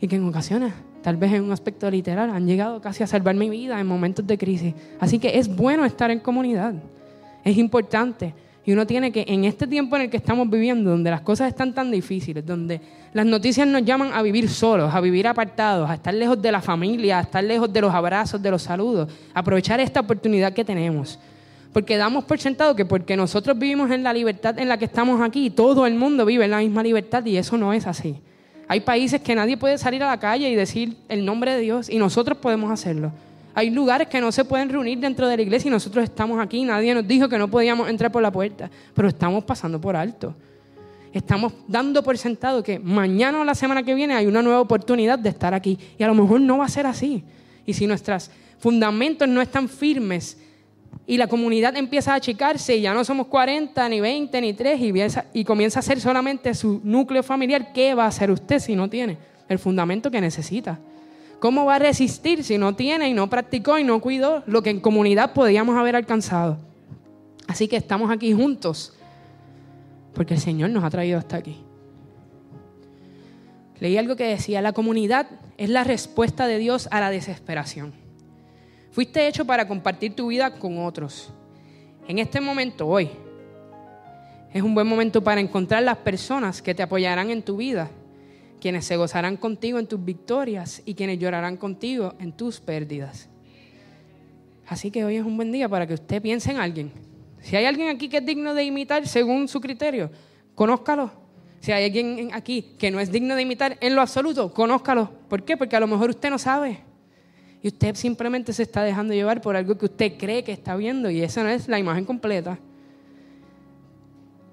Y 0.00 0.08
que 0.08 0.16
en 0.16 0.26
ocasiones 0.26 0.72
tal 1.02 1.16
vez 1.16 1.32
en 1.32 1.42
un 1.42 1.52
aspecto 1.52 1.90
literal, 1.90 2.30
han 2.30 2.46
llegado 2.46 2.80
casi 2.80 3.02
a 3.02 3.06
salvar 3.06 3.34
mi 3.34 3.48
vida 3.48 3.80
en 3.80 3.86
momentos 3.86 4.26
de 4.26 4.36
crisis. 4.36 4.74
Así 4.98 5.18
que 5.18 5.38
es 5.38 5.54
bueno 5.54 5.84
estar 5.84 6.10
en 6.10 6.20
comunidad, 6.20 6.74
es 7.44 7.56
importante. 7.56 8.34
Y 8.64 8.72
uno 8.72 8.86
tiene 8.86 9.10
que, 9.10 9.24
en 9.26 9.44
este 9.44 9.66
tiempo 9.66 9.96
en 9.96 10.02
el 10.02 10.10
que 10.10 10.18
estamos 10.18 10.48
viviendo, 10.48 10.90
donde 10.90 11.10
las 11.10 11.22
cosas 11.22 11.48
están 11.48 11.72
tan 11.74 11.90
difíciles, 11.90 12.44
donde 12.44 12.80
las 13.14 13.24
noticias 13.24 13.66
nos 13.66 13.84
llaman 13.84 14.12
a 14.12 14.22
vivir 14.22 14.48
solos, 14.48 14.94
a 14.94 15.00
vivir 15.00 15.26
apartados, 15.26 15.88
a 15.88 15.94
estar 15.94 16.12
lejos 16.12 16.40
de 16.40 16.52
la 16.52 16.60
familia, 16.60 17.18
a 17.18 17.22
estar 17.22 17.42
lejos 17.42 17.72
de 17.72 17.80
los 17.80 17.92
abrazos, 17.92 18.40
de 18.40 18.50
los 18.50 18.62
saludos, 18.62 19.10
aprovechar 19.32 19.80
esta 19.80 20.00
oportunidad 20.00 20.52
que 20.52 20.64
tenemos. 20.64 21.18
Porque 21.72 21.96
damos 21.96 22.24
por 22.24 22.38
sentado 22.38 22.76
que 22.76 22.84
porque 22.84 23.16
nosotros 23.16 23.58
vivimos 23.58 23.90
en 23.90 24.02
la 24.02 24.12
libertad 24.12 24.58
en 24.58 24.68
la 24.68 24.76
que 24.76 24.84
estamos 24.84 25.22
aquí, 25.22 25.50
todo 25.50 25.86
el 25.86 25.94
mundo 25.94 26.26
vive 26.26 26.44
en 26.44 26.50
la 26.50 26.58
misma 26.58 26.82
libertad 26.82 27.24
y 27.24 27.36
eso 27.36 27.56
no 27.56 27.72
es 27.72 27.86
así. 27.86 28.16
Hay 28.68 28.80
países 28.80 29.20
que 29.20 29.34
nadie 29.34 29.56
puede 29.56 29.78
salir 29.78 30.02
a 30.02 30.08
la 30.08 30.18
calle 30.18 30.48
y 30.50 30.54
decir 30.54 30.96
el 31.08 31.24
nombre 31.24 31.54
de 31.54 31.60
Dios 31.60 31.88
y 31.88 31.98
nosotros 31.98 32.38
podemos 32.38 32.70
hacerlo. 32.70 33.12
Hay 33.54 33.70
lugares 33.70 34.08
que 34.08 34.20
no 34.20 34.30
se 34.30 34.44
pueden 34.44 34.68
reunir 34.68 34.98
dentro 34.98 35.26
de 35.26 35.36
la 35.36 35.42
iglesia 35.42 35.68
y 35.68 35.72
nosotros 35.72 36.04
estamos 36.04 36.40
aquí. 36.40 36.62
Nadie 36.64 36.94
nos 36.94 37.06
dijo 37.06 37.28
que 37.28 37.38
no 37.38 37.48
podíamos 37.48 37.88
entrar 37.88 38.12
por 38.12 38.22
la 38.22 38.30
puerta, 38.30 38.70
pero 38.94 39.08
estamos 39.08 39.44
pasando 39.44 39.80
por 39.80 39.96
alto. 39.96 40.34
Estamos 41.12 41.52
dando 41.66 42.02
por 42.02 42.16
sentado 42.16 42.62
que 42.62 42.78
mañana 42.78 43.40
o 43.40 43.44
la 43.44 43.54
semana 43.54 43.82
que 43.82 43.94
viene 43.94 44.14
hay 44.14 44.26
una 44.26 44.42
nueva 44.42 44.60
oportunidad 44.60 45.18
de 45.18 45.30
estar 45.30 45.52
aquí 45.54 45.78
y 45.98 46.02
a 46.02 46.06
lo 46.06 46.14
mejor 46.14 46.40
no 46.40 46.58
va 46.58 46.66
a 46.66 46.68
ser 46.68 46.86
así. 46.86 47.24
Y 47.66 47.72
si 47.72 47.86
nuestros 47.86 48.30
fundamentos 48.58 49.28
no 49.28 49.40
están 49.40 49.68
firmes, 49.68 50.36
y 51.06 51.16
la 51.16 51.26
comunidad 51.26 51.76
empieza 51.76 52.12
a 52.12 52.16
achicarse 52.16 52.76
y 52.76 52.82
ya 52.82 52.94
no 52.94 53.04
somos 53.04 53.26
40, 53.26 53.88
ni 53.88 54.00
20, 54.00 54.40
ni 54.40 54.54
3 54.54 54.80
y, 54.80 54.92
y 55.40 55.44
comienza 55.44 55.80
a 55.80 55.82
ser 55.82 56.00
solamente 56.00 56.54
su 56.54 56.80
núcleo 56.84 57.22
familiar, 57.22 57.72
¿qué 57.72 57.94
va 57.94 58.04
a 58.04 58.08
hacer 58.08 58.30
usted 58.30 58.58
si 58.60 58.76
no 58.76 58.88
tiene 58.88 59.18
el 59.48 59.58
fundamento 59.58 60.10
que 60.10 60.20
necesita? 60.20 60.78
¿Cómo 61.40 61.64
va 61.64 61.76
a 61.76 61.78
resistir 61.78 62.44
si 62.44 62.58
no 62.58 62.76
tiene 62.76 63.08
y 63.08 63.14
no 63.14 63.30
practicó 63.30 63.78
y 63.78 63.84
no 63.84 64.00
cuidó 64.00 64.42
lo 64.46 64.62
que 64.62 64.70
en 64.70 64.80
comunidad 64.80 65.32
podíamos 65.32 65.76
haber 65.76 65.96
alcanzado? 65.96 66.58
Así 67.48 67.66
que 67.66 67.76
estamos 67.76 68.10
aquí 68.10 68.32
juntos 68.32 68.94
porque 70.14 70.34
el 70.34 70.40
Señor 70.40 70.70
nos 70.70 70.84
ha 70.84 70.90
traído 70.90 71.18
hasta 71.18 71.36
aquí. 71.36 71.56
Leí 73.78 73.96
algo 73.96 74.16
que 74.16 74.24
decía, 74.24 74.60
la 74.60 74.72
comunidad 74.72 75.26
es 75.56 75.70
la 75.70 75.82
respuesta 75.82 76.46
de 76.46 76.58
Dios 76.58 76.88
a 76.90 77.00
la 77.00 77.10
desesperación. 77.10 77.94
Fuiste 78.90 79.26
hecho 79.26 79.46
para 79.46 79.66
compartir 79.66 80.14
tu 80.14 80.26
vida 80.26 80.58
con 80.58 80.84
otros. 80.84 81.32
En 82.06 82.18
este 82.18 82.40
momento, 82.40 82.86
hoy, 82.86 83.08
es 84.52 84.62
un 84.62 84.74
buen 84.74 84.86
momento 84.86 85.22
para 85.22 85.40
encontrar 85.40 85.82
las 85.82 85.96
personas 85.98 86.60
que 86.60 86.74
te 86.74 86.82
apoyarán 86.82 87.30
en 87.30 87.42
tu 87.42 87.56
vida, 87.56 87.88
quienes 88.60 88.84
se 88.84 88.96
gozarán 88.96 89.36
contigo 89.36 89.78
en 89.78 89.86
tus 89.86 90.04
victorias 90.04 90.82
y 90.84 90.94
quienes 90.94 91.18
llorarán 91.18 91.56
contigo 91.56 92.14
en 92.18 92.32
tus 92.32 92.60
pérdidas. 92.60 93.28
Así 94.66 94.90
que 94.90 95.04
hoy 95.04 95.16
es 95.16 95.24
un 95.24 95.36
buen 95.36 95.50
día 95.50 95.68
para 95.68 95.86
que 95.86 95.94
usted 95.94 96.22
piense 96.22 96.52
en 96.52 96.58
alguien. 96.58 96.92
Si 97.40 97.56
hay 97.56 97.64
alguien 97.64 97.88
aquí 97.88 98.08
que 98.08 98.18
es 98.18 98.24
digno 98.24 98.54
de 98.54 98.62
imitar 98.64 99.08
según 99.08 99.48
su 99.48 99.60
criterio, 99.60 100.10
conózcalo. 100.54 101.10
Si 101.60 101.72
hay 101.72 101.86
alguien 101.86 102.30
aquí 102.32 102.74
que 102.78 102.90
no 102.90 103.00
es 103.00 103.10
digno 103.10 103.34
de 103.34 103.42
imitar 103.42 103.76
en 103.80 103.94
lo 103.94 104.00
absoluto, 104.00 104.52
conózcalo. 104.54 105.10
¿Por 105.28 105.44
qué? 105.44 105.56
Porque 105.56 105.76
a 105.76 105.80
lo 105.80 105.86
mejor 105.86 106.10
usted 106.10 106.30
no 106.30 106.38
sabe. 106.38 106.78
Y 107.62 107.68
usted 107.68 107.94
simplemente 107.94 108.52
se 108.52 108.62
está 108.62 108.82
dejando 108.82 109.12
llevar 109.12 109.42
por 109.42 109.56
algo 109.56 109.76
que 109.76 109.86
usted 109.86 110.16
cree 110.16 110.44
que 110.44 110.52
está 110.52 110.76
viendo 110.76 111.10
y 111.10 111.22
esa 111.22 111.42
no 111.42 111.50
es 111.50 111.68
la 111.68 111.78
imagen 111.78 112.04
completa. 112.04 112.58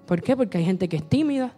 ¿Por 0.05 0.21
qué? 0.21 0.35
Porque 0.35 0.57
hay 0.57 0.65
gente 0.65 0.89
que 0.89 0.97
es 0.97 1.07
tímida. 1.07 1.53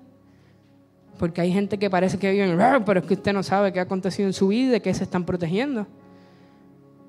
Porque 1.20 1.42
hay 1.42 1.52
gente 1.52 1.78
que 1.78 1.90
parece 1.90 2.18
que 2.18 2.32
vive 2.32 2.50
en... 2.50 2.84
Pero 2.86 3.02
es 3.02 3.06
que 3.06 3.14
usted 3.14 3.34
no 3.34 3.44
sabe 3.44 3.74
qué 3.74 3.80
ha 3.80 3.84
acontecido 3.84 4.28
en 4.28 4.34
su 4.34 4.48
vida 4.48 4.70
y 4.70 4.72
de 4.72 4.82
qué 4.82 4.94
se 4.94 5.04
están 5.04 5.26
protegiendo. 5.26 5.86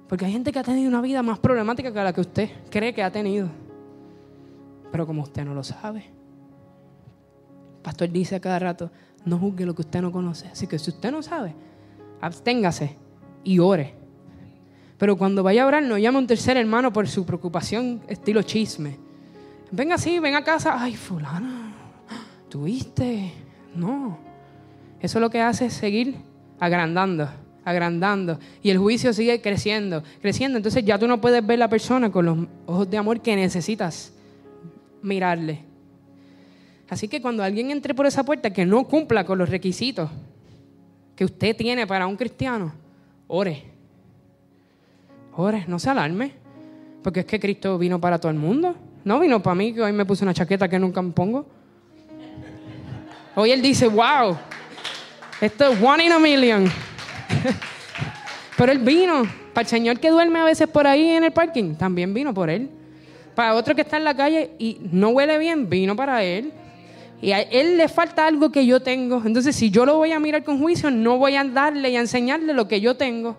Porque 0.09 0.25
hay 0.25 0.33
gente 0.33 0.51
que 0.51 0.59
ha 0.59 0.65
tenido 0.65 0.89
una 0.89 1.01
vida 1.01 1.23
más 1.23 1.39
problemática 1.39 1.93
que 1.93 2.03
la 2.03 2.13
que 2.13 2.21
usted 2.21 2.51
cree 2.69 2.93
que 2.93 3.05
ha 3.05 3.13
tenido. 3.13 3.49
Pero 4.91 5.07
como 5.07 5.23
usted 5.23 5.45
no 5.45 5.55
lo 5.55 5.63
sabe. 5.63 6.11
Pastor 7.85 8.11
dice 8.11 8.35
a 8.35 8.41
cada 8.41 8.59
rato, 8.59 8.91
no 9.25 9.39
juzgue 9.39 9.65
lo 9.65 9.77
que 9.77 9.83
usted 9.83 10.03
no 10.03 10.11
conoce. 10.11 10.49
Así 10.49 10.67
que 10.67 10.81
si 10.81 10.91
usted 10.91 11.13
no 11.13 11.23
sabe, 11.23 11.55
absténgase 12.21 12.97
y 13.45 13.61
ore. 13.61 13.95
Pero 14.99 15.17
cuando 15.17 15.45
vaya 15.45 15.63
a 15.63 15.67
orar, 15.67 15.85
no 15.85 15.97
llama 15.97 16.19
a 16.19 16.23
un 16.23 16.27
tercer 16.27 16.57
hermano 16.57 16.93
por 16.93 17.07
su 17.07 17.25
preocupación 17.25 18.03
estilo 18.09 18.43
chisme. 18.43 18.99
Venga 19.71 19.95
así, 19.95 20.19
ven 20.19 20.35
a 20.35 20.43
casa. 20.43 20.75
Ay, 20.83 20.97
fulano, 20.97 21.73
¿tuviste? 22.49 23.40
No. 23.75 24.19
Eso 25.01 25.21
lo 25.21 25.31
que 25.31 25.41
hace 25.41 25.67
es 25.67 25.75
seguir 25.75 26.17
agrandando, 26.59 27.29
agrandando. 27.65 28.39
Y 28.63 28.71
el 28.71 28.79
juicio 28.79 29.13
sigue 29.13 29.41
creciendo, 29.41 30.03
creciendo. 30.21 30.59
Entonces 30.59 30.85
ya 30.85 30.99
tú 30.99 31.07
no 31.07 31.21
puedes 31.21 31.45
ver 31.47 31.59
la 31.59 31.69
persona 31.69 32.11
con 32.11 32.27
los 32.27 32.39
ojos 32.67 32.91
de 32.91 32.99
amor 32.99 33.21
que 33.21 33.35
necesitas 33.37 34.13
mirarle. 35.03 35.65
Así 36.89 37.09
que 37.09 37.23
cuando 37.23 37.43
alguien 37.43 37.71
entre 37.71 37.95
por 37.95 38.07
esa 38.07 38.25
puerta 38.25 38.53
que 38.53 38.67
no 38.67 38.85
cumpla 38.85 39.25
con 39.25 39.39
los 39.39 39.49
requisitos 39.49 40.11
que 41.15 41.25
usted 41.25 41.57
tiene 41.57 41.87
para 41.87 42.07
un 42.07 42.17
cristiano, 42.17 42.73
ore 43.29 43.71
Ore, 45.37 45.65
no 45.69 45.79
se 45.79 45.91
alarme. 45.91 46.33
Porque 47.03 47.21
es 47.21 47.27
que 47.27 47.41
Cristo 47.41 47.79
vino 47.79 48.01
para 48.01 48.19
todo 48.19 48.31
el 48.31 48.39
mundo. 48.39 48.75
No 49.05 49.19
vino 49.19 49.43
para 49.43 49.55
mí, 49.55 49.73
que 49.73 49.83
hoy 49.83 49.93
me 49.93 50.05
puse 50.05 50.25
una 50.25 50.35
chaqueta 50.35 50.69
que 50.69 50.79
nunca 50.79 51.01
me 51.01 51.13
pongo. 51.13 51.47
Hoy 53.35 53.53
él 53.53 53.63
dice, 53.63 53.89
wow, 53.89 54.37
esto 55.41 55.73
es 55.73 55.83
one 55.83 56.05
in 56.05 56.13
a 56.13 56.19
million. 56.19 56.71
Pero 58.57 58.73
él 58.73 58.79
vino. 58.79 59.23
Para 59.53 59.63
el 59.63 59.69
señor 59.69 59.99
que 59.99 60.11
duerme 60.11 60.39
a 60.39 60.45
veces 60.45 60.69
por 60.69 60.87
ahí 60.87 61.09
en 61.09 61.25
el 61.25 61.33
parking, 61.33 61.75
también 61.75 62.15
vino 62.15 62.33
por 62.33 62.51
él. 62.51 62.71
Para 63.35 63.55
otro 63.55 63.75
que 63.75 63.81
está 63.81 63.97
en 63.97 64.05
la 64.05 64.15
calle 64.15 64.53
y 64.59 64.79
no 64.93 65.09
huele 65.09 65.39
bien, 65.39 65.69
vino 65.69 65.97
para 65.97 66.23
él. 66.23 66.53
Y 67.23 67.33
a 67.33 67.41
él 67.41 67.77
le 67.77 67.89
falta 67.89 68.27
algo 68.27 68.51
que 68.51 68.65
yo 68.65 68.81
tengo. 68.81 69.23
Entonces, 69.25 69.57
si 69.57 69.71
yo 69.71 69.85
lo 69.85 69.97
voy 69.97 70.13
a 70.13 70.21
mirar 70.21 70.45
con 70.45 70.59
juicio, 70.61 70.91
no 70.91 71.19
voy 71.19 71.37
a 71.37 71.45
darle 71.45 71.91
y 71.91 71.97
a 71.97 72.01
enseñarle 72.01 72.53
lo 72.53 72.69
que 72.69 72.81
yo 72.81 72.97
tengo. 72.97 73.37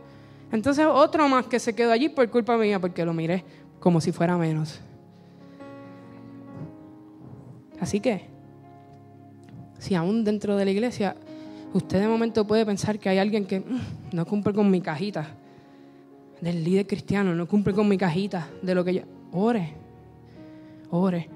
Entonces 0.51 0.85
otro 0.85 1.27
más 1.29 1.45
que 1.47 1.59
se 1.59 1.73
quedó 1.73 1.91
allí 1.91 2.09
por 2.09 2.29
culpa 2.29 2.57
mía 2.57 2.79
porque 2.79 3.05
lo 3.05 3.13
miré 3.13 3.43
como 3.79 4.01
si 4.01 4.11
fuera 4.11 4.37
menos. 4.37 4.81
Así 7.79 7.99
que, 7.99 8.25
si 9.81 9.95
aún 9.95 10.23
dentro 10.23 10.55
de 10.55 10.63
la 10.63 10.71
iglesia 10.71 11.15
usted 11.73 11.99
de 11.99 12.07
momento 12.07 12.45
puede 12.45 12.65
pensar 12.65 12.99
que 12.99 13.09
hay 13.09 13.17
alguien 13.17 13.45
que 13.45 13.61
mm, 13.61 14.15
no 14.15 14.25
cumple 14.25 14.53
con 14.53 14.69
mi 14.69 14.79
cajita 14.79 15.27
del 16.39 16.63
líder 16.63 16.85
cristiano, 16.85 17.33
no 17.33 17.47
cumple 17.47 17.73
con 17.73 17.89
mi 17.89 17.97
cajita 17.97 18.47
de 18.61 18.75
lo 18.75 18.85
que 18.85 18.93
yo... 18.93 19.01
Ore, 19.33 19.73
ore. 20.91 21.29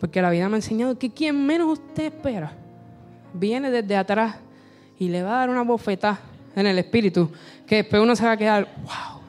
Porque 0.00 0.20
la 0.20 0.30
vida 0.30 0.48
me 0.48 0.54
ha 0.54 0.58
enseñado 0.58 0.98
que 0.98 1.10
quien 1.10 1.46
menos 1.46 1.78
usted 1.78 2.06
espera 2.06 2.52
viene 3.32 3.70
desde 3.70 3.96
atrás 3.96 4.36
y 4.98 5.08
le 5.08 5.22
va 5.22 5.34
a 5.34 5.38
dar 5.40 5.50
una 5.50 5.62
bofetada 5.62 6.20
en 6.56 6.66
el 6.66 6.78
espíritu, 6.78 7.30
que 7.66 7.76
después 7.76 8.02
uno 8.02 8.16
se 8.16 8.24
va 8.24 8.32
a 8.32 8.36
quedar, 8.36 8.66
wow, 8.82 9.20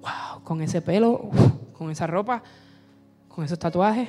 wow, 0.00 0.42
con 0.42 0.60
ese 0.60 0.82
pelo, 0.82 1.30
con 1.72 1.90
esa 1.90 2.08
ropa, 2.08 2.42
con 3.28 3.44
esos 3.44 3.58
tatuajes, 3.58 4.08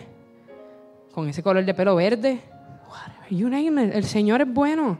con 1.11 1.29
ese 1.29 1.43
color 1.43 1.63
de 1.63 1.73
pelo 1.75 1.95
verde. 1.95 2.39
You 3.29 3.49
name 3.49 3.85
it. 3.85 3.95
El 3.95 4.05
Señor 4.05 4.41
es 4.41 4.51
bueno. 4.51 4.97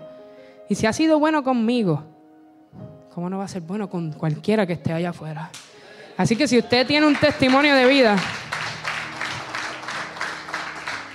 Y 0.70 0.76
si 0.76 0.86
ha 0.86 0.94
sido 0.94 1.20
bueno 1.20 1.44
conmigo, 1.44 2.04
¿cómo 3.14 3.30
no 3.30 3.40
va 3.40 3.46
a 3.46 3.48
ser 3.48 3.62
bueno 3.62 3.90
con 3.90 4.12
cualquiera 4.12 4.68
que 4.68 4.74
esté 4.74 4.94
allá 4.94 5.10
afuera? 5.10 5.50
Así 6.16 6.36
que 6.36 6.48
si 6.48 6.58
usted 6.58 6.86
tiene 6.86 7.08
un 7.08 7.16
testimonio 7.16 7.74
de 7.74 7.88
vida, 7.88 8.18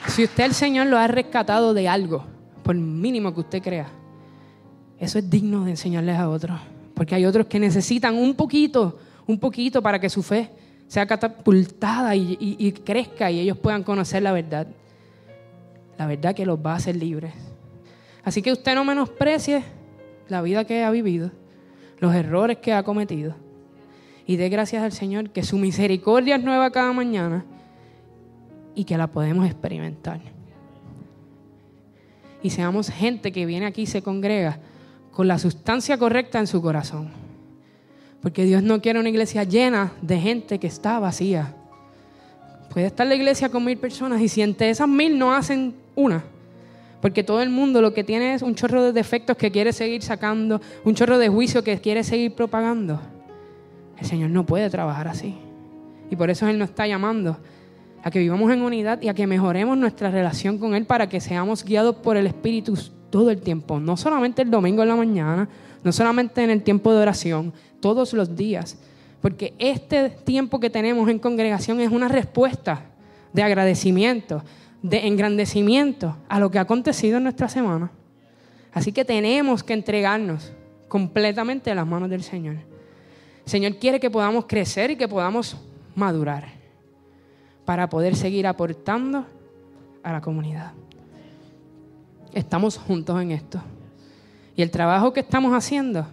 si 0.08 0.24
usted 0.24 0.44
el 0.44 0.54
Señor 0.54 0.86
lo 0.86 0.98
ha 0.98 1.06
rescatado 1.06 1.74
de 1.74 1.88
algo, 1.88 2.24
por 2.62 2.74
mínimo 2.74 3.34
que 3.34 3.40
usted 3.40 3.62
crea, 3.62 3.86
eso 4.98 5.18
es 5.18 5.28
digno 5.28 5.64
de 5.64 5.72
enseñarles 5.72 6.16
a 6.16 6.28
otros. 6.28 6.58
Porque 6.94 7.14
hay 7.14 7.26
otros 7.26 7.46
que 7.46 7.58
necesitan 7.60 8.16
un 8.16 8.34
poquito, 8.34 8.98
un 9.26 9.38
poquito 9.38 9.82
para 9.82 9.98
que 9.98 10.08
su 10.08 10.22
fe 10.22 10.50
sea 10.86 11.06
catapultada 11.06 12.14
y, 12.14 12.72
crezca 12.84 13.30
y 13.30 13.40
ellos 13.40 13.58
puedan 13.58 13.82
conocer 13.82 14.22
la 14.22 14.32
verdad. 14.32 14.66
La 15.98 16.06
verdad 16.06 16.34
que 16.34 16.46
los 16.46 16.58
va 16.58 16.72
a 16.72 16.76
hacer 16.76 16.96
libres. 16.96 17.32
Así 18.24 18.42
que 18.42 18.52
usted 18.52 18.74
no 18.74 18.84
menosprecie 18.84 19.62
la 20.28 20.42
vida 20.42 20.64
que 20.64 20.82
ha 20.82 20.90
vivido, 20.90 21.30
los 21.98 22.14
errores 22.14 22.58
que 22.58 22.72
ha 22.72 22.82
cometido. 22.82 23.36
Y 24.26 24.36
dé 24.36 24.48
gracias 24.48 24.82
al 24.82 24.92
Señor 24.92 25.30
que 25.30 25.42
su 25.42 25.58
misericordia 25.58 26.36
es 26.36 26.42
nueva 26.42 26.70
cada 26.70 26.92
mañana 26.92 27.44
y 28.74 28.84
que 28.84 28.96
la 28.96 29.06
podemos 29.06 29.46
experimentar. 29.46 30.20
Y 32.42 32.50
seamos 32.50 32.90
gente 32.90 33.32
que 33.32 33.46
viene 33.46 33.66
aquí 33.66 33.82
y 33.82 33.86
se 33.86 34.02
congrega 34.02 34.58
con 35.12 35.28
la 35.28 35.38
sustancia 35.38 35.98
correcta 35.98 36.38
en 36.38 36.46
su 36.46 36.60
corazón. 36.60 37.10
Porque 38.20 38.44
Dios 38.44 38.62
no 38.62 38.80
quiere 38.80 38.98
una 38.98 39.10
iglesia 39.10 39.44
llena 39.44 39.92
de 40.00 40.18
gente 40.18 40.58
que 40.58 40.66
está 40.66 40.98
vacía. 40.98 41.54
Puede 42.70 42.86
estar 42.86 43.06
la 43.06 43.14
iglesia 43.14 43.50
con 43.50 43.64
mil 43.64 43.76
personas 43.76 44.20
y 44.20 44.28
si 44.28 44.40
entre 44.40 44.70
esas 44.70 44.88
mil 44.88 45.18
no 45.18 45.34
hacen 45.34 45.74
una. 45.94 46.24
Porque 47.00 47.22
todo 47.22 47.42
el 47.42 47.50
mundo 47.50 47.82
lo 47.82 47.92
que 47.92 48.04
tiene 48.04 48.34
es 48.34 48.42
un 48.42 48.54
chorro 48.54 48.82
de 48.82 48.92
defectos 48.92 49.36
que 49.36 49.50
quiere 49.50 49.72
seguir 49.72 50.02
sacando, 50.02 50.60
un 50.84 50.94
chorro 50.94 51.18
de 51.18 51.28
juicio 51.28 51.62
que 51.62 51.78
quiere 51.80 52.02
seguir 52.02 52.34
propagando. 52.34 53.00
El 53.98 54.06
Señor 54.06 54.30
no 54.30 54.46
puede 54.46 54.70
trabajar 54.70 55.08
así. 55.08 55.36
Y 56.10 56.16
por 56.16 56.30
eso 56.30 56.48
Él 56.48 56.58
nos 56.58 56.70
está 56.70 56.86
llamando 56.86 57.36
a 58.02 58.10
que 58.10 58.18
vivamos 58.18 58.50
en 58.52 58.62
unidad 58.62 59.00
y 59.02 59.08
a 59.08 59.14
que 59.14 59.26
mejoremos 59.26 59.76
nuestra 59.76 60.10
relación 60.10 60.58
con 60.58 60.74
Él 60.74 60.84
para 60.86 61.08
que 61.08 61.20
seamos 61.20 61.64
guiados 61.64 61.96
por 61.96 62.16
el 62.16 62.26
Espíritu 62.26 62.76
todo 63.10 63.30
el 63.30 63.40
tiempo, 63.40 63.78
no 63.78 63.96
solamente 63.96 64.42
el 64.42 64.50
domingo 64.50 64.82
en 64.82 64.88
la 64.88 64.96
mañana, 64.96 65.48
no 65.84 65.92
solamente 65.92 66.42
en 66.42 66.50
el 66.50 66.62
tiempo 66.62 66.92
de 66.92 66.98
oración, 66.98 67.52
todos 67.80 68.12
los 68.12 68.34
días. 68.34 68.78
Porque 69.20 69.54
este 69.58 70.10
tiempo 70.10 70.58
que 70.58 70.68
tenemos 70.68 71.08
en 71.08 71.18
congregación 71.18 71.80
es 71.80 71.90
una 71.90 72.08
respuesta 72.08 72.82
de 73.32 73.42
agradecimiento, 73.42 74.42
de 74.84 75.08
engrandecimiento 75.08 76.16
a 76.28 76.38
lo 76.38 76.52
que 76.52 76.58
ha 76.58 76.62
acontecido 76.62 77.16
en 77.16 77.24
nuestra 77.24 77.48
semana. 77.48 77.90
Así 78.72 78.92
que 78.92 79.04
tenemos 79.04 79.64
que 79.64 79.72
entregarnos 79.72 80.52
completamente 80.86 81.72
a 81.72 81.74
las 81.74 81.86
manos 81.86 82.08
del 82.08 82.22
Señor. 82.22 82.58
El 83.44 83.50
Señor 83.50 83.76
quiere 83.78 83.98
que 83.98 84.10
podamos 84.10 84.44
crecer 84.46 84.92
y 84.92 84.96
que 84.96 85.08
podamos 85.08 85.56
madurar 85.96 86.44
para 87.64 87.88
poder 87.88 88.14
seguir 88.14 88.46
aportando 88.46 89.26
a 90.02 90.12
la 90.12 90.20
comunidad 90.20 90.74
estamos 92.34 92.76
juntos 92.76 93.20
en 93.22 93.30
esto. 93.30 93.60
Y 94.56 94.62
el 94.62 94.70
trabajo 94.70 95.12
que 95.12 95.20
estamos 95.20 95.52
haciendo, 95.52 96.06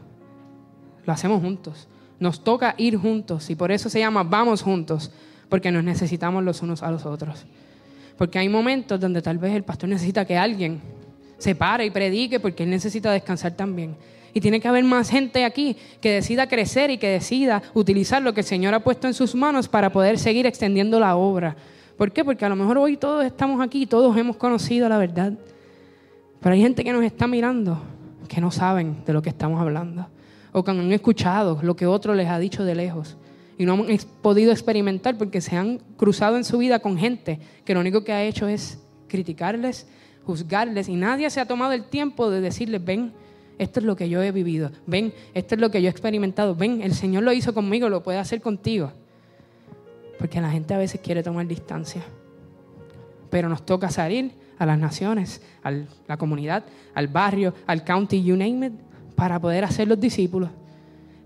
lo 1.05 1.13
hacemos 1.13 1.41
juntos. 1.41 1.87
Nos 2.19 2.43
toca 2.43 2.75
ir 2.77 2.97
juntos 2.97 3.49
y 3.49 3.55
por 3.55 3.71
eso 3.71 3.89
se 3.89 3.99
llama 3.99 4.23
vamos 4.23 4.61
juntos, 4.61 5.11
porque 5.49 5.71
nos 5.71 5.83
necesitamos 5.83 6.43
los 6.43 6.61
unos 6.61 6.83
a 6.83 6.91
los 6.91 7.05
otros. 7.05 7.45
Porque 8.21 8.37
hay 8.37 8.49
momentos 8.49 8.99
donde 8.99 9.19
tal 9.19 9.39
vez 9.39 9.51
el 9.55 9.63
pastor 9.63 9.89
necesita 9.89 10.25
que 10.25 10.37
alguien 10.37 10.79
se 11.39 11.55
pare 11.55 11.87
y 11.87 11.89
predique 11.89 12.39
porque 12.39 12.61
él 12.61 12.69
necesita 12.69 13.11
descansar 13.11 13.53
también. 13.53 13.95
Y 14.31 14.39
tiene 14.39 14.59
que 14.59 14.67
haber 14.67 14.83
más 14.83 15.09
gente 15.09 15.43
aquí 15.43 15.75
que 15.99 16.11
decida 16.11 16.47
crecer 16.47 16.91
y 16.91 16.99
que 16.99 17.07
decida 17.07 17.63
utilizar 17.73 18.21
lo 18.21 18.31
que 18.31 18.41
el 18.41 18.45
Señor 18.45 18.75
ha 18.75 18.83
puesto 18.83 19.07
en 19.07 19.15
sus 19.15 19.33
manos 19.33 19.67
para 19.67 19.91
poder 19.91 20.19
seguir 20.19 20.45
extendiendo 20.45 20.99
la 20.99 21.15
obra. 21.15 21.55
¿Por 21.97 22.11
qué? 22.11 22.23
Porque 22.23 22.45
a 22.45 22.49
lo 22.49 22.55
mejor 22.55 22.77
hoy 22.77 22.95
todos 22.95 23.25
estamos 23.25 23.59
aquí, 23.59 23.87
todos 23.87 24.15
hemos 24.15 24.37
conocido 24.37 24.87
la 24.87 24.99
verdad. 24.99 25.33
Pero 26.41 26.53
hay 26.53 26.61
gente 26.61 26.83
que 26.83 26.93
nos 26.93 27.03
está 27.03 27.25
mirando 27.25 27.81
que 28.27 28.39
no 28.39 28.51
saben 28.51 29.03
de 29.03 29.13
lo 29.13 29.23
que 29.23 29.29
estamos 29.29 29.59
hablando 29.59 30.07
o 30.51 30.63
que 30.63 30.69
han 30.69 30.91
escuchado 30.91 31.57
lo 31.63 31.75
que 31.75 31.87
otro 31.87 32.13
les 32.13 32.27
ha 32.27 32.37
dicho 32.37 32.63
de 32.63 32.75
lejos 32.75 33.17
y 33.61 33.65
no 33.65 33.73
han 33.73 33.85
podido 34.23 34.51
experimentar 34.51 35.19
porque 35.19 35.39
se 35.39 35.55
han 35.55 35.77
cruzado 35.95 36.35
en 36.35 36.43
su 36.43 36.57
vida 36.57 36.79
con 36.79 36.97
gente 36.97 37.39
que 37.63 37.75
lo 37.75 37.79
único 37.79 38.03
que 38.03 38.11
ha 38.11 38.23
hecho 38.23 38.47
es 38.47 38.79
criticarles, 39.07 39.85
juzgarles 40.25 40.89
y 40.89 40.95
nadie 40.95 41.29
se 41.29 41.39
ha 41.39 41.45
tomado 41.45 41.71
el 41.73 41.83
tiempo 41.83 42.31
de 42.31 42.41
decirles, 42.41 42.83
ven, 42.83 43.13
esto 43.59 43.79
es 43.79 43.85
lo 43.85 43.95
que 43.95 44.09
yo 44.09 44.23
he 44.23 44.31
vivido, 44.31 44.71
ven, 44.87 45.13
esto 45.35 45.53
es 45.53 45.61
lo 45.61 45.69
que 45.69 45.79
yo 45.79 45.89
he 45.89 45.91
experimentado, 45.91 46.55
ven, 46.55 46.81
el 46.81 46.95
Señor 46.95 47.21
lo 47.21 47.33
hizo 47.33 47.53
conmigo, 47.53 47.87
lo 47.87 48.01
puede 48.01 48.17
hacer 48.17 48.41
contigo. 48.41 48.93
Porque 50.17 50.41
la 50.41 50.49
gente 50.49 50.73
a 50.73 50.79
veces 50.79 50.99
quiere 50.99 51.21
tomar 51.21 51.45
distancia, 51.45 52.01
pero 53.29 53.47
nos 53.47 53.63
toca 53.63 53.91
salir 53.91 54.31
a 54.57 54.65
las 54.65 54.79
naciones, 54.79 55.39
a 55.61 55.71
la 56.07 56.17
comunidad, 56.17 56.63
al 56.95 57.09
barrio, 57.09 57.53
al 57.67 57.83
county, 57.83 58.23
you 58.23 58.35
name 58.35 58.65
it, 58.65 58.73
para 59.15 59.39
poder 59.39 59.65
hacer 59.65 59.87
los 59.87 59.99
discípulos, 59.99 60.49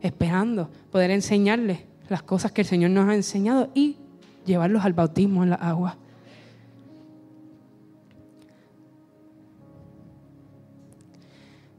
esperando 0.01 0.69
poder 0.91 1.11
enseñarles 1.11 1.94
las 2.09 2.23
cosas 2.23 2.51
que 2.51 2.61
el 2.61 2.67
Señor 2.67 2.91
nos 2.91 3.09
ha 3.09 3.15
enseñado 3.15 3.69
y 3.73 3.97
llevarlos 4.45 4.85
al 4.85 4.93
bautismo 4.93 5.43
en 5.43 5.49
la 5.49 5.55
agua. 5.55 5.97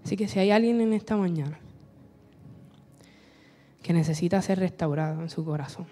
Así 0.04 0.16
que 0.16 0.28
si 0.28 0.38
hay 0.38 0.50
alguien 0.50 0.80
en 0.80 0.92
esta 0.92 1.16
mañana 1.16 1.58
que 3.82 3.92
necesita 3.92 4.40
ser 4.42 4.58
restaurado 4.60 5.20
en 5.22 5.30
su 5.30 5.44
corazón, 5.44 5.86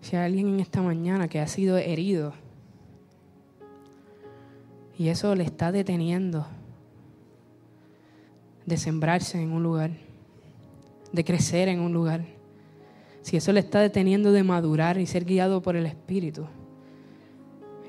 si 0.00 0.16
hay 0.16 0.24
alguien 0.24 0.48
en 0.48 0.60
esta 0.60 0.82
mañana 0.82 1.28
que 1.28 1.40
ha 1.40 1.46
sido 1.46 1.76
herido, 1.76 2.34
y 4.96 5.08
eso 5.08 5.34
le 5.36 5.44
está 5.44 5.70
deteniendo 5.70 6.44
de 8.66 8.76
sembrarse 8.76 9.40
en 9.40 9.52
un 9.52 9.62
lugar, 9.62 9.92
de 11.12 11.24
crecer 11.24 11.68
en 11.68 11.80
un 11.80 11.92
lugar. 11.92 12.24
Si 13.22 13.36
eso 13.36 13.52
le 13.52 13.60
está 13.60 13.80
deteniendo 13.80 14.32
de 14.32 14.42
madurar 14.42 14.98
y 14.98 15.06
ser 15.06 15.24
guiado 15.24 15.60
por 15.62 15.76
el 15.76 15.86
Espíritu, 15.86 16.46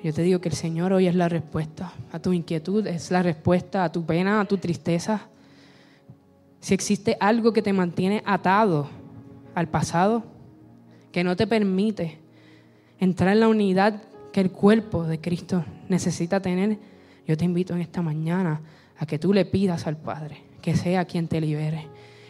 yo 0.03 0.13
te 0.13 0.21
digo 0.21 0.39
que 0.39 0.49
el 0.49 0.55
Señor 0.55 0.93
hoy 0.93 1.07
es 1.07 1.15
la 1.15 1.27
respuesta 1.27 1.93
a 2.11 2.19
tu 2.19 2.31
inquietud, 2.31 2.87
es 2.87 3.11
la 3.11 3.21
respuesta 3.21 3.83
a 3.83 3.91
tu 3.91 4.05
pena, 4.05 4.39
a 4.39 4.45
tu 4.45 4.57
tristeza. 4.57 5.27
Si 6.61 6.73
existe 6.73 7.17
algo 7.19 7.51
que 7.51 7.61
te 7.61 7.73
mantiene 7.73 8.23
atado 8.25 8.89
al 9.55 9.67
pasado, 9.67 10.23
que 11.11 11.23
no 11.23 11.35
te 11.35 11.47
permite 11.47 12.19
entrar 12.99 13.33
en 13.33 13.41
la 13.41 13.47
unidad 13.49 14.01
que 14.31 14.41
el 14.41 14.51
cuerpo 14.51 15.03
de 15.03 15.19
Cristo 15.19 15.65
necesita 15.89 16.41
tener, 16.41 16.77
yo 17.27 17.35
te 17.35 17.45
invito 17.45 17.73
en 17.73 17.81
esta 17.81 18.01
mañana 18.01 18.61
a 18.97 19.05
que 19.05 19.19
tú 19.19 19.33
le 19.33 19.45
pidas 19.45 19.85
al 19.85 19.97
Padre 19.97 20.49
que 20.61 20.75
sea 20.75 21.05
quien 21.05 21.27
te 21.27 21.41
libere. 21.41 21.87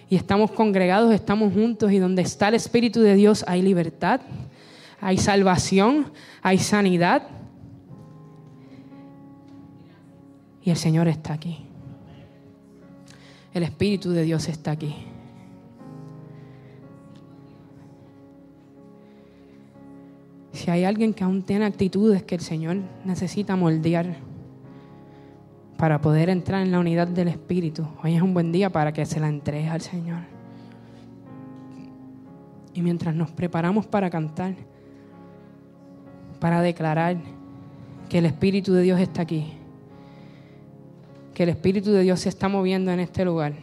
Y 0.10 0.16
estamos 0.16 0.51
congregados, 0.51 1.14
estamos 1.14 1.53
juntos 1.53 1.91
y 1.91 1.99
donde 1.99 2.24
está 2.24 2.47
el 2.47 2.55
Espíritu 2.55 3.01
de 3.01 3.14
Dios 3.14 3.45
hay 3.47 3.62
libertad, 3.62 4.22
hay 4.99 5.18
salvación, 5.18 6.12
hay 6.41 6.57
sanidad. 6.57 7.28
Y 10.64 10.72
el 10.72 10.78
Señor 10.78 11.07
está 11.07 11.34
aquí. 11.34 11.60
El 13.53 13.64
Espíritu 13.64 14.12
de 14.12 14.24
Dios 14.24 14.47
está 14.49 14.72
aquí. 14.72 14.95
Si 20.53 20.72
hay 20.72 20.86
alguien 20.86 21.14
que 21.14 21.24
aún 21.24 21.43
tiene 21.43 21.66
actitudes 21.66 22.24
que 22.24 22.36
el 22.36 22.41
Señor 22.41 22.78
necesita 23.05 23.55
moldear, 23.55 24.18
para 25.80 26.02
poder 26.02 26.30
entrar 26.30 26.62
en 26.62 26.74
la 26.74 26.80
unidad 26.80 27.08
del 27.08 27.30
Espíritu. 27.30 27.88
Hoy 28.04 28.14
es 28.14 28.22
un 28.22 28.34
buen 28.34 28.52
día 28.52 28.70
para 28.70 28.92
que 28.92 29.06
se 29.06 29.18
la 29.18 29.30
entregues 29.30 29.72
al 29.72 29.80
Señor. 29.80 30.20
Y 32.74 32.82
mientras 32.82 33.16
nos 33.16 33.32
preparamos 33.32 33.88
para 33.88 34.10
cantar, 34.10 34.56
para 36.42 36.62
declarar 36.62 37.16
que 38.10 38.18
el 38.18 38.26
Espíritu 38.26 38.74
de 38.74 38.82
Dios 38.82 39.00
está 39.00 39.22
aquí, 39.22 39.54
que 41.34 41.44
el 41.44 41.50
Espíritu 41.50 41.94
de 41.94 42.02
Dios 42.02 42.20
se 42.20 42.28
está 42.28 42.50
moviendo 42.50 42.92
en 42.92 43.00
este 43.00 43.24
lugar. 43.24 43.54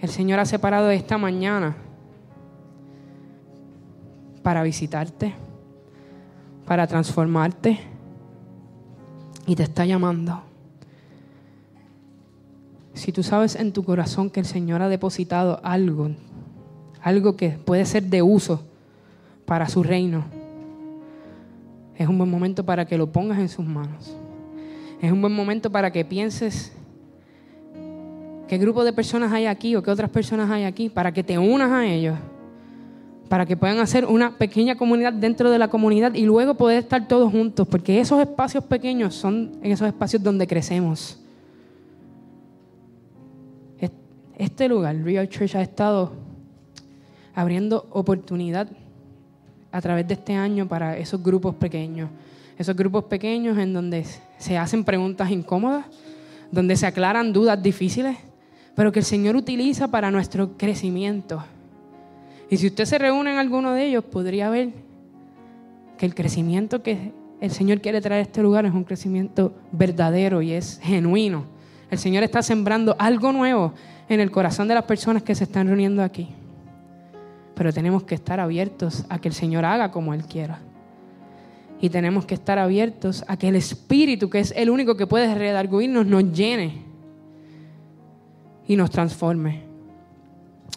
El 0.00 0.08
Señor 0.08 0.40
ha 0.40 0.44
separado 0.44 0.90
esta 0.90 1.18
mañana 1.18 1.76
para 4.42 4.64
visitarte, 4.64 5.34
para 6.66 6.88
transformarte 6.88 7.78
y 9.46 9.54
te 9.54 9.62
está 9.62 9.86
llamando. 9.86 10.47
Si 12.98 13.12
tú 13.12 13.22
sabes 13.22 13.54
en 13.54 13.72
tu 13.72 13.84
corazón 13.84 14.28
que 14.28 14.40
el 14.40 14.46
Señor 14.46 14.82
ha 14.82 14.88
depositado 14.88 15.60
algo, 15.62 16.10
algo 17.00 17.36
que 17.36 17.50
puede 17.50 17.84
ser 17.84 18.02
de 18.02 18.22
uso 18.22 18.64
para 19.46 19.68
su 19.68 19.84
reino, 19.84 20.24
es 21.96 22.08
un 22.08 22.18
buen 22.18 22.28
momento 22.28 22.64
para 22.64 22.86
que 22.86 22.98
lo 22.98 23.06
pongas 23.06 23.38
en 23.38 23.48
sus 23.48 23.64
manos. 23.64 24.16
Es 25.00 25.12
un 25.12 25.20
buen 25.20 25.32
momento 25.32 25.70
para 25.70 25.92
que 25.92 26.04
pienses 26.04 26.72
qué 28.48 28.58
grupo 28.58 28.82
de 28.82 28.92
personas 28.92 29.32
hay 29.32 29.46
aquí 29.46 29.76
o 29.76 29.82
qué 29.82 29.92
otras 29.92 30.10
personas 30.10 30.50
hay 30.50 30.64
aquí, 30.64 30.88
para 30.88 31.12
que 31.12 31.22
te 31.22 31.38
unas 31.38 31.70
a 31.70 31.86
ellos, 31.86 32.18
para 33.28 33.46
que 33.46 33.56
puedan 33.56 33.78
hacer 33.78 34.06
una 34.06 34.36
pequeña 34.36 34.76
comunidad 34.76 35.12
dentro 35.12 35.52
de 35.52 35.58
la 35.60 35.68
comunidad 35.68 36.14
y 36.14 36.24
luego 36.24 36.54
poder 36.54 36.80
estar 36.80 37.06
todos 37.06 37.30
juntos, 37.30 37.68
porque 37.68 38.00
esos 38.00 38.20
espacios 38.20 38.64
pequeños 38.64 39.14
son 39.14 39.52
en 39.62 39.70
esos 39.70 39.86
espacios 39.86 40.20
donde 40.20 40.48
crecemos. 40.48 41.20
Este 44.38 44.68
lugar, 44.68 44.96
Real 45.02 45.28
Church, 45.28 45.56
ha 45.56 45.62
estado 45.62 46.12
abriendo 47.34 47.88
oportunidad 47.90 48.68
a 49.72 49.80
través 49.80 50.06
de 50.06 50.14
este 50.14 50.32
año 50.34 50.68
para 50.68 50.96
esos 50.96 51.20
grupos 51.20 51.56
pequeños. 51.56 52.08
Esos 52.56 52.76
grupos 52.76 53.04
pequeños 53.04 53.58
en 53.58 53.72
donde 53.72 54.06
se 54.38 54.56
hacen 54.56 54.84
preguntas 54.84 55.32
incómodas, 55.32 55.86
donde 56.52 56.76
se 56.76 56.86
aclaran 56.86 57.32
dudas 57.32 57.60
difíciles, 57.60 58.16
pero 58.76 58.92
que 58.92 59.00
el 59.00 59.04
Señor 59.04 59.34
utiliza 59.34 59.88
para 59.88 60.12
nuestro 60.12 60.56
crecimiento. 60.56 61.42
Y 62.48 62.58
si 62.58 62.68
usted 62.68 62.84
se 62.84 62.98
reúne 62.98 63.32
en 63.32 63.38
alguno 63.38 63.72
de 63.72 63.86
ellos, 63.86 64.04
podría 64.04 64.50
ver 64.50 64.70
que 65.98 66.06
el 66.06 66.14
crecimiento 66.14 66.80
que 66.80 67.12
el 67.40 67.50
Señor 67.50 67.80
quiere 67.80 68.00
traer 68.00 68.20
a 68.20 68.22
este 68.22 68.40
lugar 68.40 68.66
es 68.66 68.72
un 68.72 68.84
crecimiento 68.84 69.52
verdadero 69.72 70.42
y 70.42 70.52
es 70.52 70.78
genuino. 70.80 71.44
El 71.90 71.98
Señor 71.98 72.22
está 72.22 72.40
sembrando 72.40 72.94
algo 72.98 73.32
nuevo 73.32 73.74
en 74.08 74.20
el 74.20 74.30
corazón 74.30 74.68
de 74.68 74.74
las 74.74 74.84
personas 74.84 75.22
que 75.22 75.34
se 75.34 75.44
están 75.44 75.66
reuniendo 75.66 76.02
aquí. 76.02 76.28
Pero 77.54 77.72
tenemos 77.72 78.04
que 78.04 78.14
estar 78.14 78.40
abiertos 78.40 79.04
a 79.08 79.18
que 79.20 79.28
el 79.28 79.34
Señor 79.34 79.64
haga 79.64 79.90
como 79.90 80.14
Él 80.14 80.24
quiera. 80.24 80.60
Y 81.80 81.90
tenemos 81.90 82.24
que 82.24 82.34
estar 82.34 82.58
abiertos 82.58 83.24
a 83.28 83.36
que 83.36 83.48
el 83.48 83.56
Espíritu, 83.56 84.30
que 84.30 84.40
es 84.40 84.52
el 84.56 84.70
único 84.70 84.96
que 84.96 85.06
puede 85.06 85.34
redarguirnos, 85.34 86.06
nos 86.06 86.32
llene 86.32 86.82
y 88.66 88.76
nos 88.76 88.90
transforme. 88.90 89.62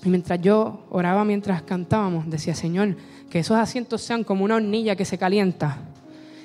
Y 0.04 0.10
mientras 0.10 0.42
yo 0.42 0.86
oraba, 0.90 1.24
mientras 1.24 1.62
cantábamos, 1.62 2.30
decía, 2.30 2.56
Señor, 2.56 2.96
que 3.30 3.40
esos 3.40 3.58
asientos 3.58 4.02
sean 4.02 4.24
como 4.24 4.44
una 4.44 4.56
hornilla 4.56 4.96
que 4.96 5.06
se 5.06 5.18
calienta 5.18 5.78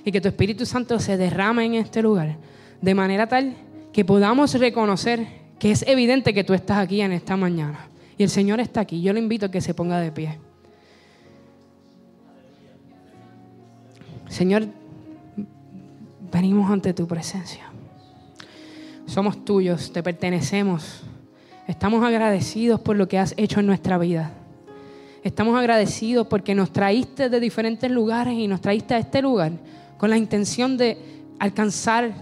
y 0.05 0.13
que 0.13 0.21
tu 0.21 0.29
Espíritu 0.29 0.67
Santo 0.67 0.99
se 1.01 1.17
derrame 1.17 1.65
en 1.65 1.75
este 1.75 2.03
lugar, 2.03 2.37
de 2.81 2.95
manera 2.95 3.27
tal 3.27 3.57
que 3.93 4.05
podamos 4.05 4.55
reconocer 4.55 5.46
que 5.59 5.71
es 5.71 5.87
evidente 5.87 6.35
que 6.35 6.45
tú 6.45 6.55
estás 6.55 6.79
aquí 6.79 7.01
en 7.01 7.13
esta 7.13 7.37
mañana. 7.37 7.89
Y 8.19 8.23
el 8.23 8.31
Señor 8.31 8.61
está 8.61 8.81
aquí. 8.81 9.03
Yo 9.03 9.13
le 9.13 9.21
invito 9.21 9.47
a 9.47 9.51
que 9.51 9.61
se 9.61 9.75
ponga 9.75 10.01
de 10.01 10.13
pie. 10.13 10.39
Señor, 14.29 14.67
venimos 16.33 16.71
ante 16.71 16.93
tu 16.93 17.07
presencia. 17.07 17.65
Somos 19.07 19.45
tuyos, 19.45 19.93
te 19.93 20.03
pertenecemos. 20.03 21.03
Estamos 21.67 22.05
agradecidos 22.05 22.81
por 22.81 22.97
lo 22.97 23.09
que 23.09 23.19
has 23.19 23.35
hecho 23.37 23.61
en 23.61 23.67
nuestra 23.67 23.99
vida. 23.99 24.33
Estamos 25.23 25.59
agradecidos 25.59 26.27
porque 26.27 26.55
nos 26.55 26.73
traíste 26.73 27.29
de 27.29 27.41
diferentes 27.41 27.91
lugares 27.91 28.35
y 28.35 28.47
nos 28.47 28.61
traíste 28.61 28.95
a 28.95 28.99
este 28.99 29.23
lugar 29.23 29.53
con 29.97 30.11
la 30.11 30.17
intención 30.17 30.77
de 30.77 30.99
alcanzar, 31.39 32.13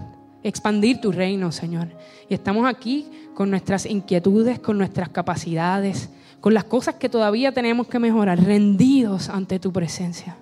expandir 0.43 1.01
tu 1.01 1.13
reino, 1.13 1.53
Señor. 1.53 1.89
Y 2.29 2.35
estamos 2.35 2.67
aquí 2.67 3.07
con 3.35 3.51
nuestras 3.51 3.85
inquietudes, 3.87 4.59
con 4.61 4.79
nuestras 4.79 5.09
capacidades, 5.09 6.09
con 6.41 6.55
las 6.55 6.65
cosas 6.65 6.97
que 6.97 7.09
todavía 7.09 7.53
tenemos 7.53 7.89
que 7.89 7.99
mejorar, 7.99 8.43
rendidos 8.43 9.29
ante 9.29 9.59
tu 9.59 9.73
presencia, 9.73 10.37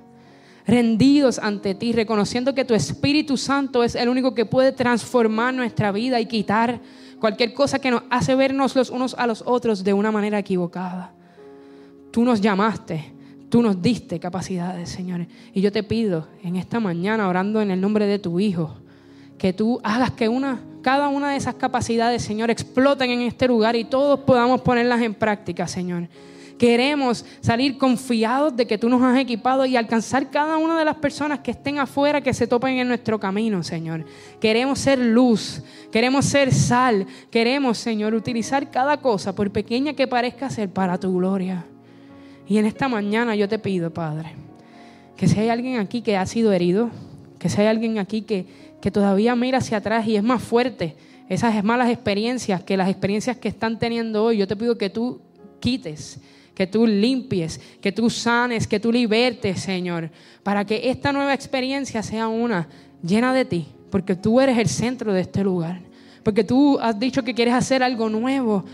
rendidos 0.67 1.39
ante 1.39 1.75
ti, 1.75 1.93
reconociendo 1.93 2.55
que 2.55 2.65
tu 2.65 2.75
Espíritu 2.75 3.37
Santo 3.37 3.83
es 3.83 3.95
el 3.95 4.09
único 4.09 4.35
que 4.35 4.45
puede 4.45 4.73
transformar 4.73 5.55
nuestra 5.55 5.91
vida 5.91 6.21
y 6.21 6.27
quitar 6.27 6.81
cualquier 7.19 7.55
cosa 7.55 7.79
que 7.79 7.91
nos 7.91 8.03
hace 8.11 8.35
vernos 8.35 8.77
los 8.77 8.91
unos 8.91 9.15
a 9.15 9.27
los 9.27 9.43
otros 9.47 9.85
de 9.85 9.93
una 9.93 10.13
manera 10.13 10.39
equivocada. 10.39 11.13
Tú 12.11 12.25
nos 12.25 12.41
llamaste, 12.41 13.13
tú 13.49 13.63
nos 13.63 13.81
diste 13.81 14.19
capacidades, 14.19 14.91
Señor. 14.91 15.27
Y 15.55 15.61
yo 15.61 15.73
te 15.73 15.83
pido 15.83 16.29
en 16.43 16.57
esta 16.57 16.79
mañana, 16.81 17.29
orando 17.29 17.63
en 17.63 17.71
el 17.71 17.81
nombre 17.81 18.07
de 18.07 18.19
tu 18.19 18.39
Hijo, 18.39 18.75
que 19.39 19.53
tú 19.53 19.81
hagas 19.83 20.11
que 20.11 20.29
una 20.29 20.61
cada 20.83 21.09
una 21.09 21.31
de 21.31 21.37
esas 21.37 21.55
capacidades, 21.55 22.23
Señor, 22.23 22.51
exploten 22.51 23.11
en 23.11 23.23
este 23.23 23.49
lugar 23.49 23.77
y 23.77 23.85
todos 23.85 24.21
podamos 24.21 24.61
ponerlas 24.61 25.01
en 25.01 25.15
práctica, 25.15 25.67
Señor. 25.67 26.09
Queremos 26.59 27.25
salir 27.41 27.77
confiados 27.77 28.55
de 28.55 28.67
que 28.67 28.79
tú 28.79 28.89
nos 28.89 29.03
has 29.03 29.19
equipado 29.19 29.67
y 29.67 29.77
alcanzar 29.77 30.31
cada 30.31 30.59
una 30.59 30.79
de 30.79 30.85
las 30.85 30.97
personas 30.97 31.41
que 31.41 31.51
estén 31.51 31.79
afuera, 31.79 32.21
que 32.21 32.33
se 32.33 32.47
topen 32.47 32.79
en 32.79 32.87
nuestro 32.87 33.19
camino, 33.19 33.65
Señor. 33.65 34.05
Queremos 34.41 34.79
ser 34.79 34.99
luz, 34.99 35.63
queremos 35.91 36.25
ser 36.25 36.53
sal, 36.53 37.07
queremos, 37.31 37.79
Señor, 37.79 38.15
utilizar 38.15 38.71
cada 38.71 38.99
cosa, 38.99 39.35
por 39.35 39.51
pequeña 39.51 39.95
que 39.95 40.07
parezca 40.07 40.51
ser, 40.51 40.69
para 40.71 40.99
tu 40.99 41.13
gloria. 41.17 41.65
Y 42.47 42.59
en 42.59 42.67
esta 42.67 42.89
mañana 42.89 43.35
yo 43.35 43.49
te 43.49 43.59
pido, 43.59 43.93
Padre, 43.93 44.33
que 45.17 45.27
si 45.27 45.41
hay 45.41 45.49
alguien 45.49 45.81
aquí 45.81 46.01
que 46.01 46.17
ha 46.17 46.27
sido 46.27 46.53
herido, 46.53 46.91
que 47.41 47.49
si 47.49 47.61
hay 47.61 47.67
alguien 47.67 47.99
aquí 47.99 48.23
que 48.23 48.47
que 48.83 48.91
todavía 48.91 49.35
mira 49.37 49.59
hacia 49.59 49.79
atrás 49.79 50.07
y 50.07 50.17
es 50.17 50.23
más 50.23 50.43
fuerte 50.43 50.97
esas 51.29 51.63
malas 51.65 51.89
experiencias 51.89 52.63
que 52.63 52.77
las 52.77 52.91
experiencias 52.91 53.37
que 53.39 53.49
están 53.49 53.79
teniendo 53.79 54.25
hoy. 54.25 54.37
Yo 54.37 54.47
te 54.47 54.57
pido 54.57 54.77
que 54.77 54.91
tú 54.91 55.23
quites, 55.61 56.21
que 56.55 56.67
tú 56.67 56.87
limpies, 56.87 57.61
que 57.81 57.93
tú 57.93 58.11
sanes, 58.11 58.67
que 58.67 58.81
tú 58.81 58.93
libertes, 58.93 59.61
Señor, 59.61 60.11
para 60.43 60.67
que 60.67 60.91
esta 60.91 61.13
nueva 61.13 61.33
experiencia 61.33 62.03
sea 62.03 62.27
una 62.27 62.69
llena 63.03 63.33
de 63.33 63.45
ti, 63.45 63.69
porque 63.89 64.17
tú 64.17 64.41
eres 64.41 64.59
el 64.59 64.69
centro 64.69 65.13
de 65.13 65.21
este 65.23 65.45
lugar. 65.45 65.81
Porque 66.23 66.45
tú 66.45 66.79
has 66.81 66.99
dicho 66.99 67.25
que 67.25 67.35
quieres 67.35 67.55
hacer 67.55 67.83
algo 67.83 68.09
nuevo, 68.09 68.65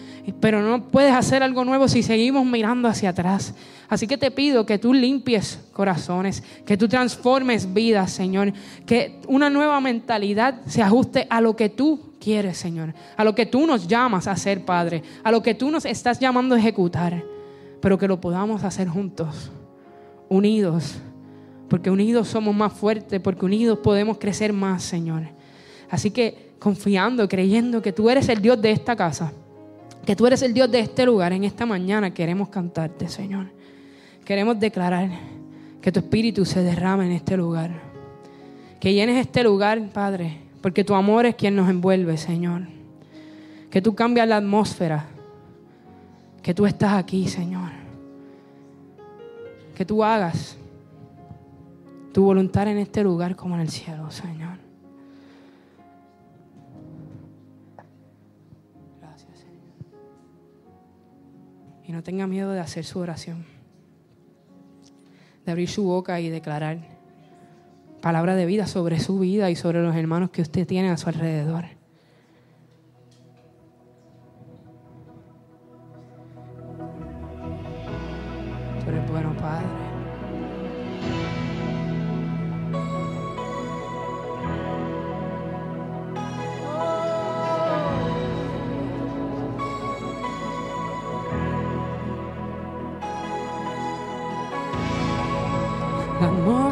pero 0.41 0.61
no 0.61 0.89
puedes 0.89 1.13
hacer 1.13 1.43
algo 1.43 1.65
nuevo 1.65 1.89
si 1.89 2.03
seguimos 2.03 2.45
mirando 2.45 2.89
hacia 2.89 3.11
atrás. 3.11 3.55
Así 3.89 4.07
que 4.07 4.19
te 4.19 4.31
pido 4.31 4.67
que 4.67 4.79
tú 4.79 4.93
limpies 4.93 5.59
corazones, 5.73 6.43
que 6.67 6.77
tú 6.77 6.89
transformes 6.89 7.73
vidas, 7.73 8.13
Señor, 8.13 8.53
que 8.85 9.19
una 9.29 9.49
nueva 9.49 9.81
mentalidad 9.81 10.61
se 10.67 10.83
ajuste 10.83 11.27
a 11.31 11.41
lo 11.41 11.57
que 11.57 11.71
tú 11.71 12.13
quieres, 12.21 12.59
Señor, 12.59 12.93
a 13.17 13.25
lo 13.25 13.35
que 13.35 13.47
tú 13.47 13.67
nos 13.67 13.89
llamas 13.89 14.27
a 14.27 14.33
hacer, 14.33 14.65
Padre, 14.67 15.03
a 15.25 15.33
lo 15.33 15.43
que 15.43 15.55
tú 15.55 15.71
nos 15.71 15.87
estás 15.87 16.19
llamando 16.19 16.55
a 16.55 16.59
ejecutar, 16.59 17.25
pero 17.81 17.97
que 17.97 18.09
lo 18.09 18.21
podamos 18.21 18.63
hacer 18.63 18.89
juntos, 18.89 19.51
unidos, 20.29 20.97
porque 21.71 21.91
unidos 21.91 22.29
somos 22.29 22.55
más 22.55 22.75
fuertes, 22.75 23.21
porque 23.21 23.47
unidos 23.47 23.79
podemos 23.79 24.19
crecer 24.19 24.53
más, 24.53 24.83
Señor. 24.83 25.23
Así 25.89 26.11
que 26.11 26.48
confiando, 26.59 27.29
creyendo 27.29 27.81
que 27.83 27.93
tú 27.93 28.11
eres 28.11 28.29
el 28.29 28.41
Dios 28.43 28.61
de 28.61 28.71
esta 28.71 28.97
casa, 28.97 29.33
que 30.05 30.17
tú 30.17 30.27
eres 30.27 30.43
el 30.43 30.55
Dios 30.55 30.71
de 30.71 30.81
este 30.81 31.05
lugar, 31.05 31.33
en 31.33 31.45
esta 31.45 31.67
mañana 31.67 32.13
queremos 32.13 32.49
cantarte, 32.49 33.09
Señor. 33.09 33.47
Queremos 34.25 34.59
declarar 34.59 35.11
que 35.81 35.93
tu 35.93 36.01
espíritu 36.01 36.45
se 36.45 36.63
derrama 36.63 37.05
en 37.07 37.13
este 37.13 37.37
lugar. 37.37 37.71
Que 38.81 38.93
llenes 38.93 39.19
este 39.19 39.43
lugar, 39.43 39.91
Padre, 39.91 40.39
porque 40.61 40.85
tu 40.85 40.95
amor 40.95 41.27
es 41.27 41.35
quien 41.35 41.57
nos 41.57 41.69
envuelve, 41.69 42.17
Señor. 42.17 42.63
Que 43.71 43.83
tú 43.83 43.95
cambias 43.95 44.29
la 44.29 44.37
atmósfera. 44.37 45.07
Que 46.43 46.55
tú 46.55 46.67
estás 46.67 46.95
aquí, 46.95 47.29
Señor. 47.29 47.71
Que 49.75 49.85
tú 49.85 50.03
hagas 50.03 50.57
tu 52.13 52.23
voluntad 52.25 52.67
en 52.69 52.79
este 52.79 53.03
lugar 53.03 53.37
como 53.37 53.55
en 53.55 53.61
el 53.63 53.69
cielo, 53.69 54.11
Señor. 54.11 54.38
Y 61.89 61.93
no 61.93 62.05
tenga 62.05 62.29
miedo 62.29 62.53
de 62.53 62.61
hacer 62.61 62.85
su 62.85 63.01
oración 63.01 63.59
de 65.49 65.53
abrir 65.53 65.71
su 65.71 65.83
boca 65.83 66.21
y 66.21 66.29
declarar 66.29 66.77
palabra 68.03 68.37
de 68.37 68.45
vida 68.45 68.67
sobre 68.67 69.01
su 69.01 69.19
vida 69.19 69.51
y 69.51 69.57
sobre 69.57 69.83
los 69.83 69.97
hermanos 69.97 70.29
que 70.29 70.43
usted 70.43 70.67
tiene 70.67 70.91
a 70.91 70.99
su 70.99 71.09
alrededor. 71.09 71.78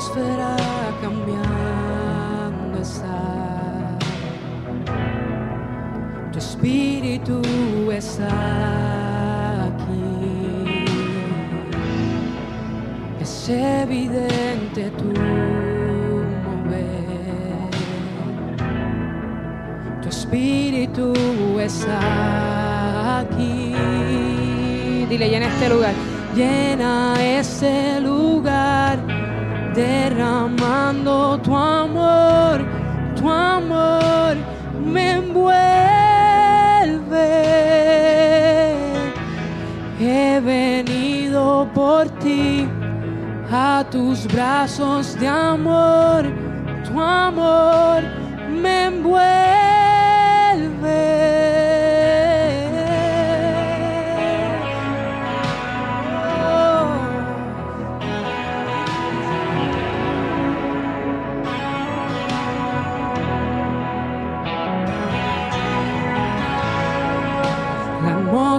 Atmósfera 0.07 0.57
cambiando 1.03 2.79
está. 2.81 3.99
Tu 6.33 6.39
espíritu 6.39 7.43
está 7.91 9.65
aquí. 9.67 10.85
Es 13.21 13.49
evidente 13.49 14.91
tu 14.91 15.05
mover. 16.45 16.87
Tu 20.03 20.09
espíritu 20.09 21.15
está 21.61 23.21
aquí. 23.21 23.75
Dile, 25.09 25.29
llena 25.29 25.47
este 25.47 25.69
lugar. 25.69 25.95
Llena 26.35 27.15
este 27.21 28.01
lugar. 28.01 29.16
Derramando 29.77 31.39
tu 31.45 31.55
amor. 31.55 32.65
Tu 33.15 33.29
amor 33.29 34.35
me 34.83 35.11
envuelve. 35.13 35.57
He 40.01 40.41
venido 40.41 41.69
por 41.75 42.09
ti 42.19 42.67
a 43.51 43.85
tus 43.91 44.27
brazos 44.27 45.15
de 45.19 45.29
amor, 45.29 46.25
tu 46.85 46.99
amor 47.01 48.03
me 48.51 48.87
envuelve. 48.87 49.56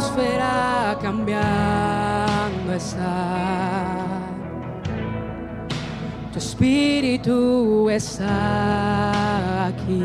Atmósfera 0.08 0.98
cambiando 1.02 2.74
está. 2.74 4.06
Tu 6.32 6.40
espíritu 6.40 7.90
está 7.90 9.68
aquí. 9.68 10.02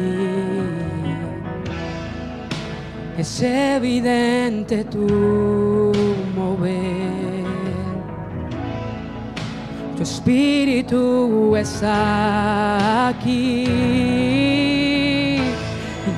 Es 3.18 3.42
evidente 3.42 4.84
tu 4.84 5.92
mover. 6.34 7.44
Tu 9.96 10.02
espíritu 10.02 11.54
está 11.56 13.08
aquí. 13.08 13.66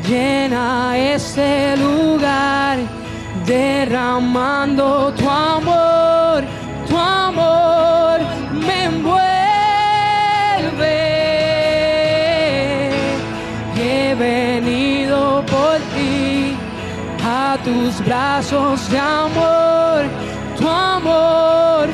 Llena 0.07 0.97
este 0.99 1.76
lugar 1.78 2.78
derramando 3.45 5.12
tu 5.16 5.28
amor, 5.28 6.45
tu 6.88 6.97
amor 6.97 8.18
me 8.53 8.84
envuelve. 8.84 9.24
He 13.76 14.14
venido 14.14 15.45
por 15.47 15.78
ti 15.95 16.57
a 17.22 17.59
tus 17.62 18.01
brazos 18.05 18.88
de 18.90 18.99
amor, 18.99 20.05
tu 20.59 20.68
amor 20.68 21.88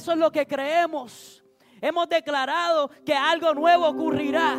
eso 0.00 0.12
es 0.12 0.18
lo 0.18 0.32
que 0.32 0.46
creemos. 0.46 1.44
Hemos 1.82 2.08
declarado 2.08 2.90
que 3.04 3.14
algo 3.14 3.52
nuevo 3.52 3.86
ocurrirá. 3.86 4.56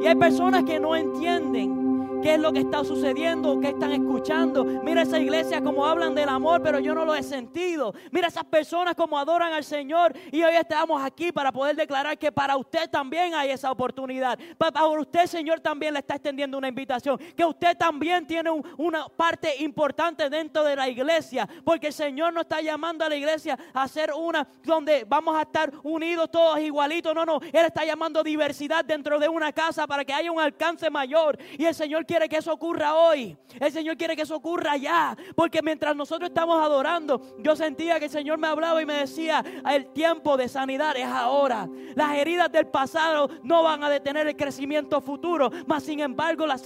Y 0.00 0.06
hay 0.06 0.14
personas 0.14 0.62
que 0.62 0.78
no 0.78 0.94
entienden 0.94 1.89
qué 2.22 2.34
es 2.34 2.40
lo 2.40 2.52
que 2.52 2.60
está 2.60 2.84
sucediendo, 2.84 3.58
qué 3.60 3.68
están 3.68 3.92
escuchando. 3.92 4.64
Mira 4.64 5.02
esa 5.02 5.18
iglesia 5.18 5.62
como 5.62 5.86
hablan 5.86 6.14
del 6.14 6.28
amor, 6.28 6.62
pero 6.62 6.78
yo 6.78 6.94
no 6.94 7.04
lo 7.04 7.14
he 7.14 7.22
sentido. 7.22 7.94
Mira 8.10 8.28
esas 8.28 8.44
personas 8.44 8.94
como 8.94 9.18
adoran 9.18 9.52
al 9.52 9.64
Señor 9.64 10.14
y 10.30 10.42
hoy 10.42 10.54
estamos 10.54 11.02
aquí 11.02 11.32
para 11.32 11.52
poder 11.52 11.76
declarar 11.76 12.18
que 12.18 12.30
para 12.32 12.56
usted 12.56 12.88
también 12.90 13.34
hay 13.34 13.50
esa 13.50 13.70
oportunidad. 13.70 14.38
Para 14.58 14.86
usted, 14.86 15.26
Señor, 15.26 15.60
también 15.60 15.94
le 15.94 16.00
está 16.00 16.14
extendiendo 16.14 16.58
una 16.58 16.68
invitación, 16.68 17.18
que 17.36 17.44
usted 17.44 17.76
también 17.76 18.26
tiene 18.26 18.50
una 18.76 19.08
parte 19.08 19.62
importante 19.62 20.28
dentro 20.28 20.64
de 20.64 20.76
la 20.76 20.88
iglesia, 20.88 21.48
porque 21.64 21.88
el 21.88 21.92
Señor 21.92 22.32
no 22.32 22.42
está 22.42 22.60
llamando 22.60 23.04
a 23.04 23.08
la 23.08 23.16
iglesia 23.16 23.58
a 23.72 23.88
ser 23.88 24.12
una 24.12 24.46
donde 24.62 25.04
vamos 25.04 25.36
a 25.36 25.42
estar 25.42 25.72
unidos 25.82 26.30
todos 26.30 26.60
igualitos. 26.60 27.14
No, 27.14 27.24
no, 27.24 27.40
Él 27.40 27.66
está 27.66 27.84
llamando 27.84 28.22
diversidad 28.22 28.84
dentro 28.84 29.18
de 29.18 29.28
una 29.28 29.52
casa 29.52 29.86
para 29.86 30.04
que 30.04 30.12
haya 30.12 30.30
un 30.30 30.40
alcance 30.40 30.90
mayor. 30.90 31.38
Y 31.58 31.64
el 31.64 31.74
Señor 31.74 32.04
quiere 32.10 32.28
que 32.28 32.38
eso 32.38 32.52
ocurra 32.52 32.96
hoy. 32.96 33.36
El 33.60 33.70
Señor 33.70 33.96
quiere 33.96 34.16
que 34.16 34.22
eso 34.22 34.34
ocurra 34.34 34.76
ya. 34.76 35.16
Porque 35.36 35.62
mientras 35.62 35.94
nosotros 35.94 36.30
estamos 36.30 36.60
adorando, 36.60 37.36
yo 37.38 37.54
sentía 37.54 38.00
que 38.00 38.06
el 38.06 38.10
Señor 38.10 38.36
me 38.36 38.48
hablaba 38.48 38.82
y 38.82 38.86
me 38.86 38.94
decía, 38.94 39.44
el 39.70 39.92
tiempo 39.92 40.36
de 40.36 40.48
sanidad 40.48 40.96
es 40.96 41.06
ahora. 41.06 41.68
Las 41.94 42.16
heridas 42.16 42.50
del 42.50 42.66
pasado 42.66 43.30
no 43.44 43.62
van 43.62 43.84
a 43.84 43.88
detener 43.88 44.26
el 44.26 44.36
crecimiento 44.36 45.00
futuro, 45.00 45.52
mas 45.68 45.84
sin 45.84 46.00
embargo 46.00 46.48
la, 46.48 46.58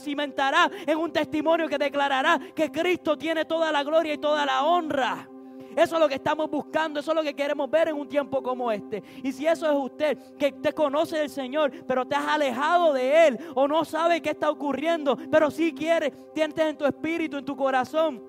cimentará 0.00 0.68
en 0.84 0.98
un 0.98 1.12
testimonio 1.12 1.68
que 1.68 1.78
declarará 1.78 2.40
que 2.52 2.72
Cristo 2.72 3.16
tiene 3.16 3.44
toda 3.44 3.70
la 3.70 3.84
gloria 3.84 4.14
y 4.14 4.18
toda 4.18 4.44
la 4.44 4.64
honra. 4.64 5.28
Eso 5.76 5.96
es 5.96 6.00
lo 6.00 6.08
que 6.08 6.16
estamos 6.16 6.50
buscando, 6.50 7.00
eso 7.00 7.12
es 7.12 7.16
lo 7.16 7.22
que 7.22 7.34
queremos 7.34 7.70
ver 7.70 7.88
en 7.88 7.96
un 7.96 8.08
tiempo 8.08 8.42
como 8.42 8.70
este. 8.72 9.02
Y 9.22 9.32
si 9.32 9.46
eso 9.46 9.70
es 9.70 9.76
usted, 9.76 10.18
que 10.36 10.52
te 10.52 10.72
conoce 10.72 11.18
del 11.18 11.30
Señor, 11.30 11.72
pero 11.86 12.06
te 12.06 12.14
has 12.14 12.26
alejado 12.26 12.92
de 12.92 13.28
Él 13.28 13.38
o 13.54 13.68
no 13.68 13.84
sabe 13.84 14.20
qué 14.20 14.30
está 14.30 14.50
ocurriendo, 14.50 15.16
pero 15.30 15.50
si 15.50 15.72
quiere, 15.72 16.10
tienes 16.34 16.58
en 16.58 16.76
tu 16.76 16.84
espíritu, 16.84 17.38
en 17.38 17.44
tu 17.44 17.56
corazón 17.56 18.22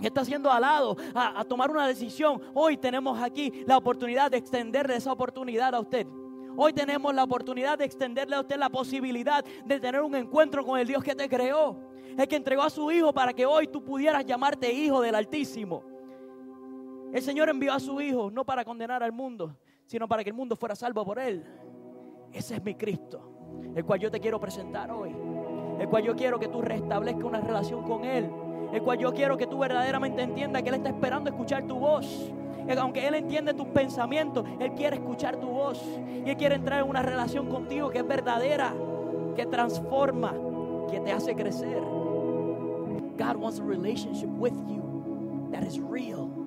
que 0.00 0.06
está 0.06 0.24
siendo 0.24 0.50
alado 0.50 0.96
a, 1.12 1.40
a, 1.40 1.44
tomar 1.44 1.70
una 1.70 1.86
decisión. 1.86 2.40
Hoy 2.54 2.76
tenemos 2.76 3.20
aquí 3.20 3.64
la 3.66 3.76
oportunidad 3.76 4.30
de 4.30 4.36
extenderle 4.36 4.96
esa 4.96 5.12
oportunidad 5.12 5.74
a 5.74 5.80
usted. 5.80 6.06
Hoy 6.56 6.72
tenemos 6.72 7.14
la 7.14 7.24
oportunidad 7.24 7.78
de 7.78 7.84
extenderle 7.84 8.36
a 8.36 8.40
usted 8.40 8.56
la 8.56 8.68
posibilidad 8.68 9.44
de 9.64 9.80
tener 9.80 10.00
un 10.00 10.14
encuentro 10.16 10.64
con 10.64 10.78
el 10.78 10.86
Dios 10.86 11.04
que 11.04 11.14
te 11.14 11.28
creó. 11.28 11.76
El 12.16 12.26
que 12.26 12.34
entregó 12.34 12.62
a 12.62 12.70
su 12.70 12.90
Hijo 12.90 13.12
para 13.12 13.32
que 13.32 13.46
hoy 13.46 13.68
tú 13.68 13.82
pudieras 13.84 14.24
llamarte 14.24 14.72
Hijo 14.72 15.00
del 15.00 15.14
Altísimo. 15.14 15.97
El 17.12 17.22
Señor 17.22 17.48
envió 17.48 17.72
a 17.72 17.80
su 17.80 18.00
Hijo 18.00 18.30
no 18.30 18.44
para 18.44 18.64
condenar 18.64 19.02
al 19.02 19.12
mundo, 19.12 19.56
sino 19.86 20.06
para 20.06 20.22
que 20.22 20.30
el 20.30 20.36
mundo 20.36 20.56
fuera 20.56 20.74
salvo 20.74 21.04
por 21.04 21.18
Él. 21.18 21.44
Ese 22.32 22.56
es 22.56 22.62
mi 22.62 22.74
Cristo, 22.74 23.72
el 23.74 23.84
cual 23.84 24.00
yo 24.00 24.10
te 24.10 24.20
quiero 24.20 24.38
presentar 24.38 24.90
hoy. 24.90 25.14
El 25.80 25.88
cual 25.88 26.02
yo 26.02 26.14
quiero 26.14 26.38
que 26.38 26.48
tú 26.48 26.60
restablezcas 26.60 27.24
una 27.24 27.40
relación 27.40 27.82
con 27.84 28.04
Él. 28.04 28.28
El 28.72 28.82
cual 28.82 28.98
yo 28.98 29.14
quiero 29.14 29.38
que 29.38 29.46
tú 29.46 29.58
verdaderamente 29.58 30.22
entiendas 30.22 30.62
que 30.62 30.68
Él 30.68 30.74
está 30.74 30.90
esperando 30.90 31.30
escuchar 31.30 31.66
tu 31.66 31.78
voz. 31.78 32.30
Aunque 32.76 33.06
Él 33.06 33.14
entiende 33.14 33.54
tus 33.54 33.68
pensamientos, 33.68 34.44
Él 34.60 34.72
quiere 34.72 34.96
escuchar 34.96 35.36
tu 35.36 35.48
voz. 35.48 35.82
Y 36.26 36.28
Él 36.28 36.36
quiere 36.36 36.56
entrar 36.56 36.82
en 36.82 36.90
una 36.90 37.02
relación 37.02 37.48
contigo 37.48 37.88
que 37.88 37.98
es 37.98 38.06
verdadera, 38.06 38.74
que 39.34 39.46
transforma, 39.46 40.34
que 40.90 41.00
te 41.00 41.12
hace 41.12 41.34
crecer. 41.34 41.80
God 43.16 43.36
wants 43.36 43.58
a 43.58 43.64
relationship 43.64 44.28
with 44.28 44.52
you 44.68 45.48
that 45.50 45.62
is 45.62 45.80
real. 45.80 46.37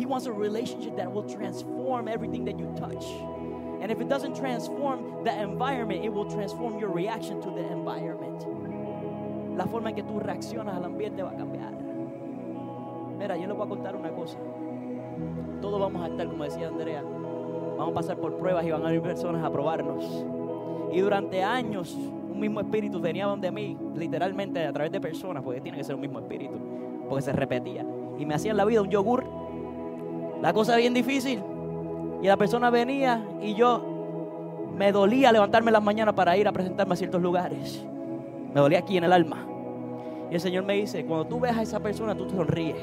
He 0.00 0.06
wants 0.06 0.24
a 0.24 0.32
relationship 0.32 0.96
that 0.96 1.12
will 1.12 1.24
transform 1.24 2.08
everything 2.08 2.46
that 2.46 2.58
you 2.58 2.72
touch. 2.74 3.04
And 3.82 3.92
if 3.92 4.00
it 4.00 4.08
doesn't 4.08 4.34
transform 4.34 5.24
the 5.24 5.42
environment, 5.42 6.02
it 6.02 6.08
will 6.08 6.24
transform 6.24 6.78
your 6.78 6.88
reaction 6.88 7.38
to 7.42 7.50
the 7.50 7.70
environment. 7.70 8.46
La 9.58 9.66
forma 9.66 9.90
en 9.90 9.96
que 9.96 10.02
tú 10.02 10.18
reaccionas 10.18 10.74
al 10.74 10.86
ambiente 10.86 11.22
va 11.22 11.32
a 11.32 11.36
cambiar. 11.36 11.74
Mira, 13.18 13.36
yo 13.36 13.46
les 13.46 13.54
voy 13.54 13.66
a 13.66 13.68
contar 13.68 13.94
una 13.94 14.10
cosa. 14.10 14.38
Todos 15.60 15.78
vamos 15.78 16.02
a 16.02 16.08
estar, 16.08 16.26
como 16.28 16.44
decía 16.44 16.68
Andrea, 16.68 17.02
vamos 17.02 17.90
a 17.90 17.94
pasar 17.94 18.16
por 18.16 18.38
pruebas 18.38 18.64
y 18.64 18.70
van 18.70 18.80
a 18.80 18.86
venir 18.86 19.02
personas 19.02 19.44
a 19.44 19.52
probarnos. 19.52 20.24
Y 20.92 21.00
durante 21.00 21.42
años, 21.42 21.94
un 21.94 22.40
mismo 22.40 22.60
espíritu 22.60 23.02
venía 23.02 23.26
donde 23.26 23.50
mí, 23.50 23.76
literalmente 23.94 24.64
a 24.64 24.72
través 24.72 24.92
de 24.92 24.98
personas, 24.98 25.42
porque 25.42 25.60
tiene 25.60 25.76
que 25.76 25.84
ser 25.84 25.94
un 25.94 26.00
mismo 26.00 26.20
espíritu, 26.20 26.58
porque 27.06 27.20
se 27.20 27.32
repetía. 27.32 27.84
Y 28.18 28.24
me 28.24 28.32
hacían 28.32 28.56
la 28.56 28.64
vida 28.64 28.80
un 28.80 28.88
yogur 28.88 29.39
la 30.42 30.52
cosa 30.52 30.76
bien 30.76 30.94
difícil. 30.94 31.42
Y 32.22 32.26
la 32.26 32.36
persona 32.36 32.70
venía 32.70 33.24
y 33.40 33.54
yo 33.54 33.82
me 34.76 34.92
dolía 34.92 35.32
levantarme 35.32 35.70
las 35.70 35.82
mañanas 35.82 36.14
para 36.14 36.36
ir 36.36 36.48
a 36.48 36.52
presentarme 36.52 36.94
a 36.94 36.96
ciertos 36.96 37.20
lugares. 37.20 37.84
Me 38.54 38.60
dolía 38.60 38.78
aquí 38.78 38.96
en 38.96 39.04
el 39.04 39.12
alma. 39.12 39.46
Y 40.30 40.34
el 40.34 40.40
Señor 40.40 40.64
me 40.64 40.74
dice, 40.74 41.04
cuando 41.04 41.26
tú 41.26 41.40
ves 41.40 41.56
a 41.56 41.62
esa 41.62 41.80
persona, 41.80 42.14
tú 42.14 42.28
sonríes. 42.28 42.76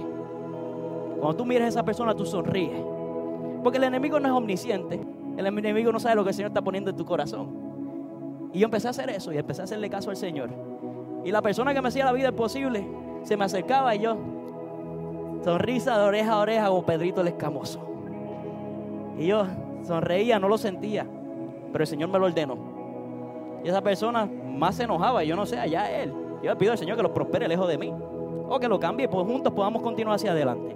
Cuando 1.20 1.36
tú 1.36 1.46
miras 1.46 1.66
a 1.66 1.70
esa 1.70 1.84
persona, 1.84 2.14
tú 2.14 2.26
sonríes. 2.26 2.82
Porque 3.64 3.78
el 3.78 3.86
enemigo 3.86 4.20
no 4.20 4.28
es 4.28 4.34
omnisciente. 4.34 5.00
El 5.38 5.46
enemigo 5.46 5.92
no 5.92 6.00
sabe 6.00 6.16
lo 6.16 6.24
que 6.24 6.30
el 6.30 6.36
Señor 6.36 6.50
está 6.50 6.62
poniendo 6.62 6.90
en 6.90 6.98
tu 6.98 7.06
corazón. 7.06 8.50
Y 8.54 8.60
yo 8.60 8.66
empecé 8.66 8.88
a 8.88 8.92
hacer 8.92 9.10
eso 9.10 9.32
y 9.32 9.38
empecé 9.38 9.62
a 9.62 9.64
hacerle 9.66 9.90
caso 9.90 10.10
al 10.10 10.18
Señor. 10.18 10.50
Y 11.24 11.32
la 11.32 11.42
persona 11.42 11.74
que 11.74 11.82
me 11.82 11.90
hacía 11.90 12.06
la 12.06 12.12
vida 12.12 12.30
imposible 12.30 12.88
se 13.24 13.38
me 13.38 13.46
acercaba 13.46 13.96
y 13.96 14.00
yo 14.00 14.18
Sonrisa 15.44 15.98
de 15.98 16.06
oreja 16.06 16.34
a 16.34 16.40
oreja 16.40 16.68
como 16.68 16.86
Pedrito 16.86 17.22
el 17.22 17.28
escamoso. 17.28 17.80
Y 19.18 19.28
yo 19.28 19.46
sonreía, 19.84 20.40
no 20.40 20.48
lo 20.48 20.58
sentía, 20.58 21.06
pero 21.72 21.84
el 21.84 21.88
Señor 21.88 22.10
me 22.10 22.20
lo 22.20 22.26
ordenó. 22.26 22.58
Y 23.64 23.70
esa 23.70 23.82
persona 23.82 24.26
más 24.26 24.76
se 24.76 24.84
enojaba, 24.84 25.24
yo 25.24 25.36
no 25.36 25.46
sé, 25.46 25.60
allá 25.60 25.90
él. 26.02 26.14
Yo 26.44 26.52
le 26.52 26.56
pido 26.56 26.72
al 26.72 26.78
Señor 26.78 26.98
que 26.98 27.04
lo 27.04 27.14
prospere 27.14 27.48
lejos 27.48 27.68
de 27.68 27.78
mí. 27.78 27.94
O 28.50 28.60
que 28.60 28.68
lo 28.68 28.80
cambie, 28.80 29.10
pues 29.10 29.26
juntos 29.26 29.54
podamos 29.54 29.82
continuar 29.82 30.16
hacia 30.16 30.32
adelante. 30.32 30.76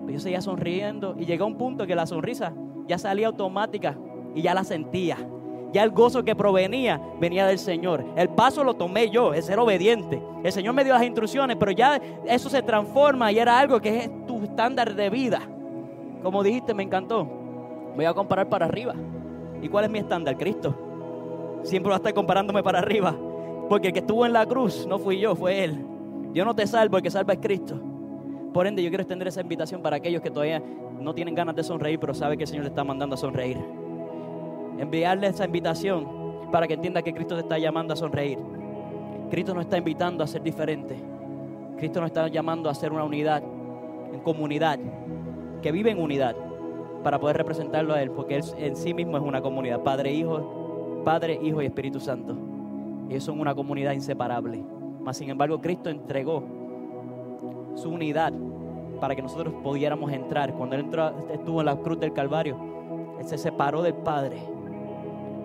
Pero 0.00 0.12
yo 0.12 0.20
seguía 0.20 0.40
sonriendo 0.40 1.14
y 1.18 1.24
llegó 1.24 1.46
un 1.46 1.56
punto 1.56 1.86
que 1.86 1.94
la 1.94 2.06
sonrisa 2.06 2.52
ya 2.86 2.98
salía 2.98 3.28
automática 3.28 3.96
y 4.34 4.42
ya 4.42 4.54
la 4.54 4.64
sentía. 4.64 5.16
Ya 5.72 5.84
el 5.84 5.90
gozo 5.90 6.24
que 6.24 6.34
provenía 6.34 7.00
venía 7.20 7.46
del 7.46 7.58
Señor. 7.58 8.04
El 8.16 8.28
paso 8.30 8.64
lo 8.64 8.74
tomé 8.74 9.08
yo, 9.10 9.32
el 9.34 9.42
ser 9.42 9.58
obediente. 9.58 10.20
El 10.42 10.50
Señor 10.50 10.74
me 10.74 10.82
dio 10.82 10.94
las 10.94 11.04
instrucciones, 11.04 11.56
pero 11.56 11.70
ya 11.70 12.00
eso 12.26 12.48
se 12.48 12.62
transforma 12.62 13.30
y 13.30 13.38
era 13.38 13.58
algo 13.58 13.80
que 13.80 13.98
es 13.98 14.26
tu 14.26 14.42
estándar 14.42 14.94
de 14.94 15.10
vida. 15.10 15.40
Como 16.22 16.42
dijiste, 16.42 16.74
me 16.74 16.82
encantó. 16.82 17.28
Voy 17.94 18.04
a 18.04 18.12
comparar 18.12 18.48
para 18.48 18.66
arriba. 18.66 18.94
¿Y 19.62 19.68
cuál 19.68 19.84
es 19.84 19.90
mi 19.90 20.00
estándar? 20.00 20.36
Cristo. 20.36 20.74
Siempre 21.62 21.90
va 21.90 21.96
a 21.96 21.98
estar 21.98 22.14
comparándome 22.14 22.62
para 22.62 22.80
arriba. 22.80 23.14
Porque 23.68 23.88
el 23.88 23.92
que 23.92 24.00
estuvo 24.00 24.26
en 24.26 24.32
la 24.32 24.44
cruz 24.46 24.86
no 24.88 24.98
fui 24.98 25.20
yo, 25.20 25.36
fue 25.36 25.62
Él. 25.62 25.86
Yo 26.32 26.44
no 26.44 26.54
te 26.54 26.66
salvo, 26.66 26.96
el 26.96 27.02
que 27.02 27.10
salva 27.10 27.34
es 27.34 27.38
Cristo. 27.40 27.80
Por 28.52 28.66
ende, 28.66 28.82
yo 28.82 28.88
quiero 28.88 29.02
extender 29.02 29.28
esa 29.28 29.40
invitación 29.40 29.82
para 29.82 29.96
aquellos 29.96 30.20
que 30.20 30.30
todavía 30.30 30.60
no 30.98 31.14
tienen 31.14 31.36
ganas 31.36 31.54
de 31.54 31.62
sonreír, 31.62 32.00
pero 32.00 32.12
saben 32.12 32.36
que 32.36 32.44
el 32.44 32.48
Señor 32.48 32.64
le 32.64 32.70
está 32.70 32.82
mandando 32.82 33.14
a 33.14 33.18
sonreír 33.18 33.79
enviarle 34.80 35.26
esa 35.26 35.44
invitación 35.44 36.08
para 36.50 36.66
que 36.66 36.74
entienda 36.74 37.02
que 37.02 37.12
Cristo 37.12 37.34
te 37.34 37.42
está 37.42 37.58
llamando 37.58 37.92
a 37.92 37.96
sonreír. 37.96 38.38
Cristo 39.30 39.54
nos 39.54 39.64
está 39.64 39.76
invitando 39.76 40.24
a 40.24 40.26
ser 40.26 40.42
diferente. 40.42 40.96
Cristo 41.76 42.00
nos 42.00 42.08
está 42.08 42.28
llamando 42.28 42.68
a 42.68 42.74
ser 42.74 42.92
una 42.92 43.04
unidad, 43.04 43.42
en 44.12 44.20
comunidad, 44.20 44.78
que 45.62 45.70
vive 45.70 45.90
en 45.90 46.00
unidad, 46.00 46.34
para 47.04 47.18
poder 47.20 47.36
representarlo 47.36 47.94
a 47.94 48.02
Él, 48.02 48.10
porque 48.10 48.36
Él 48.36 48.44
en 48.56 48.76
sí 48.76 48.92
mismo 48.94 49.16
es 49.16 49.22
una 49.22 49.40
comunidad, 49.40 49.80
Padre, 49.82 50.12
Hijo, 50.12 51.02
Padre, 51.04 51.38
Hijo 51.42 51.62
y 51.62 51.66
Espíritu 51.66 52.00
Santo. 52.00 52.36
Ellos 53.08 53.24
son 53.24 53.38
una 53.38 53.54
comunidad 53.54 53.92
inseparable. 53.92 54.62
Mas 55.00 55.16
sin 55.16 55.30
embargo, 55.30 55.60
Cristo 55.60 55.90
entregó 55.90 56.42
su 57.74 57.90
unidad 57.90 58.32
para 59.00 59.14
que 59.14 59.22
nosotros 59.22 59.54
pudiéramos 59.62 60.12
entrar. 60.12 60.52
Cuando 60.54 60.76
Él 60.76 60.82
entró, 60.82 61.12
estuvo 61.32 61.60
en 61.60 61.66
la 61.66 61.76
cruz 61.76 62.00
del 62.00 62.12
Calvario, 62.12 62.56
Él 63.18 63.26
se 63.26 63.38
separó 63.38 63.82
del 63.82 63.94
Padre 63.94 64.38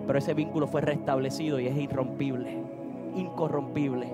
pero 0.06 0.18
ese 0.18 0.34
vínculo 0.34 0.66
fue 0.66 0.80
restablecido 0.80 1.58
y 1.58 1.66
es 1.66 1.76
irrompible, 1.76 2.62
incorrompible. 3.14 4.12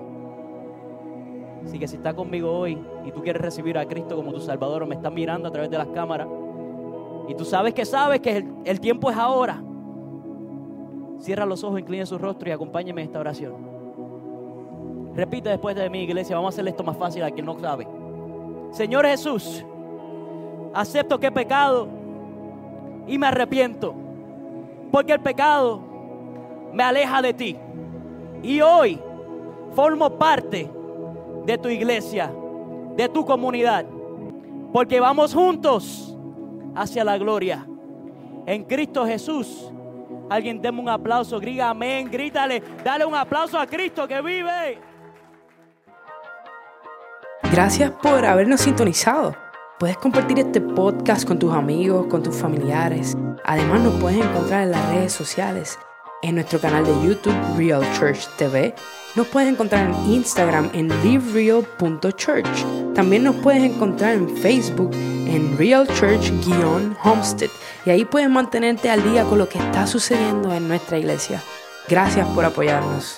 Así 1.65 1.79
que 1.79 1.87
si 1.87 1.95
estás 1.95 2.13
conmigo 2.13 2.51
hoy 2.51 2.77
y 3.05 3.11
tú 3.11 3.21
quieres 3.21 3.41
recibir 3.41 3.77
a 3.77 3.85
Cristo 3.85 4.15
como 4.15 4.33
tu 4.33 4.41
Salvador 4.41 4.83
o 4.83 4.87
me 4.87 4.95
estás 4.95 5.13
mirando 5.13 5.47
a 5.47 5.51
través 5.51 5.69
de 5.69 5.77
las 5.77 5.87
cámaras 5.87 6.27
y 7.27 7.35
tú 7.35 7.45
sabes 7.45 7.73
que 7.73 7.85
sabes 7.85 8.19
que 8.19 8.45
el, 8.65 8.79
tiempo 8.81 9.09
es 9.09 9.17
ahora, 9.17 9.63
cierra 11.19 11.45
los 11.45 11.63
ojos, 11.63 11.79
inclina 11.79 12.05
su 12.05 12.17
rostro 12.17 12.49
y 12.49 12.51
acompáñeme 12.51 13.01
en 13.01 13.07
esta 13.07 13.19
oración. 13.19 13.53
Repite 15.15 15.49
después 15.49 15.75
de 15.75 15.89
mi 15.89 16.03
iglesia, 16.03 16.35
vamos 16.35 16.53
a 16.53 16.55
hacer 16.55 16.67
esto 16.67 16.83
más 16.83 16.97
fácil 16.97 17.23
a 17.23 17.31
quien 17.31 17.45
no 17.45 17.57
sabe. 17.59 17.87
Señor 18.71 19.05
Jesús, 19.05 19.63
acepto 20.73 21.19
que 21.19 21.27
he 21.27 21.31
pecado 21.31 21.87
y 23.07 23.17
me 23.17 23.27
arrepiento 23.27 24.02
porque 24.93 25.13
el 25.13 25.21
pecado 25.21 25.81
me 26.71 26.83
aleja 26.83 27.19
de 27.19 27.33
ti. 27.33 27.57
Y 28.43 28.61
hoy 28.61 29.01
formo 29.73 30.19
parte 30.19 30.69
de 31.45 31.57
tu 31.57 31.67
iglesia, 31.67 32.31
de 32.95 33.09
tu 33.09 33.25
comunidad. 33.25 33.85
porque 34.71 34.99
vamos 34.99 35.33
juntos 35.33 36.15
hacia 36.75 37.03
la 37.03 37.17
gloria. 37.17 37.67
En 38.45 38.63
Cristo 38.65 39.05
Jesús. 39.05 39.71
Alguien 40.29 40.61
deme 40.61 40.79
un 40.79 40.89
aplauso, 40.89 41.39
grita 41.39 41.69
amén, 41.69 42.09
grítale, 42.09 42.61
dale 42.83 43.03
un 43.05 43.13
aplauso 43.15 43.59
a 43.59 43.67
Cristo 43.67 44.07
que 44.07 44.21
vive. 44.21 44.79
Gracias 47.51 47.91
por 47.91 48.25
habernos 48.25 48.61
sintonizado. 48.61 49.42
Puedes 49.79 49.97
compartir 49.97 50.39
este 50.39 50.61
podcast 50.61 51.27
con 51.27 51.39
tus 51.39 51.51
amigos, 51.51 52.05
con 52.07 52.21
tus 52.21 52.35
familiares. 52.35 53.17
Además 53.43 53.81
nos 53.81 53.93
puedes 53.95 54.23
encontrar 54.23 54.63
en 54.63 54.71
las 54.71 54.87
redes 54.89 55.11
sociales, 55.11 55.79
en 56.21 56.35
nuestro 56.35 56.59
canal 56.59 56.85
de 56.85 56.93
YouTube 57.05 57.35
Real 57.57 57.81
Church 57.97 58.27
TV. 58.37 58.75
Nos 59.15 59.27
puedes 59.27 59.49
encontrar 59.49 59.89
en 59.89 60.13
Instagram 60.13 60.69
en 60.73 60.89
livereal.church. 61.03 62.93
También 62.93 63.23
nos 63.23 63.35
puedes 63.37 63.63
encontrar 63.63 64.13
en 64.13 64.29
Facebook 64.37 64.91
en 64.93 65.57
Real 65.57 65.87
Church-Homestead. 65.87 67.49
Y 67.85 67.89
ahí 67.89 68.05
puedes 68.05 68.29
mantenerte 68.29 68.89
al 68.89 69.03
día 69.03 69.23
con 69.25 69.39
lo 69.39 69.49
que 69.49 69.57
está 69.57 69.87
sucediendo 69.87 70.53
en 70.53 70.67
nuestra 70.67 70.99
iglesia. 70.99 71.41
Gracias 71.89 72.27
por 72.27 72.45
apoyarnos. 72.45 73.17